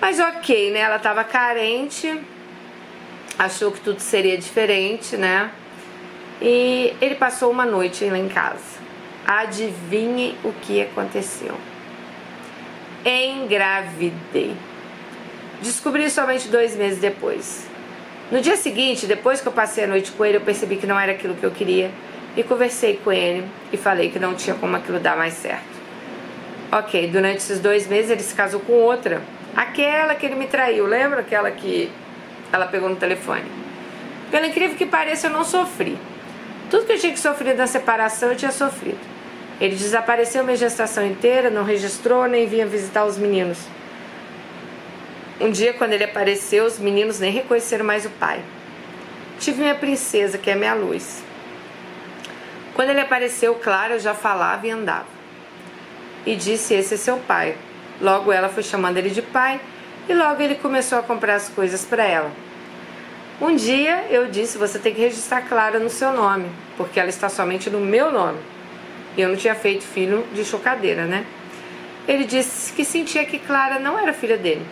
Mas 0.00 0.20
ok, 0.20 0.70
né? 0.70 0.80
Ela 0.80 0.96
estava 0.96 1.24
carente, 1.24 2.20
achou 3.38 3.72
que 3.72 3.80
tudo 3.80 3.98
seria 4.00 4.38
diferente, 4.38 5.16
né? 5.16 5.50
E 6.40 6.94
ele 7.00 7.16
passou 7.16 7.50
uma 7.50 7.64
noite 7.64 8.04
lá 8.04 8.18
em 8.18 8.28
casa. 8.28 8.80
Adivinhe 9.26 10.36
o 10.44 10.52
que 10.52 10.82
aconteceu? 10.82 11.56
Engravidei. 13.04 14.56
Descobri 15.62 16.10
somente 16.10 16.48
dois 16.48 16.74
meses 16.74 16.98
depois. 16.98 17.64
No 18.32 18.40
dia 18.40 18.56
seguinte, 18.56 19.06
depois 19.06 19.40
que 19.40 19.46
eu 19.46 19.52
passei 19.52 19.84
a 19.84 19.86
noite 19.86 20.10
com 20.10 20.24
ele, 20.24 20.38
eu 20.38 20.40
percebi 20.40 20.74
que 20.74 20.88
não 20.88 20.98
era 20.98 21.12
aquilo 21.12 21.36
que 21.36 21.44
eu 21.44 21.52
queria 21.52 21.88
e 22.36 22.42
conversei 22.42 22.96
com 22.96 23.12
ele 23.12 23.46
e 23.72 23.76
falei 23.76 24.10
que 24.10 24.18
não 24.18 24.34
tinha 24.34 24.56
como 24.56 24.74
aquilo 24.74 24.98
dar 24.98 25.16
mais 25.16 25.34
certo. 25.34 25.62
Ok, 26.72 27.06
durante 27.06 27.36
esses 27.36 27.60
dois 27.60 27.86
meses 27.86 28.10
ele 28.10 28.22
se 28.22 28.34
casou 28.34 28.58
com 28.58 28.72
outra, 28.72 29.22
aquela 29.54 30.16
que 30.16 30.26
ele 30.26 30.34
me 30.34 30.48
traiu, 30.48 30.84
lembra 30.84 31.20
aquela 31.20 31.50
que 31.52 31.88
ela 32.52 32.66
pegou 32.66 32.88
no 32.88 32.96
telefone? 32.96 33.44
Pelo 34.32 34.46
incrível 34.46 34.76
que 34.76 34.86
pareça, 34.86 35.28
eu 35.28 35.30
não 35.30 35.44
sofri. 35.44 35.96
Tudo 36.70 36.86
que 36.86 36.92
eu 36.92 36.98
tinha 36.98 37.12
que 37.12 37.20
sofrer 37.20 37.54
na 37.54 37.68
separação 37.68 38.30
eu 38.30 38.36
tinha 38.36 38.50
sofrido. 38.50 38.98
Ele 39.60 39.76
desapareceu 39.76 40.42
minha 40.42 40.56
gestação 40.56 41.06
inteira, 41.06 41.50
não 41.50 41.62
registrou 41.62 42.26
nem 42.26 42.48
vinha 42.48 42.66
visitar 42.66 43.04
os 43.04 43.16
meninos. 43.16 43.58
Um 45.42 45.50
dia, 45.50 45.72
quando 45.72 45.92
ele 45.92 46.04
apareceu, 46.04 46.64
os 46.64 46.78
meninos 46.78 47.18
nem 47.18 47.32
reconheceram 47.32 47.84
mais 47.84 48.06
o 48.06 48.10
pai. 48.10 48.40
Tive 49.40 49.60
minha 49.60 49.74
princesa, 49.74 50.38
que 50.38 50.48
é 50.48 50.54
minha 50.54 50.72
luz. 50.72 51.20
Quando 52.74 52.90
ele 52.90 53.00
apareceu, 53.00 53.56
Clara 53.56 53.98
já 53.98 54.14
falava 54.14 54.64
e 54.68 54.70
andava. 54.70 55.08
E 56.24 56.36
disse: 56.36 56.74
Esse 56.74 56.94
é 56.94 56.96
seu 56.96 57.16
pai. 57.16 57.56
Logo 58.00 58.32
ela 58.32 58.48
foi 58.48 58.62
chamando 58.62 58.98
ele 58.98 59.10
de 59.10 59.20
pai 59.20 59.60
e 60.08 60.14
logo 60.14 60.40
ele 60.40 60.54
começou 60.54 61.00
a 61.00 61.02
comprar 61.02 61.34
as 61.34 61.48
coisas 61.48 61.84
para 61.84 62.04
ela. 62.04 62.30
Um 63.40 63.56
dia 63.56 64.06
eu 64.10 64.28
disse: 64.28 64.56
Você 64.58 64.78
tem 64.78 64.94
que 64.94 65.00
registrar 65.00 65.42
Clara 65.42 65.80
no 65.80 65.90
seu 65.90 66.12
nome, 66.12 66.48
porque 66.76 67.00
ela 67.00 67.08
está 67.08 67.28
somente 67.28 67.68
no 67.68 67.80
meu 67.80 68.12
nome. 68.12 68.38
E 69.16 69.20
eu 69.20 69.28
não 69.28 69.34
tinha 69.34 69.56
feito 69.56 69.82
filho 69.82 70.24
de 70.32 70.44
chocadeira, 70.44 71.04
né? 71.04 71.26
Ele 72.06 72.22
disse 72.22 72.72
que 72.72 72.84
sentia 72.84 73.24
que 73.24 73.40
Clara 73.40 73.80
não 73.80 73.98
era 73.98 74.12
filha 74.12 74.38
dele 74.38 74.64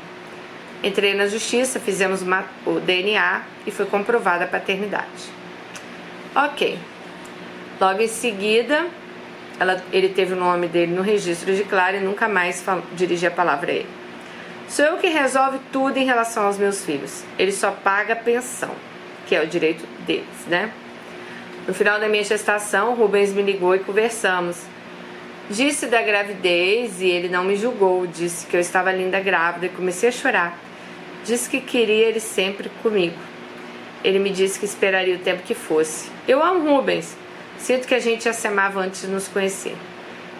Entrei 0.83 1.15
na 1.15 1.27
justiça, 1.27 1.79
fizemos 1.79 2.23
uma, 2.23 2.45
o 2.67 2.81
DNA 2.81 3.43
e 3.67 3.71
foi 3.71 3.85
comprovada 3.85 4.45
a 4.45 4.49
paternidade. 4.49 5.31
Ok. 6.35 6.79
Logo 7.79 8.01
em 8.01 8.09
seguida, 8.09 8.87
ela, 9.59 9.83
ele 9.93 10.09
teve 10.09 10.33
o 10.33 10.37
nome 10.37 10.69
dele 10.69 10.95
no 10.95 11.03
registro 11.03 11.55
de 11.55 11.65
Clara 11.65 11.99
e 11.99 12.01
nunca 12.01 12.29
mais 12.29 12.65
dirigi 12.95 13.27
a 13.27 13.31
palavra 13.31 13.71
a 13.71 13.75
ele. 13.75 13.89
Sou 14.69 14.85
eu 14.85 14.97
que 14.97 15.09
resolve 15.09 15.59
tudo 15.71 15.99
em 15.99 16.05
relação 16.07 16.47
aos 16.47 16.57
meus 16.57 16.85
filhos. 16.85 17.25
Ele 17.39 17.53
só 17.53 17.71
paga 17.71 18.17
pensão, 18.17 18.71
que 19.27 19.35
é 19.35 19.43
o 19.43 19.47
direito 19.47 19.85
deles, 20.07 20.47
né? 20.47 20.73
No 21.67 21.75
final 21.75 22.01
da 22.01 22.09
minha 22.09 22.25
gestação, 22.25 22.95
Rubens 22.95 23.35
me 23.35 23.43
ligou 23.43 23.75
e 23.75 23.81
conversamos. 23.81 24.57
Disse 25.51 25.87
da 25.87 26.01
gravidez 26.01 27.03
e 27.03 27.07
ele 27.07 27.29
não 27.29 27.45
me 27.45 27.57
julgou. 27.57 28.07
Disse 28.07 28.47
que 28.47 28.57
eu 28.57 28.61
estava 28.61 28.91
linda 28.93 29.21
grávida 29.21 29.67
e 29.67 29.69
comecei 29.69 30.09
a 30.09 30.13
chorar. 30.13 30.70
Disse 31.25 31.49
que 31.49 31.61
queria 31.61 32.09
ele 32.09 32.21
sempre 32.21 32.71
comigo. 32.83 33.17
Ele 34.03 34.19
me 34.19 34.31
disse 34.31 34.59
que 34.59 34.65
esperaria 34.65 35.15
o 35.15 35.19
tempo 35.19 35.43
que 35.43 35.55
fosse. 35.55 36.11
Eu 36.27 36.43
amo 36.43 36.69
Rubens. 36.69 37.17
Sinto 37.59 37.87
que 37.87 37.95
a 37.95 37.99
gente 37.99 38.25
já 38.25 38.33
se 38.33 38.47
amava 38.47 38.81
antes 38.81 39.03
de 39.03 39.09
nos 39.09 39.29
conhecer. 39.29 39.77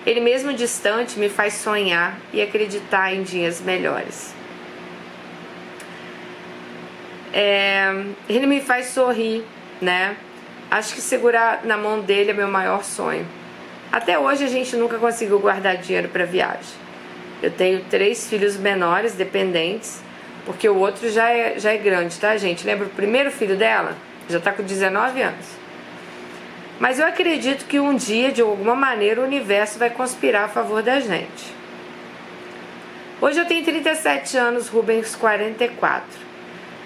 Ele 0.07 0.21
mesmo 0.21 0.55
distante 0.55 1.19
me 1.19 1.29
faz 1.29 1.55
sonhar 1.55 2.19
e 2.33 2.41
acreditar 2.41 3.15
em 3.15 3.23
dias 3.23 3.61
melhores. 3.61 4.35
É, 7.33 7.93
ele 8.29 8.47
me 8.47 8.61
faz 8.61 8.87
sorrir, 8.87 9.45
né? 9.81 10.17
Acho 10.71 10.95
que 10.95 11.01
segurar 11.01 11.65
na 11.65 11.77
mão 11.77 12.01
dele 12.01 12.31
é 12.31 12.35
meu 12.35 12.49
maior 12.49 12.83
sonho. 12.83 13.27
Até 13.93 14.19
hoje 14.19 14.45
a 14.45 14.49
gente 14.49 14.75
nunca 14.77 14.99
conseguiu 14.99 15.39
guardar 15.39 15.77
dinheiro 15.77 16.09
para 16.09 16.25
viagem. 16.25 16.81
Eu 17.43 17.51
tenho 17.51 17.85
três 17.91 18.29
filhos 18.29 18.57
menores, 18.57 19.15
dependentes, 19.15 20.01
porque 20.45 20.69
o 20.69 20.77
outro 20.77 21.11
já 21.11 21.31
é, 21.31 21.59
já 21.59 21.73
é 21.73 21.77
grande, 21.77 22.19
tá, 22.19 22.37
gente? 22.37 22.67
Lembra 22.67 22.87
o 22.87 22.91
primeiro 22.91 23.31
filho 23.31 23.57
dela? 23.57 23.97
Já 24.29 24.41
tá 24.41 24.53
com 24.53 24.63
19 24.63 25.23
anos. 25.23 25.47
Mas 26.79 26.99
eu 26.99 27.07
acredito 27.07 27.67
que 27.67 27.79
um 27.79 27.95
dia, 27.95 28.33
de 28.33 28.41
alguma 28.41 28.75
maneira, 28.75 29.21
o 29.21 29.25
universo 29.25 29.79
vai 29.79 29.91
conspirar 29.91 30.45
a 30.45 30.49
favor 30.49 30.83
da 30.83 30.99
gente. 30.99 31.61
Hoje 33.21 33.39
eu 33.39 33.45
tenho 33.45 33.63
37 33.63 34.39
anos, 34.39 34.69
Rubens 34.69 35.15
44. 35.15 36.03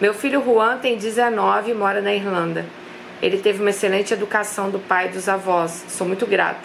Meu 0.00 0.12
filho 0.12 0.42
Juan 0.42 0.78
tem 0.78 0.98
19 0.98 1.70
e 1.70 1.74
mora 1.74 2.00
na 2.00 2.12
Irlanda. 2.12 2.66
Ele 3.22 3.38
teve 3.38 3.60
uma 3.60 3.70
excelente 3.70 4.12
educação 4.12 4.68
do 4.68 4.80
pai 4.80 5.06
e 5.06 5.10
dos 5.10 5.28
avós. 5.28 5.84
Sou 5.88 6.04
muito 6.04 6.26
grata. 6.26 6.60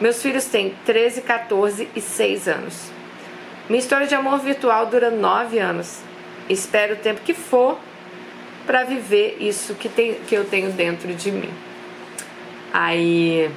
Meus 0.00 0.22
filhos 0.22 0.44
têm 0.44 0.76
13, 0.86 1.22
14 1.22 1.88
e 1.96 2.00
6 2.00 2.46
anos. 2.46 2.93
Minha 3.68 3.80
história 3.80 4.06
de 4.06 4.14
amor 4.14 4.40
virtual 4.40 4.86
dura 4.86 5.10
9 5.10 5.58
anos. 5.58 6.00
Espero 6.50 6.94
o 6.94 6.96
tempo 6.98 7.22
que 7.22 7.32
for 7.32 7.78
para 8.66 8.84
viver 8.84 9.38
isso 9.40 9.74
que, 9.74 9.88
tem, 9.88 10.14
que 10.26 10.34
eu 10.34 10.44
tenho 10.44 10.70
dentro 10.70 11.14
de 11.14 11.32
mim. 11.32 11.50
Aí 12.72 13.50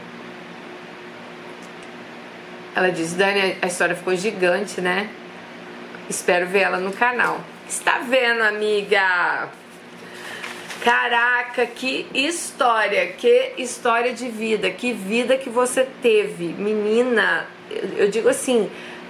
ela 2.74 2.90
diz: 2.90 3.14
Dani, 3.14 3.58
a 3.62 3.68
história 3.68 3.96
ficou 3.96 4.16
gigante, 4.16 4.80
né? 4.80 5.10
Espero 6.10 6.48
ver 6.48 6.60
ela 6.60 6.78
no 6.78 6.94
canal. 6.94 7.42
Está 7.68 8.00
vendo, 8.00 8.44
amiga? 8.44 9.50
Caraca, 10.84 11.66
que 11.66 12.08
história, 12.14 13.08
que 13.08 13.56
história 13.58 14.14
de 14.14 14.30
vida, 14.30 14.70
que 14.70 14.94
vida 14.94 15.36
que 15.38 15.50
você 15.50 15.86
teve, 16.02 16.54
menina. 16.54 17.46
Eu 17.98 18.10
digo 18.10 18.30
assim, 18.30 18.70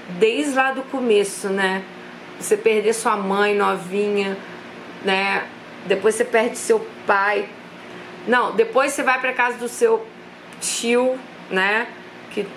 desde 0.10 0.56
lá 0.56 0.72
do 0.72 0.82
começo, 0.84 1.50
né? 1.50 1.84
Você 2.40 2.56
perder 2.56 2.94
sua 2.94 3.16
mãe 3.18 3.56
novinha, 3.56 4.38
né? 5.04 5.46
Depois 5.86 6.16
você 6.16 6.26
perde 6.26 6.58
seu 6.58 6.86
pai. 7.06 7.48
Não, 8.28 8.56
depois 8.56 8.94
você 8.94 9.04
vai 9.04 9.20
para 9.20 9.34
casa 9.34 9.58
do 9.58 9.68
seu 9.68 10.06
tio, 10.60 11.18
né? 11.50 11.88
Que 12.32 12.48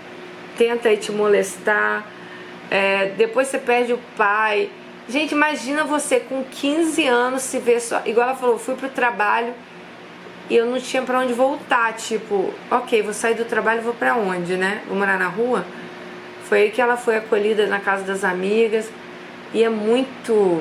tenta 0.57 0.95
te 0.97 1.13
molestar. 1.13 2.07
É, 2.71 3.07
depois 3.17 3.49
você 3.49 3.59
perde 3.59 3.93
o 3.93 3.99
pai. 4.17 4.71
Gente, 5.09 5.33
imagina 5.33 5.85
você 5.85 6.21
com 6.21 6.45
15 6.45 7.07
anos 7.07 7.43
se 7.43 7.59
ver 7.59 7.81
só. 7.81 8.03
Igual 8.05 8.29
ela 8.29 8.37
falou, 8.37 8.59
fui 8.59 8.75
pro 8.77 8.89
trabalho 8.89 9.53
e 10.49 10.57
eu 10.57 10.67
não 10.67 10.79
tinha 10.81 11.03
para 11.03 11.19
onde 11.19 11.33
voltar. 11.33 11.95
Tipo, 11.95 12.53
ok, 12.71 13.03
vou 13.03 13.13
sair 13.13 13.35
do 13.35 13.45
trabalho 13.45 13.83
vou 13.83 13.95
para 13.95 14.15
onde, 14.17 14.57
né? 14.57 14.83
Vou 14.87 14.97
morar 14.97 15.19
na 15.19 15.29
rua? 15.29 15.65
Foi 16.51 16.63
aí 16.63 16.71
que 16.73 16.83
ela 16.83 16.97
foi 16.97 17.17
acolhida 17.17 17.69
na 17.69 17.79
casa 17.79 18.03
das 18.03 18.25
amigas. 18.25 18.91
E 19.55 19.63
é 19.63 19.69
muito. 19.69 20.61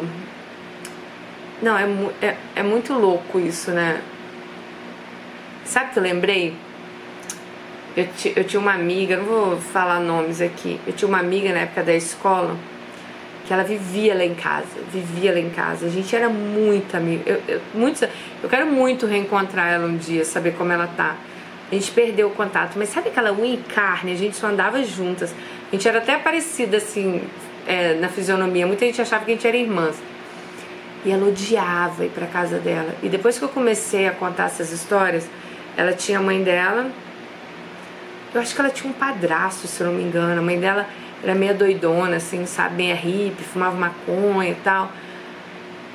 Não, 1.63 1.75
é, 1.75 1.85
é, 2.21 2.35
é 2.57 2.63
muito 2.63 2.93
louco 2.93 3.39
isso, 3.39 3.71
né? 3.71 3.99
Sabe 5.65 5.91
que 5.91 5.97
eu 5.97 6.03
lembrei? 6.03 6.53
Eu, 7.97 8.07
eu 8.35 8.43
tinha 8.43 8.59
uma 8.59 8.73
amiga, 8.73 9.17
não 9.17 9.25
vou 9.25 9.57
falar 9.57 9.99
nomes 9.99 10.41
aqui. 10.41 10.79
Eu 10.85 10.93
tinha 10.93 11.09
uma 11.09 11.17
amiga 11.17 11.51
na 11.51 11.61
época 11.61 11.81
da 11.81 11.95
escola 11.95 12.55
que 13.47 13.51
ela 13.51 13.63
vivia 13.63 14.13
lá 14.13 14.23
em 14.23 14.35
casa, 14.35 14.67
vivia 14.93 15.31
lá 15.31 15.39
em 15.39 15.49
casa. 15.49 15.87
A 15.87 15.89
gente 15.89 16.15
era 16.15 16.29
muito 16.29 16.95
amiga. 16.95 17.23
Eu, 17.25 17.41
eu, 17.47 17.61
muito, 17.73 18.07
eu 18.43 18.47
quero 18.47 18.67
muito 18.67 19.07
reencontrar 19.07 19.73
ela 19.73 19.87
um 19.87 19.97
dia, 19.97 20.23
saber 20.23 20.51
como 20.53 20.71
ela 20.71 20.85
tá. 20.85 21.15
A 21.71 21.75
gente 21.75 21.91
perdeu 21.91 22.27
o 22.27 22.31
contato, 22.31 22.73
mas 22.77 22.89
sabe 22.89 23.09
aquela 23.09 23.31
unha 23.31 23.53
e 23.53 23.57
carne? 23.57 24.11
A 24.11 24.15
gente 24.15 24.35
só 24.35 24.47
andava 24.47 24.83
juntas. 24.83 25.33
A 25.67 25.75
gente 25.75 25.87
era 25.87 25.99
até 25.99 26.17
parecida 26.17 26.77
assim, 26.77 27.21
é, 27.67 27.93
na 27.93 28.09
fisionomia. 28.09 28.65
Muita 28.65 28.85
gente 28.85 28.99
achava 28.99 29.23
que 29.23 29.31
a 29.31 29.33
gente 29.35 29.47
era 29.47 29.55
irmãs. 29.55 29.95
E 31.05 31.11
ela 31.11 31.27
odiava 31.27 32.05
ir 32.05 32.09
para 32.09 32.25
casa 32.25 32.57
dela. 32.57 32.95
E 33.03 33.07
depois 33.07 33.37
que 33.37 33.45
eu 33.45 33.49
comecei 33.49 34.07
a 34.07 34.11
contar 34.11 34.45
essas 34.45 34.71
histórias, 34.71 35.29
ela 35.77 35.93
tinha 35.93 36.17
a 36.17 36.21
mãe 36.21 36.43
dela. 36.43 36.89
Eu 38.33 38.41
acho 38.41 38.55
que 38.55 38.61
ela 38.61 38.69
tinha 38.71 38.89
um 38.89 38.93
padrasto, 38.93 39.67
se 39.67 39.81
eu 39.81 39.87
não 39.87 39.93
me 39.93 40.03
engano. 40.03 40.39
A 40.39 40.43
mãe 40.43 40.59
dela 40.59 40.87
era 41.23 41.35
meio 41.35 41.53
doidona, 41.53 42.15
assim, 42.15 42.45
sabe? 42.47 42.77
Bem 42.77 42.93
hippie, 42.95 43.43
fumava 43.43 43.75
maconha 43.77 44.49
e 44.49 44.55
tal. 44.55 44.91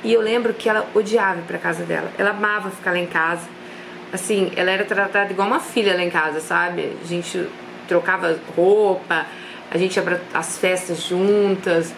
E 0.03 0.13
eu 0.13 0.21
lembro 0.21 0.53
que 0.53 0.69
ela 0.69 0.87
odiava 0.93 1.39
ir 1.39 1.43
pra 1.43 1.57
casa 1.57 1.83
dela. 1.83 2.09
Ela 2.17 2.29
amava 2.29 2.69
ficar 2.69 2.91
lá 2.91 2.99
em 2.99 3.07
casa. 3.07 3.54
Assim, 4.13 4.51
ela 4.55 4.71
era 4.71 4.85
tratada 4.85 5.31
igual 5.31 5.47
uma 5.47 5.59
filha 5.59 5.95
lá 5.95 6.03
em 6.03 6.09
casa, 6.09 6.39
sabe? 6.39 6.95
A 7.03 7.07
gente 7.07 7.47
trocava 7.87 8.39
roupa, 8.55 9.25
a 9.69 9.77
gente 9.77 9.95
ia 9.95 10.03
pra 10.03 10.19
as 10.33 10.57
festas 10.57 11.01
juntas. 11.03 11.93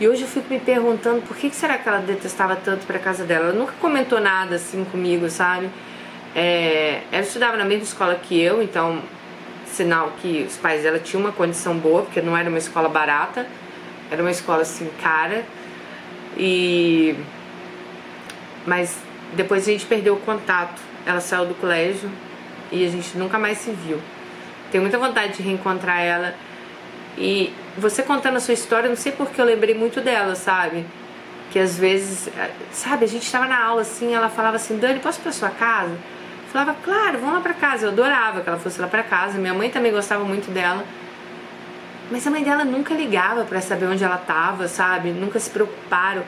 E 0.00 0.08
hoje 0.08 0.22
eu 0.22 0.28
fico 0.28 0.52
me 0.52 0.58
perguntando 0.58 1.22
por 1.22 1.36
que, 1.36 1.50
será 1.50 1.78
que 1.78 1.88
ela 1.88 1.98
detestava 1.98 2.56
tanto 2.56 2.84
pra 2.86 2.98
casa 2.98 3.24
dela. 3.24 3.46
Ela 3.46 3.54
nunca 3.54 3.72
comentou 3.80 4.20
nada 4.20 4.56
assim 4.56 4.84
comigo, 4.84 5.30
sabe? 5.30 5.70
É, 6.34 7.02
ela 7.12 7.22
estudava 7.22 7.56
na 7.56 7.64
mesma 7.64 7.84
escola 7.84 8.16
que 8.16 8.40
eu, 8.40 8.60
então 8.60 9.00
sinal 9.66 10.12
que 10.20 10.44
os 10.48 10.56
pais 10.56 10.82
dela 10.82 10.98
tinham 10.98 11.20
uma 11.20 11.32
condição 11.32 11.76
boa, 11.76 12.02
porque 12.02 12.20
não 12.20 12.36
era 12.36 12.48
uma 12.48 12.58
escola 12.58 12.88
barata, 12.88 13.46
era 14.10 14.22
uma 14.22 14.30
escola 14.30 14.62
assim 14.62 14.90
cara. 15.00 15.44
E 16.36 17.14
mas 18.66 18.98
depois 19.34 19.68
a 19.68 19.72
gente 19.72 19.86
perdeu 19.86 20.14
o 20.14 20.20
contato. 20.20 20.80
Ela 21.06 21.20
saiu 21.20 21.46
do 21.46 21.54
colégio 21.54 22.10
e 22.70 22.84
a 22.84 22.88
gente 22.88 23.16
nunca 23.16 23.38
mais 23.38 23.58
se 23.58 23.70
viu. 23.70 24.00
Tenho 24.70 24.82
muita 24.82 24.98
vontade 24.98 25.34
de 25.34 25.42
reencontrar 25.42 26.00
ela. 26.00 26.34
E 27.16 27.52
você 27.78 28.02
contando 28.02 28.36
a 28.36 28.40
sua 28.40 28.54
história, 28.54 28.88
não 28.88 28.96
sei 28.96 29.12
porque 29.12 29.40
eu 29.40 29.44
lembrei 29.44 29.74
muito 29.74 30.00
dela, 30.00 30.34
sabe? 30.34 30.84
Que 31.50 31.58
às 31.58 31.78
vezes, 31.78 32.28
sabe, 32.72 33.04
a 33.04 33.08
gente 33.08 33.22
estava 33.22 33.46
na 33.46 33.62
aula 33.62 33.82
assim, 33.82 34.14
ela 34.14 34.28
falava 34.28 34.56
assim: 34.56 34.78
Dani, 34.78 34.98
posso 34.98 35.20
ir 35.20 35.22
pra 35.22 35.32
sua 35.32 35.50
casa? 35.50 35.92
Eu 35.92 36.50
falava, 36.50 36.76
claro, 36.82 37.18
vamos 37.18 37.34
lá 37.34 37.40
pra 37.40 37.54
casa. 37.54 37.86
Eu 37.86 37.90
adorava 37.90 38.40
que 38.40 38.48
ela 38.48 38.58
fosse 38.58 38.80
lá 38.80 38.86
pra 38.86 39.02
casa. 39.02 39.38
Minha 39.38 39.54
mãe 39.54 39.70
também 39.70 39.92
gostava 39.92 40.24
muito 40.24 40.50
dela. 40.50 40.84
Mas 42.10 42.26
a 42.26 42.30
mãe 42.30 42.42
dela 42.42 42.64
nunca 42.64 42.94
ligava 42.94 43.44
para 43.44 43.60
saber 43.60 43.86
onde 43.86 44.04
ela 44.04 44.16
estava, 44.16 44.68
sabe? 44.68 45.10
Nunca 45.10 45.38
se 45.38 45.50
preocuparam. 45.50 46.22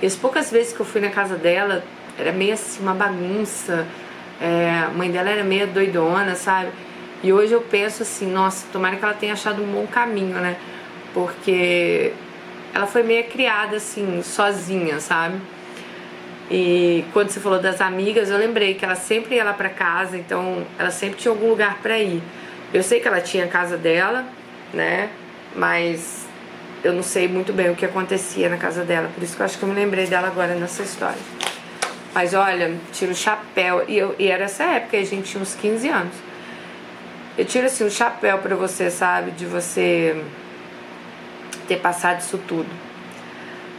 E 0.00 0.06
as 0.06 0.16
poucas 0.16 0.50
vezes 0.50 0.72
que 0.72 0.80
eu 0.80 0.86
fui 0.86 1.00
na 1.00 1.10
casa 1.10 1.36
dela, 1.36 1.84
era 2.18 2.32
meio 2.32 2.54
assim, 2.54 2.82
uma 2.82 2.94
bagunça. 2.94 3.86
É, 4.42 4.86
a 4.86 4.88
mãe 4.88 5.08
dela 5.08 5.30
era 5.30 5.44
meio 5.44 5.68
doidona, 5.68 6.34
sabe? 6.34 6.70
E 7.22 7.32
hoje 7.32 7.52
eu 7.52 7.60
penso 7.60 8.02
assim, 8.02 8.26
nossa, 8.26 8.66
tomara 8.72 8.96
que 8.96 9.04
ela 9.04 9.14
tenha 9.14 9.34
achado 9.34 9.62
um 9.62 9.66
bom 9.66 9.86
caminho, 9.86 10.34
né? 10.38 10.56
Porque 11.14 12.12
ela 12.74 12.88
foi 12.88 13.04
meio 13.04 13.22
criada 13.28 13.76
assim, 13.76 14.20
sozinha, 14.24 14.98
sabe? 14.98 15.36
E 16.50 17.04
quando 17.12 17.30
você 17.30 17.38
falou 17.38 17.60
das 17.60 17.80
amigas, 17.80 18.30
eu 18.30 18.36
lembrei 18.36 18.74
que 18.74 18.84
ela 18.84 18.96
sempre 18.96 19.36
ia 19.36 19.44
lá 19.44 19.52
pra 19.52 19.68
casa, 19.68 20.16
então 20.18 20.66
ela 20.76 20.90
sempre 20.90 21.18
tinha 21.20 21.30
algum 21.30 21.48
lugar 21.48 21.78
para 21.80 21.96
ir. 22.00 22.20
Eu 22.74 22.82
sei 22.82 22.98
que 22.98 23.06
ela 23.06 23.20
tinha 23.20 23.44
a 23.44 23.48
casa 23.48 23.76
dela, 23.76 24.26
né? 24.74 25.08
Mas 25.54 26.26
eu 26.82 26.92
não 26.92 27.04
sei 27.04 27.28
muito 27.28 27.52
bem 27.52 27.70
o 27.70 27.76
que 27.76 27.84
acontecia 27.84 28.48
na 28.48 28.56
casa 28.56 28.82
dela, 28.82 29.08
por 29.14 29.22
isso 29.22 29.36
que 29.36 29.42
eu 29.42 29.46
acho 29.46 29.56
que 29.56 29.62
eu 29.62 29.68
me 29.68 29.74
lembrei 29.76 30.06
dela 30.08 30.26
agora 30.26 30.56
nessa 30.56 30.82
história. 30.82 31.41
Mas 32.14 32.34
olha, 32.34 32.76
tiro 32.92 33.12
o 33.12 33.14
chapéu, 33.14 33.84
e, 33.88 33.96
eu, 33.96 34.14
e 34.18 34.28
era 34.28 34.44
essa 34.44 34.64
época, 34.64 34.98
a 34.98 35.04
gente 35.04 35.30
tinha 35.30 35.42
uns 35.42 35.54
15 35.54 35.88
anos. 35.88 36.14
Eu 37.38 37.44
tiro 37.46 37.66
assim 37.66 37.84
o 37.84 37.90
chapéu 37.90 38.38
pra 38.38 38.54
você, 38.54 38.90
sabe? 38.90 39.30
De 39.30 39.46
você 39.46 40.22
ter 41.66 41.78
passado 41.78 42.20
isso 42.20 42.38
tudo. 42.46 42.68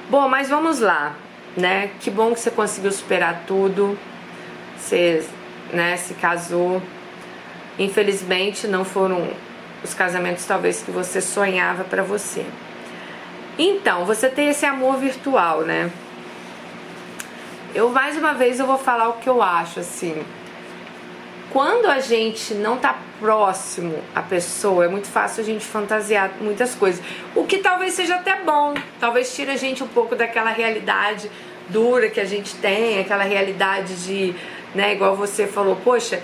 Bom, 0.10 0.28
mas 0.28 0.50
vamos 0.50 0.80
lá, 0.80 1.16
né? 1.56 1.92
Que 2.00 2.10
bom 2.10 2.34
que 2.34 2.40
você 2.40 2.50
conseguiu 2.50 2.92
superar 2.92 3.44
tudo. 3.46 3.98
Você, 4.78 5.24
né, 5.72 5.96
se 5.98 6.16
casou. 6.16 6.82
Infelizmente 7.78 8.68
não 8.68 8.84
foram 8.84 9.30
os 9.84 9.94
casamentos 9.94 10.46
talvez 10.46 10.82
que 10.82 10.90
você 10.90 11.22
sonhava 11.22 11.84
para 11.84 12.02
você. 12.02 12.46
Então, 13.58 14.06
você 14.06 14.30
tem 14.30 14.50
esse 14.50 14.66
amor 14.66 14.98
virtual, 14.98 15.62
né? 15.62 15.92
Eu 17.76 17.90
mais 17.90 18.16
uma 18.16 18.36
vez 18.36 18.60
eu 18.60 18.68
vou 18.68 18.78
falar 18.78 19.10
o 19.10 19.14
que 19.14 19.28
eu 19.28 19.42
acho 19.42 19.80
assim. 19.80 20.24
Quando 21.52 21.88
a 21.88 22.00
gente 22.00 22.54
não 22.54 22.78
tá 22.78 23.00
próximo 23.20 23.98
à 24.14 24.22
pessoa, 24.22 24.86
é 24.86 24.88
muito 24.88 25.08
fácil 25.08 25.42
a 25.42 25.46
gente 25.46 25.66
fantasiar 25.66 26.32
muitas 26.40 26.76
coisas. 26.76 27.04
O 27.36 27.46
que 27.46 27.58
talvez 27.58 27.94
seja 27.94 28.16
até 28.16 28.42
bom, 28.42 28.76
talvez 29.00 29.36
tire 29.36 29.50
a 29.50 29.56
gente 29.56 29.84
um 29.84 29.88
pouco 29.88 30.16
daquela 30.16 30.52
realidade 30.52 31.32
dura 31.70 32.10
que 32.10 32.20
a 32.20 32.26
gente 32.26 32.56
tem, 32.58 33.00
aquela 33.00 33.24
realidade 33.24 33.96
de, 34.04 34.36
né, 34.76 34.94
igual 34.94 35.16
você 35.16 35.48
falou, 35.48 35.76
poxa, 35.78 36.22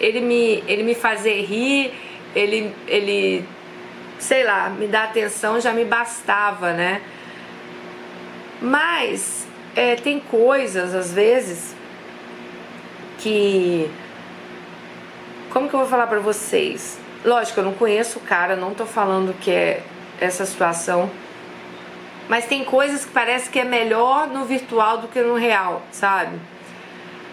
ele 0.00 0.20
me, 0.20 0.64
ele 0.66 0.82
me 0.82 0.94
fazer 0.94 1.42
rir, 1.42 1.94
ele, 2.34 2.74
ele 2.86 3.44
sei 4.18 4.44
lá, 4.44 4.68
me 4.68 4.86
dar 4.86 5.04
atenção 5.04 5.60
já 5.60 5.72
me 5.72 5.84
bastava, 5.84 6.72
né? 6.72 7.00
Mas 8.60 9.37
é, 9.74 9.94
tem 9.96 10.20
coisas, 10.20 10.94
às 10.94 11.12
vezes, 11.12 11.74
que. 13.18 13.90
Como 15.50 15.68
que 15.68 15.74
eu 15.74 15.80
vou 15.80 15.88
falar 15.88 16.06
pra 16.06 16.20
vocês? 16.20 16.98
Lógico, 17.24 17.60
eu 17.60 17.64
não 17.64 17.74
conheço 17.74 18.18
o 18.18 18.22
cara, 18.22 18.54
não 18.54 18.74
tô 18.74 18.86
falando 18.86 19.34
que 19.38 19.50
é 19.50 19.82
essa 20.20 20.44
situação. 20.44 21.10
Mas 22.28 22.44
tem 22.44 22.64
coisas 22.64 23.04
que 23.04 23.10
parece 23.10 23.48
que 23.48 23.58
é 23.58 23.64
melhor 23.64 24.28
no 24.28 24.44
virtual 24.44 24.98
do 24.98 25.08
que 25.08 25.20
no 25.20 25.34
real, 25.34 25.82
sabe? 25.90 26.38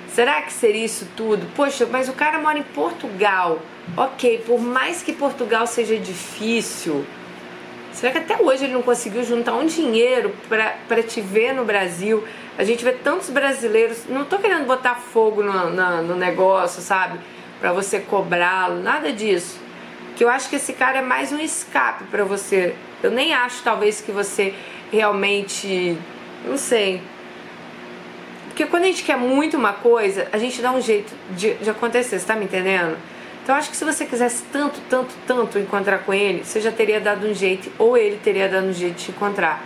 Será 0.07 0.41
que 0.41 0.53
seria 0.53 0.85
isso 0.85 1.05
tudo? 1.17 1.45
Poxa, 1.55 1.85
mas 1.85 2.07
o 2.07 2.13
cara 2.13 2.39
mora 2.39 2.57
em 2.57 2.63
Portugal. 2.63 3.59
Ok, 3.97 4.43
por 4.47 4.61
mais 4.61 5.03
que 5.03 5.11
Portugal 5.11 5.67
seja 5.67 5.97
difícil, 5.97 7.05
será 7.95 8.11
que 8.11 8.17
até 8.19 8.41
hoje 8.41 8.65
ele 8.65 8.73
não 8.73 8.81
conseguiu 8.81 9.23
juntar 9.23 9.53
um 9.53 9.65
dinheiro 9.65 10.33
para 10.47 11.03
te 11.03 11.21
ver 11.21 11.53
no 11.53 11.65
Brasil? 11.65 12.23
A 12.57 12.63
gente 12.63 12.83
vê 12.83 12.91
tantos 12.91 13.29
brasileiros. 13.29 14.03
Não 14.07 14.25
tô 14.25 14.37
querendo 14.37 14.65
botar 14.65 14.95
fogo 14.95 15.41
no, 15.41 15.69
no, 15.69 16.01
no 16.03 16.15
negócio, 16.15 16.81
sabe? 16.81 17.19
Para 17.59 17.73
você 17.73 17.99
cobrá-lo, 17.99 18.81
nada 18.81 19.11
disso. 19.11 19.59
Que 20.15 20.23
eu 20.23 20.29
acho 20.29 20.49
que 20.49 20.55
esse 20.55 20.73
cara 20.73 20.99
é 20.99 21.01
mais 21.01 21.31
um 21.31 21.39
escape 21.39 22.05
para 22.05 22.23
você. 22.23 22.75
Eu 23.01 23.11
nem 23.11 23.33
acho, 23.33 23.63
talvez, 23.63 24.01
que 24.01 24.11
você 24.11 24.53
realmente. 24.91 25.97
Não 26.45 26.57
sei 26.57 27.01
porque 28.55 28.67
quando 28.67 28.83
a 28.83 28.85
gente 28.85 29.03
quer 29.03 29.17
muito 29.17 29.57
uma 29.57 29.73
coisa, 29.73 30.29
a 30.31 30.37
gente 30.37 30.61
dá 30.61 30.71
um 30.71 30.79
jeito 30.79 31.13
de, 31.31 31.55
de 31.55 31.69
acontecer, 31.69 32.17
você 32.17 32.25
tá 32.25 32.37
me 32.37 32.45
entendendo? 32.45 32.97
Então 33.45 33.53
acho 33.53 33.69
que 33.69 33.77
se 33.77 33.85
você 33.85 34.07
quisesse 34.07 34.41
tanto, 34.51 34.81
tanto, 34.89 35.13
tanto 35.27 35.59
encontrar 35.59 35.99
com 35.99 36.11
ele, 36.11 36.43
você 36.43 36.59
já 36.59 36.71
teria 36.71 36.99
dado 36.99 37.27
um 37.27 37.33
jeito, 37.35 37.71
ou 37.77 37.95
ele 37.95 38.17
teria 38.17 38.49
dado 38.49 38.65
um 38.65 38.73
jeito 38.73 38.95
de 38.95 39.03
te 39.03 39.11
encontrar. 39.11 39.63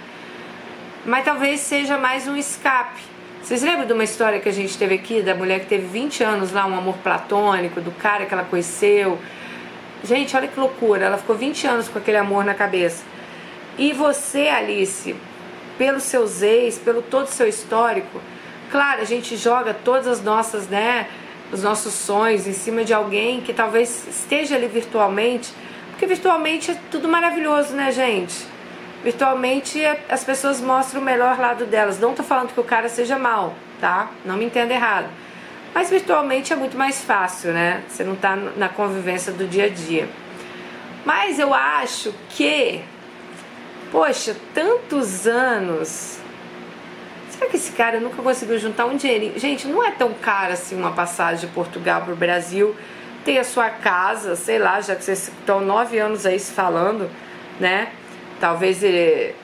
Mas 1.06 1.24
talvez 1.24 1.62
seja 1.62 1.98
mais 1.98 2.28
um 2.28 2.36
escape. 2.36 3.00
Vocês 3.42 3.64
lembram 3.64 3.88
de 3.88 3.94
uma 3.94 4.04
história 4.04 4.38
que 4.42 4.50
a 4.50 4.52
gente 4.52 4.78
teve 4.78 4.96
aqui, 4.96 5.22
da 5.22 5.34
mulher 5.34 5.62
que 5.62 5.68
teve 5.68 5.88
20 5.88 6.22
anos 6.26 6.52
lá, 6.52 6.66
um 6.66 6.78
amor 6.78 6.98
platônico, 6.98 7.80
do 7.80 7.92
cara 7.92 8.26
que 8.26 8.34
ela 8.34 8.44
conheceu? 8.44 9.18
Gente, 10.04 10.36
olha 10.36 10.50
que 10.50 10.60
loucura, 10.60 11.06
ela 11.06 11.18
ficou 11.18 11.38
20 11.38 11.66
anos 11.66 11.88
com 11.88 12.00
aquele 12.00 12.18
amor 12.18 12.44
na 12.44 12.54
cabeça. 12.54 13.06
E 13.78 13.94
você, 13.94 14.50
Alice, 14.50 15.16
pelos 15.78 16.04
seus 16.04 16.42
ex, 16.42 16.78
pelo 16.78 17.02
todo 17.02 17.28
o 17.28 17.32
seu 17.32 17.48
histórico, 17.48 18.20
Claro, 18.70 19.02
a 19.02 19.06
gente 19.06 19.36
joga 19.36 19.74
todas 19.74 20.06
as 20.06 20.24
nossas, 20.24 20.68
né, 20.68 21.08
os 21.52 21.64
nossos 21.64 21.94
sonhos 21.94 22.48
em 22.48 22.54
cima 22.54 22.84
de 22.84 22.94
alguém 22.94 23.42
que 23.42 23.54
talvez 23.54 24.08
esteja 24.08 24.56
ali 24.56 24.68
virtualmente, 24.68 25.54
porque 25.90 26.06
virtualmente 26.06 26.72
é 26.72 26.78
tudo 26.92 27.08
maravilhoso, 27.08 27.74
né, 27.74 27.92
gente? 27.92 28.46
Virtualmente 29.04 29.84
é, 29.84 30.06
as 30.10 30.24
pessoas 30.24 30.62
mostram 30.62 31.02
o 31.02 31.04
melhor 31.04 31.40
lado 31.40 31.66
delas. 31.66 32.00
Não 32.00 32.14
tô 32.14 32.24
falando 32.24 32.54
que 32.54 32.60
o 32.60 32.64
cara 32.64 32.90
seja 32.90 33.18
mal, 33.18 33.56
tá? 33.80 34.12
Não 34.26 34.38
me 34.38 34.46
entenda 34.46 34.74
errado. 34.74 35.08
Mas 35.74 35.90
virtualmente 35.90 36.52
é 36.52 36.56
muito 36.56 36.78
mais 36.78 37.04
fácil, 37.04 37.52
né? 37.52 37.84
Você 37.88 38.04
não 38.04 38.16
tá 38.16 38.36
na 38.36 38.68
convivência 38.68 39.32
do 39.32 39.48
dia 39.48 39.66
a 39.66 39.70
dia. 39.70 40.10
Mas 41.06 41.40
eu 41.40 41.54
acho 41.54 42.14
que, 42.30 42.82
poxa, 43.92 44.36
tantos 44.54 45.26
anos 45.28 46.20
será 47.40 47.50
que 47.50 47.56
esse 47.56 47.72
cara 47.72 48.00
nunca 48.02 48.22
conseguiu 48.22 48.60
juntar 48.60 48.86
um 48.86 48.98
dinheirinho? 48.98 49.40
Gente, 49.40 49.66
não 49.66 49.84
é 49.84 49.92
tão 49.92 50.14
caro 50.14 50.52
assim 50.52 50.76
uma 50.76 50.92
passagem 50.92 51.48
de 51.48 51.54
Portugal 51.54 52.02
para 52.02 52.14
o 52.14 52.16
Brasil. 52.16 52.76
Ter 53.24 53.38
a 53.38 53.44
sua 53.44 53.70
casa, 53.70 54.36
sei 54.36 54.60
lá, 54.60 54.82
já 54.82 54.96
que 54.96 55.04
vocês 55.04 55.30
estão 55.40 55.62
nove 55.62 55.98
anos 55.98 56.26
aí 56.26 56.40
se 56.40 56.52
falando, 56.52 57.10
né? 57.60 57.92
Talvez 58.40 58.84
ele. 58.84 59.36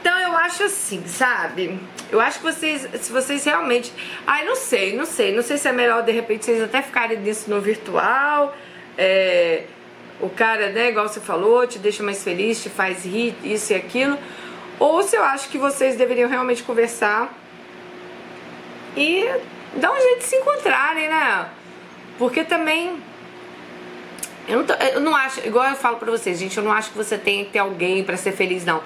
Então 0.00 0.16
eu 0.18 0.36
acho 0.36 0.64
assim, 0.64 1.02
sabe? 1.06 1.78
Eu 2.10 2.20
acho 2.20 2.38
que 2.38 2.44
vocês, 2.44 2.88
se 3.00 3.12
vocês 3.12 3.44
realmente. 3.44 3.92
Ai, 4.26 4.44
não 4.44 4.54
sei, 4.54 4.96
não 4.96 5.06
sei. 5.06 5.34
Não 5.34 5.42
sei 5.42 5.58
se 5.58 5.66
é 5.66 5.72
melhor 5.72 6.02
de 6.02 6.12
repente 6.12 6.44
vocês 6.44 6.62
até 6.62 6.82
ficarem 6.82 7.18
nisso 7.18 7.50
no 7.50 7.60
virtual. 7.60 8.56
É, 8.96 9.64
o 10.20 10.28
cara, 10.28 10.70
né, 10.70 10.90
igual 10.90 11.08
você 11.08 11.20
falou, 11.20 11.66
te 11.66 11.78
deixa 11.78 12.02
mais 12.02 12.22
feliz, 12.22 12.62
te 12.62 12.68
faz 12.68 13.04
rir, 13.04 13.34
isso 13.42 13.72
e 13.72 13.76
aquilo 13.76 14.18
ou 14.78 15.02
se 15.02 15.16
eu 15.16 15.22
acho 15.22 15.48
que 15.48 15.58
vocês 15.58 15.96
deveriam 15.96 16.28
realmente 16.28 16.62
conversar 16.62 17.32
e 18.96 19.26
dá 19.76 19.92
um 19.92 20.00
jeito 20.00 20.18
de 20.18 20.24
se 20.24 20.36
encontrarem, 20.36 21.08
né? 21.08 21.48
Porque 22.18 22.44
também 22.44 22.96
eu 24.46 24.58
não, 24.58 24.64
tô, 24.64 24.74
eu 24.74 25.00
não 25.00 25.16
acho, 25.16 25.40
igual 25.46 25.68
eu 25.68 25.76
falo 25.76 25.96
pra 25.96 26.10
vocês, 26.10 26.38
gente, 26.38 26.56
eu 26.56 26.62
não 26.62 26.72
acho 26.72 26.90
que 26.90 26.96
você 26.96 27.16
tem 27.16 27.44
que 27.44 27.52
ter 27.52 27.58
alguém 27.58 28.04
para 28.04 28.16
ser 28.16 28.32
feliz, 28.32 28.64
não. 28.64 28.82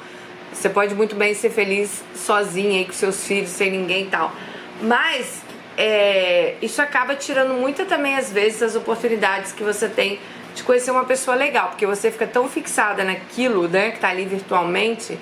Você 0.52 0.68
pode 0.68 0.94
muito 0.94 1.14
bem 1.14 1.34
ser 1.34 1.50
feliz 1.50 2.02
sozinha 2.14 2.78
aí 2.78 2.84
com 2.84 2.92
seus 2.92 3.26
filhos, 3.26 3.50
sem 3.50 3.70
ninguém 3.70 4.04
e 4.04 4.06
tal. 4.06 4.32
Mas 4.80 5.42
é, 5.76 6.54
isso 6.62 6.80
acaba 6.80 7.14
tirando 7.14 7.54
muito 7.54 7.84
também, 7.84 8.16
às 8.16 8.32
vezes, 8.32 8.62
as 8.62 8.76
oportunidades 8.76 9.52
que 9.52 9.62
você 9.62 9.88
tem 9.88 10.18
de 10.54 10.62
conhecer 10.62 10.90
uma 10.90 11.04
pessoa 11.04 11.36
legal, 11.36 11.68
porque 11.68 11.86
você 11.86 12.10
fica 12.10 12.26
tão 12.26 12.48
fixada 12.48 13.04
naquilo, 13.04 13.68
né, 13.68 13.92
que 13.92 14.00
tá 14.00 14.08
ali 14.08 14.24
virtualmente, 14.24 15.16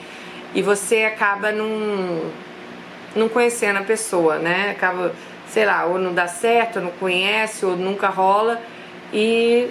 e 0.57 0.63
você 0.63 1.05
acaba 1.05 1.53
não, 1.53 2.33
não 3.15 3.29
conhecendo 3.29 3.79
a 3.79 3.83
pessoa, 3.83 4.39
né? 4.39 4.71
Acaba, 4.71 5.15
sei 5.51 5.67
lá, 5.67 5.85
ou 5.85 5.99
não 5.99 6.15
dá 6.15 6.27
certo, 6.27 6.77
ou 6.77 6.83
não 6.87 6.91
conhece, 6.93 7.67
ou 7.67 7.77
nunca 7.77 8.09
rola, 8.09 8.63
e 9.13 9.69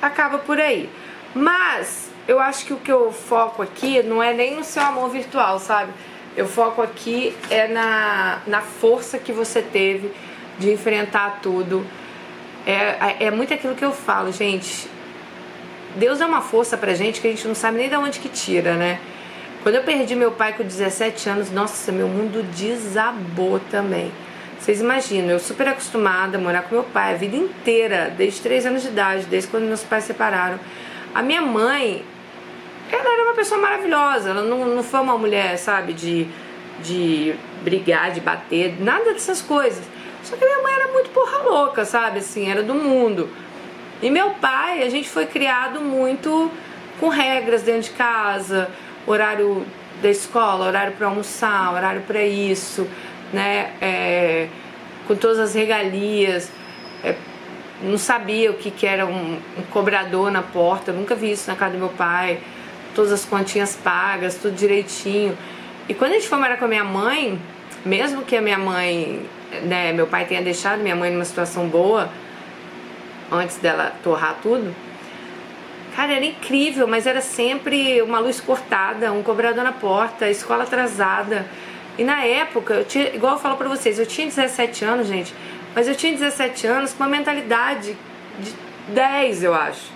acaba 0.00 0.38
por 0.38 0.58
aí. 0.58 0.88
Mas 1.34 2.10
eu 2.26 2.40
acho 2.40 2.64
que 2.64 2.72
o 2.72 2.78
que 2.78 2.90
eu 2.90 3.12
foco 3.12 3.60
aqui 3.60 4.02
não 4.02 4.22
é 4.22 4.32
nem 4.32 4.56
no 4.56 4.64
seu 4.64 4.82
amor 4.82 5.10
virtual, 5.10 5.58
sabe? 5.58 5.92
Eu 6.34 6.48
foco 6.48 6.80
aqui 6.80 7.36
é 7.50 7.68
na, 7.68 8.38
na 8.46 8.62
força 8.62 9.18
que 9.18 9.32
você 9.32 9.60
teve 9.60 10.10
de 10.58 10.72
enfrentar 10.72 11.40
tudo. 11.42 11.86
É, 12.66 13.26
é 13.26 13.30
muito 13.30 13.52
aquilo 13.52 13.74
que 13.74 13.84
eu 13.84 13.92
falo, 13.92 14.32
gente. 14.32 14.88
Deus 15.94 16.22
é 16.22 16.26
uma 16.26 16.40
força 16.40 16.74
pra 16.78 16.94
gente 16.94 17.20
que 17.20 17.28
a 17.28 17.30
gente 17.30 17.46
não 17.46 17.54
sabe 17.54 17.76
nem 17.76 17.90
de 17.90 17.96
onde 17.96 18.18
que 18.18 18.30
tira, 18.30 18.76
né? 18.76 18.98
Quando 19.64 19.76
eu 19.76 19.82
perdi 19.82 20.14
meu 20.14 20.30
pai 20.30 20.52
com 20.52 20.62
17 20.62 21.26
anos, 21.26 21.50
nossa, 21.50 21.90
meu 21.90 22.06
mundo 22.06 22.42
desabou 22.54 23.58
também. 23.70 24.12
Vocês 24.60 24.78
imaginam, 24.78 25.30
eu 25.30 25.40
super 25.40 25.66
acostumada 25.66 26.36
a 26.36 26.40
morar 26.40 26.64
com 26.64 26.74
meu 26.74 26.84
pai 26.84 27.14
a 27.14 27.16
vida 27.16 27.34
inteira, 27.34 28.12
desde 28.14 28.42
3 28.42 28.66
anos 28.66 28.82
de 28.82 28.88
idade, 28.88 29.24
desde 29.24 29.48
quando 29.48 29.64
meus 29.64 29.82
pais 29.82 30.04
separaram. 30.04 30.60
A 31.14 31.22
minha 31.22 31.40
mãe, 31.40 32.04
ela 32.92 33.10
era 33.10 33.22
uma 33.22 33.32
pessoa 33.32 33.58
maravilhosa, 33.58 34.28
ela 34.28 34.42
não, 34.42 34.66
não 34.66 34.84
foi 34.84 35.00
uma 35.00 35.16
mulher, 35.16 35.56
sabe, 35.56 35.94
de, 35.94 36.28
de 36.82 37.34
brigar, 37.62 38.10
de 38.10 38.20
bater, 38.20 38.78
nada 38.78 39.14
dessas 39.14 39.40
coisas. 39.40 39.82
Só 40.22 40.36
que 40.36 40.44
minha 40.44 40.62
mãe 40.62 40.74
era 40.74 40.88
muito 40.88 41.08
porra 41.08 41.38
louca, 41.38 41.86
sabe, 41.86 42.18
assim, 42.18 42.50
era 42.50 42.62
do 42.62 42.74
mundo. 42.74 43.30
E 44.02 44.10
meu 44.10 44.32
pai, 44.32 44.82
a 44.82 44.90
gente 44.90 45.08
foi 45.08 45.24
criado 45.24 45.80
muito 45.80 46.50
com 47.00 47.08
regras 47.08 47.62
dentro 47.62 47.84
de 47.84 47.90
casa, 47.92 48.70
horário 49.06 49.66
da 50.02 50.10
escola, 50.10 50.66
horário 50.66 50.92
para 50.94 51.06
almoçar, 51.06 51.72
horário 51.72 52.02
para 52.02 52.22
isso 52.22 52.86
né, 53.34 53.72
é, 53.80 54.48
com 55.06 55.14
todas 55.16 55.38
as 55.38 55.54
regalias. 55.54 56.50
É, 57.02 57.14
não 57.82 57.98
sabia 57.98 58.50
o 58.50 58.54
que, 58.54 58.70
que 58.70 58.86
era 58.86 59.04
um, 59.04 59.34
um, 59.58 59.62
cobrador 59.70 60.30
na 60.30 60.40
porta, 60.40 60.92
nunca 60.92 61.14
vi 61.14 61.32
isso 61.32 61.50
na 61.50 61.56
casa 61.56 61.72
do 61.72 61.78
meu 61.78 61.88
pai. 61.90 62.38
Todas 62.94 63.12
as 63.12 63.24
continhas 63.24 63.74
pagas, 63.74 64.36
tudo 64.36 64.54
direitinho. 64.54 65.36
E 65.88 65.92
quando 65.92 66.12
a 66.12 66.14
gente 66.14 66.28
foi 66.28 66.38
morar 66.38 66.56
com 66.56 66.64
a 66.64 66.68
minha 66.68 66.84
mãe, 66.84 67.38
mesmo 67.84 68.22
que 68.22 68.36
a 68.36 68.40
minha 68.40 68.56
mãe, 68.56 69.28
né, 69.64 69.92
meu 69.92 70.06
pai 70.06 70.24
tenha 70.24 70.40
deixado 70.40 70.80
minha 70.80 70.94
mãe 70.94 71.10
numa 71.10 71.24
situação 71.24 71.66
boa, 71.66 72.08
antes 73.30 73.56
dela 73.56 73.92
torrar 74.02 74.36
tudo, 74.40 74.74
Cara, 75.94 76.14
era 76.14 76.24
incrível, 76.24 76.88
mas 76.88 77.06
era 77.06 77.20
sempre 77.20 78.02
uma 78.02 78.18
luz 78.18 78.40
cortada, 78.40 79.12
um 79.12 79.22
cobrador 79.22 79.62
na 79.62 79.72
porta, 79.72 80.28
escola 80.28 80.64
atrasada. 80.64 81.46
E 81.96 82.02
na 82.02 82.24
época, 82.24 82.74
eu 82.74 82.84
tinha, 82.84 83.14
igual 83.14 83.34
eu 83.34 83.38
falo 83.38 83.56
pra 83.56 83.68
vocês, 83.68 83.98
eu 84.00 84.06
tinha 84.06 84.26
17 84.26 84.84
anos, 84.84 85.06
gente, 85.06 85.32
mas 85.72 85.86
eu 85.86 85.94
tinha 85.94 86.12
17 86.12 86.66
anos 86.66 86.92
com 86.92 87.04
uma 87.04 87.08
mentalidade 87.08 87.96
de 88.40 88.52
10, 88.92 89.44
eu 89.44 89.54
acho. 89.54 89.92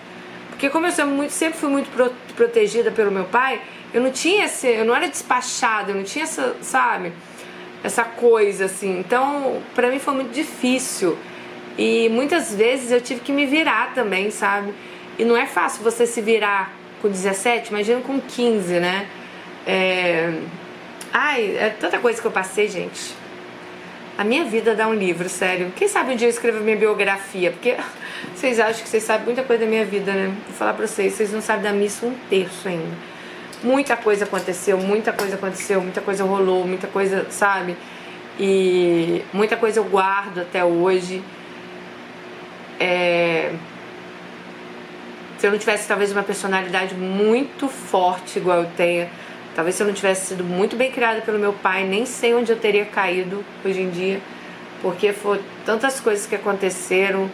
Porque 0.51 0.71
como 0.71 0.87
eu 0.87 0.93
sempre, 1.29 1.59
fui 1.59 1.69
muito 1.69 1.91
pro, 1.91 2.13
protegida 2.37 2.93
pelo 2.93 3.11
meu 3.11 3.25
pai, 3.25 3.61
eu 3.93 4.01
não 4.01 4.13
tinha 4.13 4.45
esse, 4.45 4.69
eu 4.69 4.85
não 4.85 4.95
era 4.95 5.09
despachada, 5.09 5.91
eu 5.91 5.97
não 5.97 6.05
tinha 6.05 6.25
essa, 6.25 6.55
sabe, 6.61 7.13
essa 7.83 8.05
coisa 8.05 8.67
assim. 8.67 9.01
Então, 9.01 9.61
pra 9.75 9.89
mim 9.89 9.99
foi 9.99 10.15
muito 10.15 10.33
difícil. 10.33 11.19
E 11.77 12.09
muitas 12.09 12.55
vezes 12.55 12.93
eu 12.93 13.01
tive 13.01 13.21
que 13.21 13.33
me 13.33 13.47
virar 13.47 13.95
também, 13.95 14.31
sabe? 14.31 14.73
E 15.19 15.25
não 15.25 15.37
é 15.37 15.47
fácil 15.47 15.83
você 15.83 16.07
se 16.07 16.21
virar 16.21 16.73
com 17.03 17.09
17, 17.09 17.71
imagina 17.71 18.01
com 18.01 18.21
15, 18.21 18.81
né? 18.81 19.09
É, 19.67 20.33
Ai, 21.13 21.57
é 21.57 21.71
tanta 21.71 21.99
coisa 21.99 22.21
que 22.21 22.27
eu 22.27 22.31
passei, 22.31 22.69
gente. 22.69 23.15
A 24.17 24.25
minha 24.25 24.45
vida 24.45 24.75
dá 24.75 24.87
um 24.87 24.95
livro, 24.95 25.29
sério. 25.29 25.73
Quem 25.75 25.89
sabe 25.89 26.13
um 26.13 26.17
dia 26.17 26.27
eu 26.27 26.31
escrevo 26.31 26.63
minha 26.63 26.77
biografia, 26.77 27.51
porque 27.51 27.77
vocês 28.35 28.61
acham 28.61 28.83
que 28.83 28.89
vocês 28.89 29.03
sabem 29.03 29.27
muita 29.27 29.43
coisa 29.43 29.65
da 29.65 29.71
minha 29.71 29.85
vida, 29.85 30.13
né? 30.13 30.35
Vou 30.47 30.57
falar 30.57 30.75
pra 30.75 30.87
vocês, 30.87 31.15
vocês 31.15 31.33
não 31.33 31.41
sabem 31.41 31.63
da 31.63 31.73
missa 31.73 32.05
um 32.05 32.15
terço 32.29 32.69
ainda. 32.69 32.97
Muita 33.63 33.97
coisa 33.97 34.25
aconteceu, 34.25 34.79
muita 34.79 35.13
coisa 35.13 35.35
aconteceu, 35.35 35.81
muita 35.81 36.01
coisa 36.01 36.25
rolou, 36.25 36.67
muita 36.67 36.87
coisa, 36.87 37.27
sabe? 37.31 37.77
E 38.39 39.25
muita 39.33 39.57
coisa 39.57 39.81
eu 39.81 39.85
guardo 39.85 40.41
até 40.41 40.65
hoje. 40.65 41.23
É... 42.79 43.53
Se 45.39 45.47
eu 45.47 45.51
não 45.51 45.59
tivesse 45.59 45.89
talvez 45.89 46.13
uma 46.13 46.23
personalidade 46.23 46.95
muito 46.95 47.69
forte 47.69 48.39
igual 48.39 48.59
eu 48.59 48.71
tenho, 48.77 49.09
Talvez 49.59 49.75
se 49.75 49.83
eu 49.83 49.89
não 49.89 49.93
tivesse 49.93 50.27
sido 50.27 50.45
muito 50.45 50.77
bem 50.77 50.93
criada 50.93 51.21
pelo 51.21 51.37
meu 51.37 51.53
pai, 51.53 51.83
nem 51.83 52.07
sei 52.07 52.33
onde 52.33 52.53
eu 52.53 52.57
teria 52.57 52.85
caído 52.85 53.45
hoje 53.65 53.81
em 53.81 53.91
dia, 53.91 54.21
porque 54.81 55.13
foram 55.13 55.43
tantas 55.67 55.99
coisas 55.99 56.27
que 56.27 56.37
aconteceram 56.37 57.29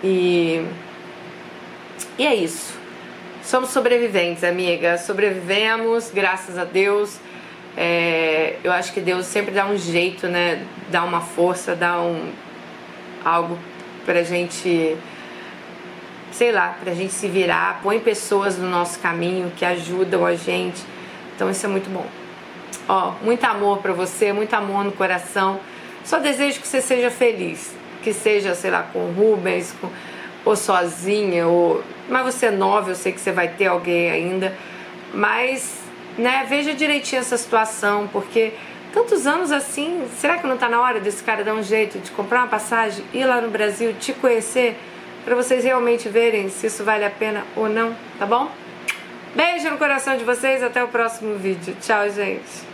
e 0.00 0.64
e 2.16 2.24
é 2.24 2.32
isso. 2.32 2.78
Somos 3.42 3.70
sobreviventes, 3.70 4.44
amiga. 4.44 4.96
Sobrevivemos, 4.98 6.12
graças 6.14 6.56
a 6.56 6.62
Deus. 6.62 7.18
É, 7.76 8.54
eu 8.62 8.70
acho 8.70 8.92
que 8.92 9.00
Deus 9.00 9.26
sempre 9.26 9.52
dá 9.52 9.66
um 9.66 9.76
jeito, 9.76 10.28
né? 10.28 10.64
Dá 10.92 11.02
uma 11.02 11.22
força, 11.22 11.74
dá 11.74 12.00
um 12.00 12.30
algo 13.24 13.58
pra 14.06 14.22
gente, 14.22 14.96
sei 16.34 16.52
lá, 16.52 16.76
pra 16.82 16.92
gente 16.92 17.14
se 17.14 17.28
virar, 17.28 17.80
põe 17.82 17.98
pessoas 17.98 18.58
no 18.58 18.68
nosso 18.68 18.98
caminho 18.98 19.50
que 19.56 19.64
ajudam 19.64 20.26
a 20.26 20.34
gente 20.34 20.84
então 21.34 21.50
isso 21.50 21.66
é 21.66 21.68
muito 21.68 21.90
bom. 21.90 22.06
Ó, 22.88 23.12
muito 23.22 23.44
amor 23.44 23.78
para 23.78 23.92
você, 23.92 24.32
muito 24.32 24.54
amor 24.54 24.84
no 24.84 24.92
coração. 24.92 25.58
Só 26.04 26.18
desejo 26.18 26.60
que 26.60 26.68
você 26.68 26.80
seja 26.80 27.10
feliz, 27.10 27.74
que 28.02 28.12
seja, 28.12 28.54
sei 28.54 28.70
lá, 28.70 28.86
com 28.92 29.06
Rubens, 29.12 29.74
com, 29.80 29.88
ou 30.44 30.54
sozinha, 30.54 31.46
ou 31.46 31.82
mas 32.08 32.24
você 32.24 32.46
é 32.46 32.50
nova, 32.50 32.90
eu 32.90 32.94
sei 32.94 33.12
que 33.12 33.20
você 33.20 33.32
vai 33.32 33.48
ter 33.48 33.66
alguém 33.66 34.10
ainda, 34.10 34.54
mas 35.14 35.78
né, 36.18 36.44
veja 36.46 36.74
direitinho 36.74 37.20
essa 37.20 37.38
situação, 37.38 38.06
porque 38.12 38.52
tantos 38.92 39.26
anos 39.26 39.50
assim, 39.50 40.06
será 40.18 40.36
que 40.36 40.46
não 40.46 40.54
está 40.54 40.68
na 40.68 40.82
hora 40.82 41.00
desse 41.00 41.24
cara 41.24 41.42
dar 41.42 41.54
um 41.54 41.62
jeito 41.62 41.98
de 41.98 42.10
comprar 42.10 42.40
uma 42.40 42.48
passagem, 42.48 43.02
ir 43.14 43.24
lá 43.24 43.40
no 43.40 43.48
Brasil, 43.48 43.94
te 43.98 44.12
conhecer, 44.12 44.78
para 45.24 45.34
vocês 45.34 45.64
realmente 45.64 46.08
verem 46.08 46.48
se 46.48 46.66
isso 46.66 46.84
vale 46.84 47.04
a 47.04 47.10
pena 47.10 47.44
ou 47.56 47.68
não, 47.68 47.96
tá 48.18 48.26
bom? 48.26 48.50
Beijo 49.34 49.70
no 49.70 49.78
coração 49.78 50.16
de 50.16 50.24
vocês, 50.24 50.62
até 50.62 50.82
o 50.84 50.88
próximo 50.88 51.36
vídeo. 51.36 51.76
Tchau, 51.80 52.08
gente. 52.10 52.73